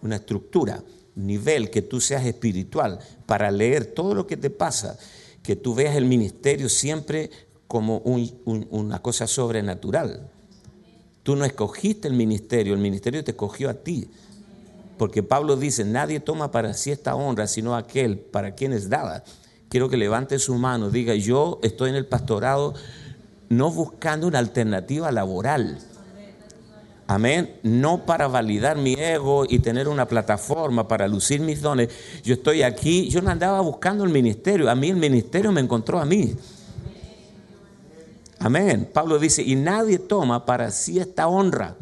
Una 0.00 0.16
estructura, 0.16 0.82
nivel 1.16 1.70
que 1.70 1.82
tú 1.82 2.00
seas 2.00 2.24
espiritual 2.24 3.00
para 3.26 3.50
leer 3.50 3.86
todo 3.86 4.14
lo 4.14 4.26
que 4.26 4.36
te 4.36 4.50
pasa 4.50 4.98
que 5.42 5.56
tú 5.56 5.74
veas 5.74 5.96
el 5.96 6.04
ministerio 6.04 6.68
siempre 6.68 7.30
como 7.66 7.98
una 8.00 9.00
cosa 9.00 9.26
sobrenatural. 9.26 10.30
Tú 11.22 11.36
no 11.36 11.44
escogiste 11.44 12.06
el 12.06 12.14
ministerio, 12.14 12.74
el 12.74 12.80
ministerio 12.80 13.24
te 13.24 13.30
escogió 13.32 13.70
a 13.70 13.74
ti. 13.74 14.10
Porque 14.98 15.22
Pablo 15.22 15.56
dice, 15.56 15.84
nadie 15.84 16.20
toma 16.20 16.50
para 16.50 16.74
sí 16.74 16.90
esta 16.90 17.14
honra, 17.14 17.46
sino 17.46 17.76
aquel 17.76 18.18
para 18.18 18.54
quien 18.54 18.72
es 18.72 18.88
dada. 18.88 19.24
Quiero 19.68 19.88
que 19.88 19.96
levante 19.96 20.38
su 20.38 20.54
mano, 20.54 20.90
diga, 20.90 21.14
yo 21.14 21.60
estoy 21.62 21.90
en 21.90 21.96
el 21.96 22.06
pastorado 22.06 22.74
no 23.48 23.70
buscando 23.70 24.26
una 24.26 24.38
alternativa 24.38 25.10
laboral. 25.12 25.78
Amén. 27.06 27.58
No 27.62 28.04
para 28.04 28.28
validar 28.28 28.76
mi 28.76 28.92
ego 28.92 29.46
y 29.48 29.60
tener 29.60 29.88
una 29.88 30.06
plataforma 30.06 30.86
para 30.86 31.08
lucir 31.08 31.40
mis 31.40 31.62
dones. 31.62 31.88
Yo 32.22 32.34
estoy 32.34 32.62
aquí, 32.62 33.08
yo 33.08 33.22
no 33.22 33.30
andaba 33.30 33.60
buscando 33.62 34.04
el 34.04 34.10
ministerio, 34.10 34.70
a 34.70 34.74
mí 34.74 34.90
el 34.90 34.96
ministerio 34.96 35.50
me 35.50 35.62
encontró 35.62 35.98
a 35.98 36.04
mí. 36.04 36.36
Amén. 38.38 38.90
Pablo 38.92 39.18
dice, 39.18 39.42
y 39.42 39.56
nadie 39.56 39.98
toma 39.98 40.44
para 40.44 40.70
sí 40.70 40.98
esta 40.98 41.28
honra, 41.28 41.76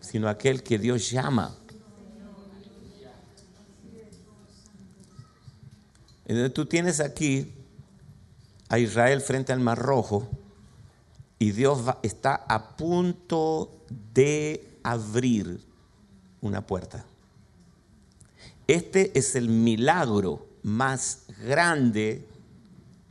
sino 0.00 0.28
aquel 0.28 0.62
que 0.62 0.78
Dios 0.78 1.10
llama. 1.10 1.57
Entonces 6.28 6.52
tú 6.52 6.66
tienes 6.66 7.00
aquí 7.00 7.52
a 8.68 8.78
Israel 8.78 9.22
frente 9.22 9.52
al 9.52 9.60
Mar 9.60 9.78
Rojo 9.78 10.28
y 11.38 11.52
Dios 11.52 11.80
está 12.02 12.34
a 12.34 12.76
punto 12.76 13.70
de 14.12 14.78
abrir 14.82 15.60
una 16.42 16.66
puerta. 16.66 17.04
Este 18.66 19.18
es 19.18 19.34
el 19.36 19.48
milagro 19.48 20.46
más 20.62 21.22
grande 21.42 22.26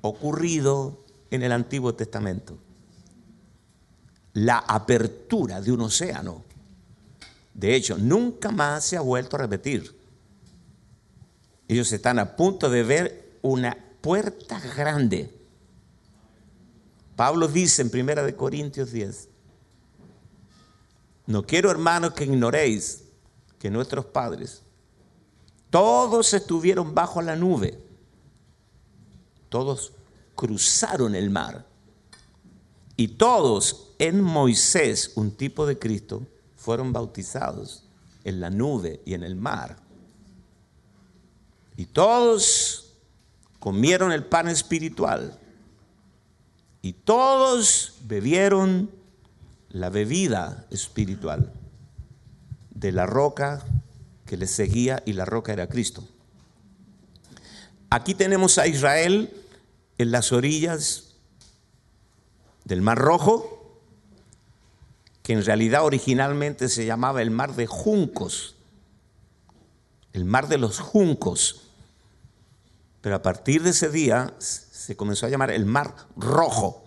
ocurrido 0.01 1.03
en 1.31 1.41
el 1.41 1.51
Antiguo 1.51 1.95
Testamento. 1.95 2.59
La 4.33 4.59
apertura 4.59 5.59
de 5.59 5.71
un 5.71 5.81
océano. 5.81 6.43
De 7.55 7.73
hecho, 7.73 7.97
nunca 7.97 8.51
más 8.51 8.85
se 8.85 8.95
ha 8.95 9.01
vuelto 9.01 9.37
a 9.37 9.39
repetir. 9.39 9.96
Ellos 11.67 11.91
están 11.91 12.19
a 12.19 12.35
punto 12.35 12.69
de 12.69 12.83
ver 12.83 13.39
una 13.41 13.77
puerta 14.01 14.59
grande. 14.59 15.33
Pablo 17.15 17.47
dice 17.47 17.81
en 17.81 18.09
1 18.09 18.37
Corintios 18.37 18.91
10, 18.91 19.29
no 21.25 21.43
quiero 21.43 21.69
hermanos 21.71 22.13
que 22.13 22.23
ignoréis 22.23 23.03
que 23.59 23.69
nuestros 23.69 24.05
padres, 24.05 24.61
todos 25.69 26.33
estuvieron 26.33 26.93
bajo 26.95 27.21
la 27.21 27.35
nube, 27.35 27.77
todos 29.49 29.93
cruzaron 30.35 31.15
el 31.15 31.29
mar 31.29 31.65
y 32.95 33.09
todos 33.09 33.93
en 33.99 34.21
Moisés, 34.21 35.11
un 35.15 35.31
tipo 35.31 35.65
de 35.65 35.77
Cristo, 35.77 36.21
fueron 36.55 36.93
bautizados 36.93 37.83
en 38.23 38.39
la 38.39 38.49
nube 38.49 39.01
y 39.05 39.13
en 39.13 39.23
el 39.23 39.35
mar. 39.35 39.86
Y 41.77 41.85
todos 41.85 42.95
comieron 43.59 44.11
el 44.11 44.25
pan 44.25 44.49
espiritual. 44.49 45.39
Y 46.81 46.93
todos 46.93 47.95
bebieron 48.01 48.91
la 49.69 49.89
bebida 49.89 50.65
espiritual 50.71 51.53
de 52.71 52.91
la 52.91 53.05
roca 53.05 53.63
que 54.25 54.37
les 54.37 54.51
seguía 54.51 55.01
y 55.05 55.13
la 55.13 55.25
roca 55.25 55.53
era 55.53 55.67
Cristo. 55.67 56.03
Aquí 57.89 58.13
tenemos 58.13 58.57
a 58.57 58.67
Israel 58.67 59.33
en 59.97 60.11
las 60.11 60.31
orillas 60.31 61.15
del 62.65 62.81
Mar 62.81 62.97
Rojo, 62.97 63.79
que 65.23 65.33
en 65.33 65.43
realidad 65.43 65.85
originalmente 65.85 66.69
se 66.69 66.85
llamaba 66.85 67.21
el 67.21 67.31
Mar 67.31 67.55
de 67.55 67.65
Juncos, 67.65 68.55
el 70.13 70.25
Mar 70.25 70.47
de 70.47 70.57
los 70.57 70.79
Juncos. 70.79 71.66
Pero 73.01 73.15
a 73.15 73.21
partir 73.21 73.63
de 73.63 73.71
ese 73.71 73.89
día 73.89 74.33
se 74.39 74.95
comenzó 74.95 75.25
a 75.25 75.29
llamar 75.29 75.51
el 75.51 75.65
Mar 75.65 75.95
Rojo. 76.15 76.83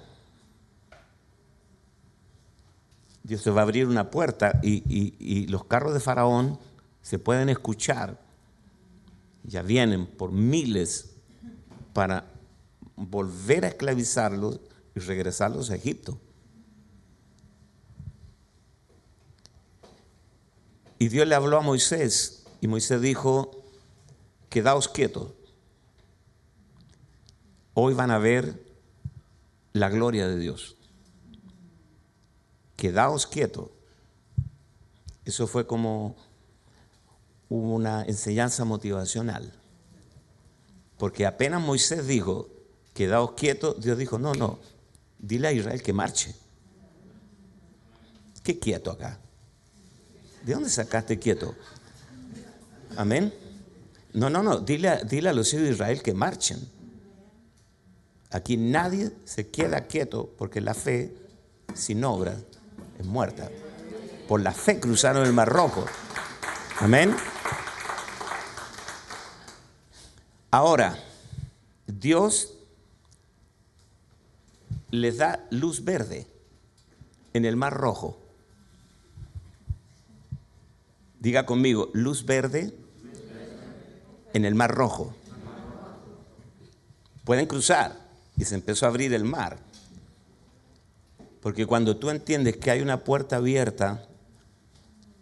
Dios 3.23 3.43
se 3.43 3.51
va 3.51 3.61
a 3.61 3.65
abrir 3.65 3.87
una 3.87 4.11
puerta 4.11 4.59
y, 4.63 5.47
los 5.47 5.65
carros 5.65 5.95
de 5.95 6.01
Faraón 6.01 6.59
se 7.03 7.19
pueden 7.19 7.49
escuchar. 7.49 8.19
Ya 9.45 9.63
vienen 9.63 10.07
por 10.07 10.33
miles 10.33 11.11
para 11.93 12.27
volver 12.97 13.65
a 13.65 13.69
esclavizarlos 13.69 14.61
y 14.95 15.01
regresarlos 15.01 15.71
a 15.71 15.77
Egipto. 15.77 16.19
Y 20.99 21.09
Dios 21.09 21.27
le 21.27 21.35
habló 21.35 21.57
a 21.57 21.63
Moisés 21.63 22.45
y 22.61 22.69
Moisés 22.69 23.01
dijo, 23.01 23.65
quedaos 24.51 24.89
quietos. 24.89 25.29
Hoy 27.83 27.95
van 27.95 28.11
a 28.11 28.18
ver 28.18 28.62
la 29.72 29.89
gloria 29.89 30.28
de 30.28 30.37
Dios 30.37 30.76
quedaos 32.81 33.26
quietos. 33.26 33.68
Eso 35.26 35.47
fue 35.47 35.66
como 35.66 36.16
una 37.51 38.05
enseñanza 38.05 38.64
motivacional. 38.64 39.53
Porque 40.97 41.26
apenas 41.26 41.61
Moisés 41.61 42.07
dijo, 42.07 42.49
quedaos 42.95 43.33
quietos, 43.33 43.83
Dios 43.83 43.99
dijo, 43.99 44.18
no, 44.18 44.33
no, 44.35 44.59
dile 45.18 45.49
a 45.49 45.53
Israel 45.53 45.83
que 45.83 45.93
marche. 45.93 46.35
¿Qué 48.43 48.59
quieto 48.59 48.91
acá? 48.91 49.18
¿De 50.43 50.55
dónde 50.55 50.70
sacaste 50.70 51.18
quieto? 51.18 51.55
Amén. 52.97 53.33
No, 54.14 54.31
no, 54.31 54.43
no, 54.43 54.59
dile, 54.59 55.01
dile 55.05 55.28
a 55.28 55.35
los 55.35 55.53
hijos 55.53 55.66
de 55.66 55.72
Israel 55.72 56.03
que 56.03 56.14
marchen. 56.14 56.80
Aquí 58.31 58.57
nadie 58.57 59.11
se 59.24 59.49
queda 59.49 59.87
quieto 59.87 60.33
porque 60.39 60.61
la 60.61 60.74
fe 60.74 61.12
sin 61.74 62.05
obra 62.05 62.37
es 62.99 63.07
muerta. 63.07 63.51
Por 64.28 64.41
la 64.41 64.53
fe 64.53 64.78
cruzaron 64.78 65.26
el 65.26 65.33
Mar 65.33 65.49
Rojo. 65.49 65.85
Amén. 66.78 67.14
Ahora, 70.53 70.97
Dios 71.87 72.55
les 74.91 75.18
da 75.18 75.47
luz 75.51 75.85
verde 75.85 76.26
en 77.33 77.45
el 77.45 77.57
Mar 77.57 77.74
Rojo. 77.74 78.18
Diga 81.18 81.47
conmigo, 81.47 81.91
luz 81.93 82.24
verde 82.24 82.72
en 84.33 84.45
el 84.45 84.55
Mar 84.55 84.74
Rojo. 84.74 85.14
Pueden 87.24 87.47
cruzar 87.47 88.00
y 88.41 88.45
se 88.47 88.55
empezó 88.55 88.86
a 88.86 88.88
abrir 88.88 89.12
el 89.12 89.24
mar. 89.24 89.59
Porque 91.43 91.66
cuando 91.66 91.99
tú 91.99 92.09
entiendes 92.09 92.57
que 92.57 92.70
hay 92.70 92.80
una 92.80 93.05
puerta 93.05 93.36
abierta, 93.36 94.09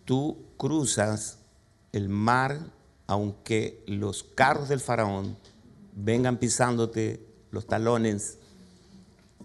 tú 0.05 0.39
cruzas 0.57 1.39
el 1.93 2.09
mar 2.09 2.61
aunque 3.09 3.83
los 3.87 4.23
carros 4.23 4.69
del 4.69 4.81
faraón 4.81 5.37
vengan 5.97 6.37
pisándote 6.37 7.27
los 7.51 7.67
talones, 7.67 8.37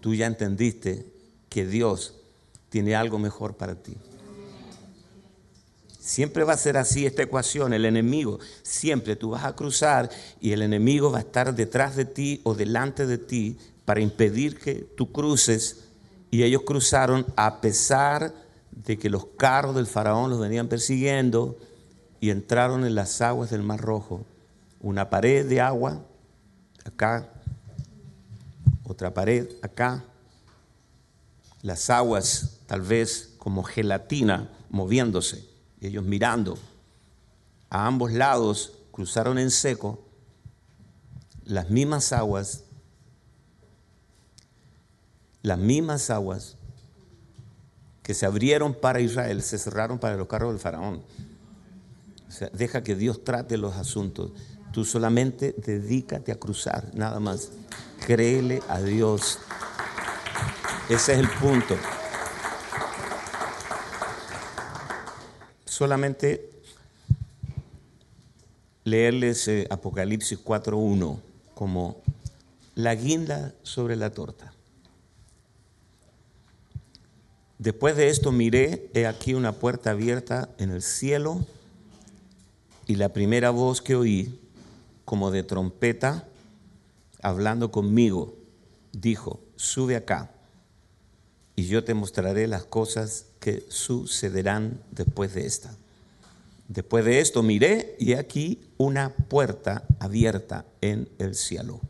tú 0.00 0.14
ya 0.14 0.26
entendiste 0.26 1.06
que 1.48 1.66
Dios 1.66 2.14
tiene 2.68 2.94
algo 2.94 3.18
mejor 3.18 3.56
para 3.56 3.74
ti. 3.74 3.96
Siempre 6.04 6.44
va 6.44 6.52
a 6.52 6.58
ser 6.58 6.76
así 6.76 7.06
esta 7.06 7.22
ecuación, 7.22 7.72
el 7.72 7.86
enemigo, 7.86 8.38
siempre 8.62 9.16
tú 9.16 9.30
vas 9.30 9.46
a 9.46 9.56
cruzar 9.56 10.10
y 10.38 10.52
el 10.52 10.60
enemigo 10.60 11.10
va 11.10 11.16
a 11.16 11.22
estar 11.22 11.54
detrás 11.54 11.96
de 11.96 12.04
ti 12.04 12.42
o 12.44 12.54
delante 12.54 13.06
de 13.06 13.16
ti 13.16 13.56
para 13.86 14.02
impedir 14.02 14.58
que 14.58 14.74
tú 14.74 15.10
cruces. 15.10 15.84
Y 16.30 16.42
ellos 16.42 16.60
cruzaron 16.66 17.24
a 17.36 17.62
pesar 17.62 18.34
de 18.70 18.98
que 18.98 19.08
los 19.08 19.24
carros 19.38 19.76
del 19.76 19.86
faraón 19.86 20.28
los 20.28 20.40
venían 20.40 20.68
persiguiendo 20.68 21.56
y 22.20 22.28
entraron 22.28 22.84
en 22.84 22.94
las 22.94 23.22
aguas 23.22 23.48
del 23.48 23.62
Mar 23.62 23.80
Rojo. 23.80 24.26
Una 24.82 25.08
pared 25.08 25.48
de 25.48 25.62
agua 25.62 26.04
acá, 26.84 27.30
otra 28.84 29.14
pared 29.14 29.48
acá, 29.62 30.04
las 31.62 31.88
aguas 31.88 32.58
tal 32.66 32.82
vez 32.82 33.32
como 33.38 33.62
gelatina 33.62 34.50
moviéndose, 34.68 35.53
ellos 35.86 36.04
mirando. 36.04 36.58
A 37.70 37.86
ambos 37.86 38.12
lados 38.12 38.72
cruzaron 38.92 39.38
en 39.38 39.50
seco 39.50 40.04
las 41.44 41.70
mismas 41.70 42.12
aguas 42.12 42.64
las 45.44 45.58
mismas 45.58 46.08
aguas 46.08 46.56
que 48.02 48.14
se 48.14 48.24
abrieron 48.24 48.72
para 48.72 49.00
Israel 49.00 49.42
se 49.42 49.58
cerraron 49.58 49.98
para 49.98 50.16
los 50.16 50.26
carros 50.26 50.52
del 50.52 50.58
faraón. 50.60 51.02
O 52.26 52.32
sea, 52.32 52.48
deja 52.54 52.82
que 52.82 52.96
Dios 52.96 53.24
trate 53.24 53.58
los 53.58 53.74
asuntos. 53.74 54.32
Tú 54.72 54.86
solamente 54.86 55.54
dedícate 55.58 56.32
a 56.32 56.36
cruzar, 56.36 56.90
nada 56.94 57.20
más. 57.20 57.50
Créele 58.06 58.62
a 58.68 58.80
Dios. 58.80 59.38
Ese 60.88 61.12
es 61.12 61.18
el 61.18 61.28
punto. 61.28 61.76
Solamente 65.74 66.48
leerles 68.84 69.48
eh, 69.48 69.66
Apocalipsis 69.70 70.38
4.1 70.38 71.18
como 71.52 71.96
la 72.76 72.94
guinda 72.94 73.52
sobre 73.64 73.96
la 73.96 74.10
torta. 74.10 74.52
Después 77.58 77.96
de 77.96 78.06
esto 78.06 78.30
miré, 78.30 78.88
he 78.94 79.08
aquí 79.08 79.34
una 79.34 79.50
puerta 79.50 79.90
abierta 79.90 80.48
en 80.58 80.70
el 80.70 80.80
cielo 80.80 81.44
y 82.86 82.94
la 82.94 83.08
primera 83.08 83.50
voz 83.50 83.82
que 83.82 83.96
oí, 83.96 84.38
como 85.04 85.32
de 85.32 85.42
trompeta, 85.42 86.28
hablando 87.20 87.72
conmigo, 87.72 88.36
dijo, 88.92 89.40
sube 89.56 89.96
acá 89.96 90.33
y 91.56 91.66
yo 91.66 91.84
te 91.84 91.94
mostraré 91.94 92.46
las 92.46 92.64
cosas 92.64 93.26
que 93.40 93.64
sucederán 93.68 94.80
después 94.90 95.34
de 95.34 95.46
esta. 95.46 95.74
Después 96.68 97.04
de 97.04 97.20
esto 97.20 97.42
miré 97.42 97.96
y 97.98 98.14
aquí 98.14 98.60
una 98.78 99.10
puerta 99.10 99.84
abierta 100.00 100.64
en 100.80 101.08
el 101.18 101.34
cielo. 101.34 101.80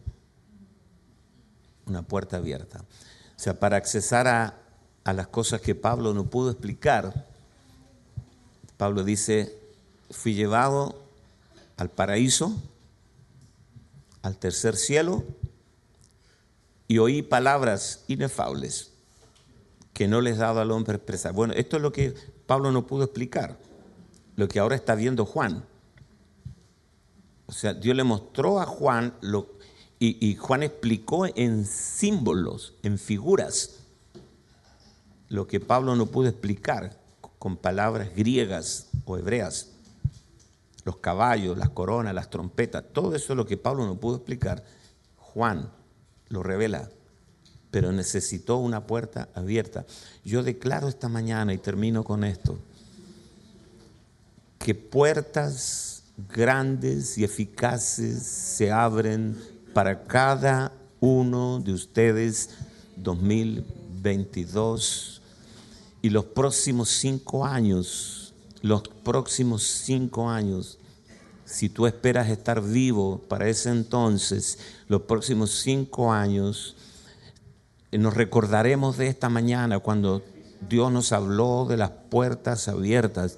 Una 1.86 2.02
puerta 2.02 2.38
abierta. 2.38 2.80
O 2.80 3.38
sea, 3.40 3.58
para 3.58 3.76
accesar 3.76 4.26
a 4.26 4.64
a 5.04 5.12
las 5.12 5.28
cosas 5.28 5.60
que 5.60 5.74
Pablo 5.74 6.14
no 6.14 6.24
pudo 6.24 6.50
explicar. 6.50 7.26
Pablo 8.78 9.04
dice, 9.04 9.56
fui 10.10 10.34
llevado 10.34 10.98
al 11.76 11.90
paraíso, 11.90 12.56
al 14.22 14.38
tercer 14.38 14.76
cielo, 14.76 15.22
y 16.88 16.98
oí 16.98 17.22
palabras 17.22 18.04
inefables 18.08 18.92
que 19.94 20.08
no 20.08 20.20
les 20.20 20.36
daba 20.38 20.62
al 20.62 20.72
hombre 20.72 20.96
expresar. 20.96 21.32
Bueno, 21.32 21.54
esto 21.54 21.76
es 21.76 21.82
lo 21.82 21.92
que 21.92 22.14
Pablo 22.46 22.72
no 22.72 22.86
pudo 22.86 23.04
explicar, 23.04 23.56
lo 24.36 24.48
que 24.48 24.58
ahora 24.58 24.74
está 24.74 24.94
viendo 24.96 25.24
Juan. 25.24 25.64
O 27.46 27.52
sea, 27.52 27.72
Dios 27.72 27.96
le 27.96 28.04
mostró 28.04 28.60
a 28.60 28.66
Juan 28.66 29.14
lo, 29.20 29.54
y, 29.98 30.28
y 30.28 30.34
Juan 30.34 30.64
explicó 30.64 31.26
en 31.26 31.64
símbolos, 31.64 32.74
en 32.82 32.98
figuras, 32.98 33.84
lo 35.28 35.46
que 35.46 35.60
Pablo 35.60 35.94
no 35.94 36.06
pudo 36.06 36.28
explicar 36.28 36.98
con 37.38 37.56
palabras 37.56 38.14
griegas 38.14 38.88
o 39.04 39.16
hebreas. 39.16 39.70
Los 40.84 40.96
caballos, 40.96 41.56
las 41.56 41.70
coronas, 41.70 42.14
las 42.14 42.30
trompetas, 42.30 42.84
todo 42.92 43.14
eso 43.14 43.32
es 43.32 43.36
lo 43.36 43.46
que 43.46 43.56
Pablo 43.56 43.86
no 43.86 43.96
pudo 43.96 44.16
explicar. 44.16 44.64
Juan 45.16 45.70
lo 46.28 46.42
revela, 46.42 46.90
pero 47.74 47.90
necesitó 47.90 48.58
una 48.58 48.86
puerta 48.86 49.28
abierta. 49.34 49.84
Yo 50.24 50.44
declaro 50.44 50.86
esta 50.86 51.08
mañana 51.08 51.52
y 51.52 51.58
termino 51.58 52.04
con 52.04 52.22
esto, 52.22 52.56
que 54.60 54.76
puertas 54.76 56.04
grandes 56.32 57.18
y 57.18 57.24
eficaces 57.24 58.22
se 58.22 58.70
abren 58.70 59.36
para 59.72 60.04
cada 60.04 60.70
uno 61.00 61.58
de 61.58 61.72
ustedes 61.72 62.50
2022 62.94 65.20
y 66.00 66.10
los 66.10 66.26
próximos 66.26 66.90
cinco 66.90 67.44
años, 67.44 68.34
los 68.62 68.82
próximos 69.02 69.64
cinco 69.64 70.30
años, 70.30 70.78
si 71.44 71.68
tú 71.68 71.88
esperas 71.88 72.28
estar 72.28 72.62
vivo 72.62 73.20
para 73.28 73.48
ese 73.48 73.70
entonces, 73.70 74.60
los 74.86 75.02
próximos 75.02 75.50
cinco 75.50 76.12
años, 76.12 76.76
nos 77.98 78.14
recordaremos 78.14 78.96
de 78.96 79.08
esta 79.08 79.28
mañana 79.28 79.78
cuando 79.78 80.22
Dios 80.68 80.90
nos 80.92 81.12
habló 81.12 81.66
de 81.68 81.76
las 81.76 81.90
puertas 81.90 82.68
abiertas. 82.68 83.36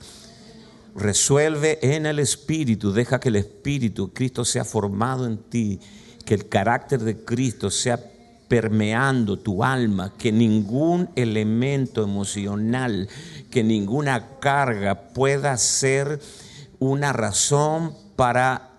Resuelve 0.94 1.78
en 1.82 2.06
el 2.06 2.18
Espíritu, 2.18 2.92
deja 2.92 3.20
que 3.20 3.28
el 3.28 3.36
Espíritu, 3.36 4.12
Cristo 4.12 4.44
sea 4.44 4.64
formado 4.64 5.26
en 5.26 5.38
ti, 5.38 5.80
que 6.24 6.34
el 6.34 6.48
carácter 6.48 7.00
de 7.02 7.24
Cristo 7.24 7.70
sea 7.70 8.00
permeando 8.48 9.38
tu 9.38 9.64
alma, 9.64 10.12
que 10.16 10.32
ningún 10.32 11.10
elemento 11.16 12.02
emocional, 12.02 13.08
que 13.50 13.64
ninguna 13.64 14.38
carga 14.38 15.08
pueda 15.12 15.56
ser 15.58 16.20
una 16.78 17.12
razón 17.12 17.92
para 18.14 18.70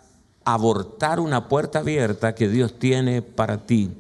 abortar 0.45 1.20
una 1.20 1.49
puerta 1.49 1.80
abierta 1.80 2.34
que 2.34 2.48
Dios 2.48 2.80
tiene 2.80 3.22
para 3.22 3.66
ti. 3.66 3.91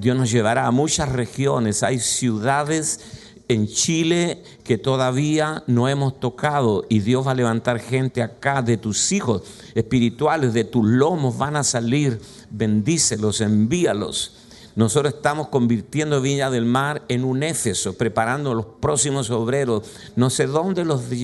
Dios 0.00 0.16
nos 0.16 0.30
llevará 0.30 0.66
a 0.66 0.70
muchas 0.70 1.10
regiones. 1.10 1.82
Hay 1.82 1.98
ciudades 1.98 3.00
en 3.48 3.66
Chile 3.66 4.42
que 4.64 4.78
todavía 4.78 5.62
no 5.66 5.88
hemos 5.88 6.18
tocado 6.18 6.86
y 6.88 7.00
Dios 7.00 7.26
va 7.26 7.32
a 7.32 7.34
levantar 7.34 7.80
gente 7.80 8.22
acá 8.22 8.62
de 8.62 8.78
tus 8.78 9.12
hijos 9.12 9.42
espirituales, 9.74 10.54
de 10.54 10.64
tus 10.64 10.86
lomos 10.86 11.36
van 11.36 11.56
a 11.56 11.64
salir. 11.64 12.18
Bendícelos, 12.48 13.42
envíalos. 13.42 14.36
Nosotros 14.74 15.12
estamos 15.12 15.48
convirtiendo 15.48 16.22
Viña 16.22 16.48
del 16.48 16.64
Mar 16.64 17.02
en 17.08 17.22
un 17.22 17.42
Éfeso, 17.42 17.98
preparando 17.98 18.54
los 18.54 18.64
próximos 18.80 19.28
obreros. 19.28 19.82
No 20.16 20.30
sé 20.30 20.46
dónde 20.46 20.82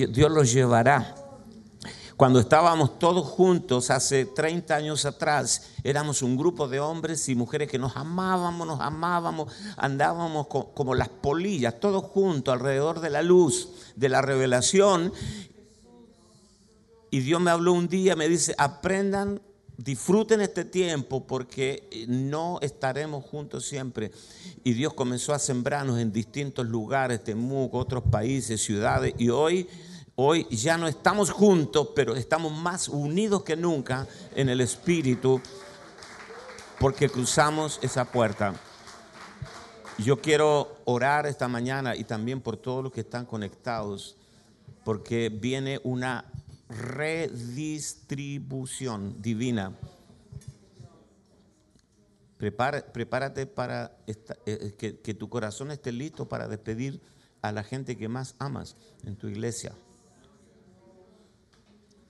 Dios 0.09 0.31
los 0.31 0.53
llevará 0.53 1.26
cuando 2.17 2.39
estábamos 2.39 2.97
todos 2.97 3.27
juntos 3.27 3.91
hace 3.91 4.25
30 4.25 4.75
años 4.75 5.05
atrás, 5.05 5.69
éramos 5.83 6.23
un 6.23 6.35
grupo 6.35 6.67
de 6.67 6.79
hombres 6.79 7.29
y 7.29 7.35
mujeres 7.35 7.69
que 7.69 7.77
nos 7.77 7.95
amábamos, 7.95 8.65
nos 8.65 8.81
amábamos, 8.81 9.53
andábamos 9.77 10.47
como 10.47 10.95
las 10.95 11.09
polillas, 11.09 11.79
todos 11.79 12.03
juntos 12.05 12.51
alrededor 12.51 13.01
de 13.01 13.11
la 13.11 13.21
luz, 13.21 13.69
de 13.95 14.09
la 14.09 14.23
revelación. 14.23 15.13
Y 17.11 17.19
Dios 17.19 17.39
me 17.39 17.51
habló 17.51 17.73
un 17.73 17.87
día, 17.87 18.15
me 18.15 18.27
dice, 18.27 18.55
aprendan, 18.57 19.39
disfruten 19.77 20.41
este 20.41 20.65
tiempo 20.65 21.27
porque 21.27 21.87
no 22.07 22.57
estaremos 22.63 23.25
juntos 23.25 23.67
siempre. 23.67 24.11
Y 24.63 24.73
Dios 24.73 24.95
comenzó 24.95 25.35
a 25.35 25.39
sembrarnos 25.39 25.99
en 25.99 26.11
distintos 26.11 26.65
lugares, 26.65 27.23
Temuco, 27.23 27.77
otros 27.77 28.05
países, 28.09 28.59
ciudades, 28.59 29.13
y 29.19 29.29
hoy 29.29 29.69
Hoy 30.19 30.47
ya 30.49 30.79
no 30.79 30.87
estamos 30.87 31.29
juntos, 31.29 31.89
pero 31.93 32.15
estamos 32.15 32.51
más 32.51 32.89
unidos 32.89 33.43
que 33.43 33.55
nunca 33.55 34.07
en 34.33 34.49
el 34.49 34.61
Espíritu 34.61 35.39
porque 36.79 37.07
cruzamos 37.07 37.77
esa 37.83 38.05
puerta. 38.05 38.55
Yo 39.99 40.19
quiero 40.19 40.75
orar 40.85 41.27
esta 41.27 41.47
mañana 41.47 41.95
y 41.95 42.03
también 42.03 42.41
por 42.41 42.57
todos 42.57 42.83
los 42.83 42.91
que 42.91 43.01
están 43.01 43.27
conectados, 43.27 44.17
porque 44.83 45.29
viene 45.29 45.79
una 45.83 46.25
redistribución 46.67 49.21
divina. 49.21 49.77
prepárate 52.39 53.45
para 53.45 53.95
eh, 54.07 54.73
que, 54.79 54.99
que 54.99 55.13
tu 55.13 55.29
corazón 55.29 55.69
esté 55.69 55.91
listo 55.91 56.27
para 56.27 56.47
despedir 56.47 57.03
a 57.43 57.51
la 57.51 57.63
gente 57.63 57.95
que 57.95 58.09
más 58.09 58.33
amas 58.39 58.75
en 59.05 59.15
tu 59.15 59.27
iglesia. 59.27 59.75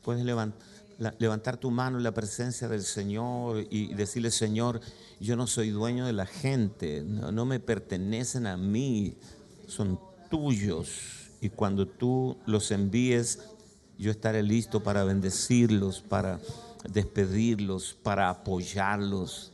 Puedes 0.08 0.24
levantar 0.24 1.58
tu 1.58 1.70
mano 1.70 1.98
en 1.98 2.04
la 2.06 2.14
presencia 2.14 2.70
del 2.70 2.84
Señor 2.84 3.68
y 3.70 3.94
decirle, 3.94 4.32
Señor, 4.32 4.80
yo 5.20 5.36
no 5.36 5.48
soy 5.48 5.70
dueño 5.70 6.06
de 6.06 6.14
la 6.14 6.26
gente, 6.26 7.04
no, 7.04 7.46
me 7.46 7.60
pertenecen 7.60 8.48
a 8.48 8.56
mí, 8.56 9.18
son 9.68 10.00
tuyos. 10.30 11.30
Y 11.42 11.50
cuando 11.50 11.86
tú 11.90 12.38
los 12.46 12.72
envíes, 12.72 13.50
yo 13.98 14.10
estaré 14.10 14.44
listo 14.44 14.82
para 14.82 15.04
bendecirlos, 15.04 16.00
para 16.00 16.40
despedirlos, 16.90 17.98
para 18.02 18.30
apoyarlos 18.30 19.52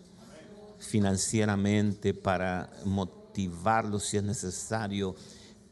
financieramente, 0.77 2.13
para 2.13 2.69
motivarlos 2.85 4.03
si 4.03 4.17
es 4.17 4.23
necesario, 4.23 5.15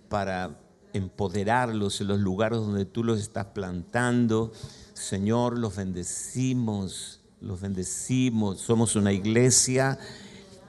para 0.09 0.59
empoderarlos 0.93 2.01
en 2.01 2.07
los 2.07 2.19
lugares 2.19 2.59
donde 2.59 2.85
tú 2.85 3.03
los 3.03 3.19
estás 3.19 3.47
plantando. 3.47 4.51
Señor, 4.93 5.57
los 5.57 5.75
bendecimos, 5.75 7.21
los 7.39 7.61
bendecimos. 7.61 8.59
Somos 8.59 8.95
una 8.95 9.11
iglesia 9.13 9.97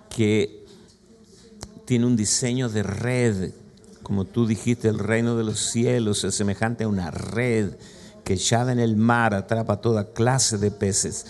que 0.09 0.65
tiene 1.85 2.07
un 2.07 2.17
diseño 2.17 2.69
de 2.69 2.83
red. 2.83 3.53
Como 4.03 4.25
tú 4.25 4.47
dijiste, 4.47 4.89
el 4.89 4.99
reino 4.99 5.37
de 5.37 5.45
los 5.45 5.59
cielos 5.59 6.25
es 6.25 6.35
semejante 6.35 6.85
a 6.85 6.89
una 6.89 7.11
red 7.11 7.75
que 8.25 8.35
echada 8.35 8.73
en 8.73 8.79
el 8.79 8.97
mar 8.97 9.35
atrapa 9.35 9.81
toda 9.81 10.13
clase 10.13 10.59
de 10.59 10.71
peces. 10.71 11.27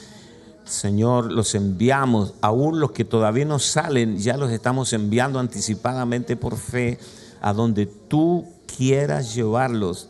Señor, 0.65 1.33
los 1.33 1.55
enviamos, 1.55 2.35
aún 2.41 2.81
los 2.81 2.93
que 2.93 3.05
todavía 3.05 3.45
no 3.45 3.59
salen, 3.59 4.19
ya 4.19 4.37
los 4.37 4.51
estamos 4.51 4.93
enviando 4.93 5.39
anticipadamente 5.39 6.37
por 6.37 6.57
fe 6.57 6.99
a 7.41 7.53
donde 7.53 7.87
tú 7.87 8.47
quieras 8.77 9.35
llevarlos. 9.35 10.09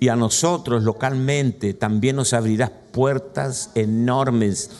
Y 0.00 0.08
a 0.08 0.16
nosotros 0.16 0.84
localmente 0.84 1.74
también 1.74 2.16
nos 2.16 2.32
abrirás 2.32 2.70
puertas 2.92 3.70
enormes. 3.74 4.70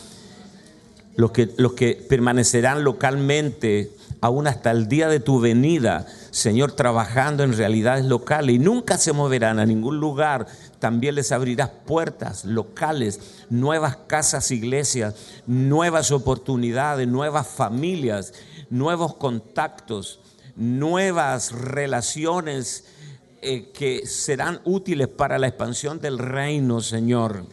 Los 1.16 1.32
que, 1.32 1.52
los 1.56 1.72
que 1.72 1.94
permanecerán 2.08 2.84
localmente 2.84 3.90
aún 4.20 4.46
hasta 4.46 4.70
el 4.70 4.88
día 4.88 5.08
de 5.08 5.20
tu 5.20 5.40
venida, 5.40 6.06
Señor, 6.30 6.72
trabajando 6.72 7.42
en 7.42 7.56
realidades 7.56 8.04
locales 8.04 8.56
y 8.56 8.58
nunca 8.58 8.98
se 8.98 9.12
moverán 9.12 9.58
a 9.58 9.66
ningún 9.66 9.98
lugar. 9.98 10.46
También 10.78 11.14
les 11.14 11.32
abrirás 11.32 11.70
puertas 11.86 12.44
locales, 12.44 13.20
nuevas 13.50 13.96
casas, 14.06 14.50
iglesias, 14.50 15.14
nuevas 15.46 16.12
oportunidades, 16.12 17.08
nuevas 17.08 17.46
familias, 17.48 18.32
nuevos 18.70 19.14
contactos, 19.16 20.20
nuevas 20.56 21.52
relaciones 21.52 22.84
eh, 23.40 23.70
que 23.72 24.06
serán 24.06 24.60
útiles 24.64 25.08
para 25.08 25.38
la 25.38 25.48
expansión 25.48 26.00
del 26.00 26.18
reino, 26.18 26.80
Señor. 26.80 27.44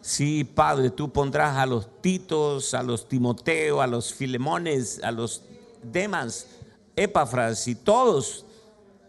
Sí, 0.00 0.44
Padre, 0.44 0.90
tú 0.90 1.10
pondrás 1.10 1.56
a 1.56 1.66
los 1.66 2.02
Titos, 2.02 2.74
a 2.74 2.82
los 2.82 3.08
Timoteo, 3.08 3.80
a 3.80 3.86
los 3.86 4.12
Filemones, 4.12 5.02
a 5.02 5.12
los 5.12 5.42
demás, 5.82 6.48
Epafras 6.96 7.66
y 7.68 7.74
todos, 7.74 8.44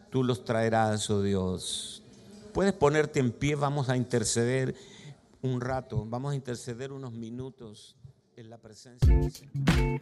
tú 0.10 0.24
los 0.24 0.45
traerás, 0.45 1.10
oh 1.10 1.22
Dios. 1.22 2.04
Puedes 2.54 2.74
ponerte 2.74 3.20
en 3.20 3.32
pie, 3.32 3.56
vamos 3.56 3.90
a 3.90 3.98
interceder 3.98 4.76
un 5.41 5.60
rato, 5.60 6.06
vamos 6.08 6.34
a 6.34 6.36
interceder 6.36 6.91
unos 6.91 7.12
minutos 7.12 7.98
en 8.38 8.50
la 8.50 8.58
presencia 8.58 9.14
del 9.14 9.32
Señor. 9.32 10.00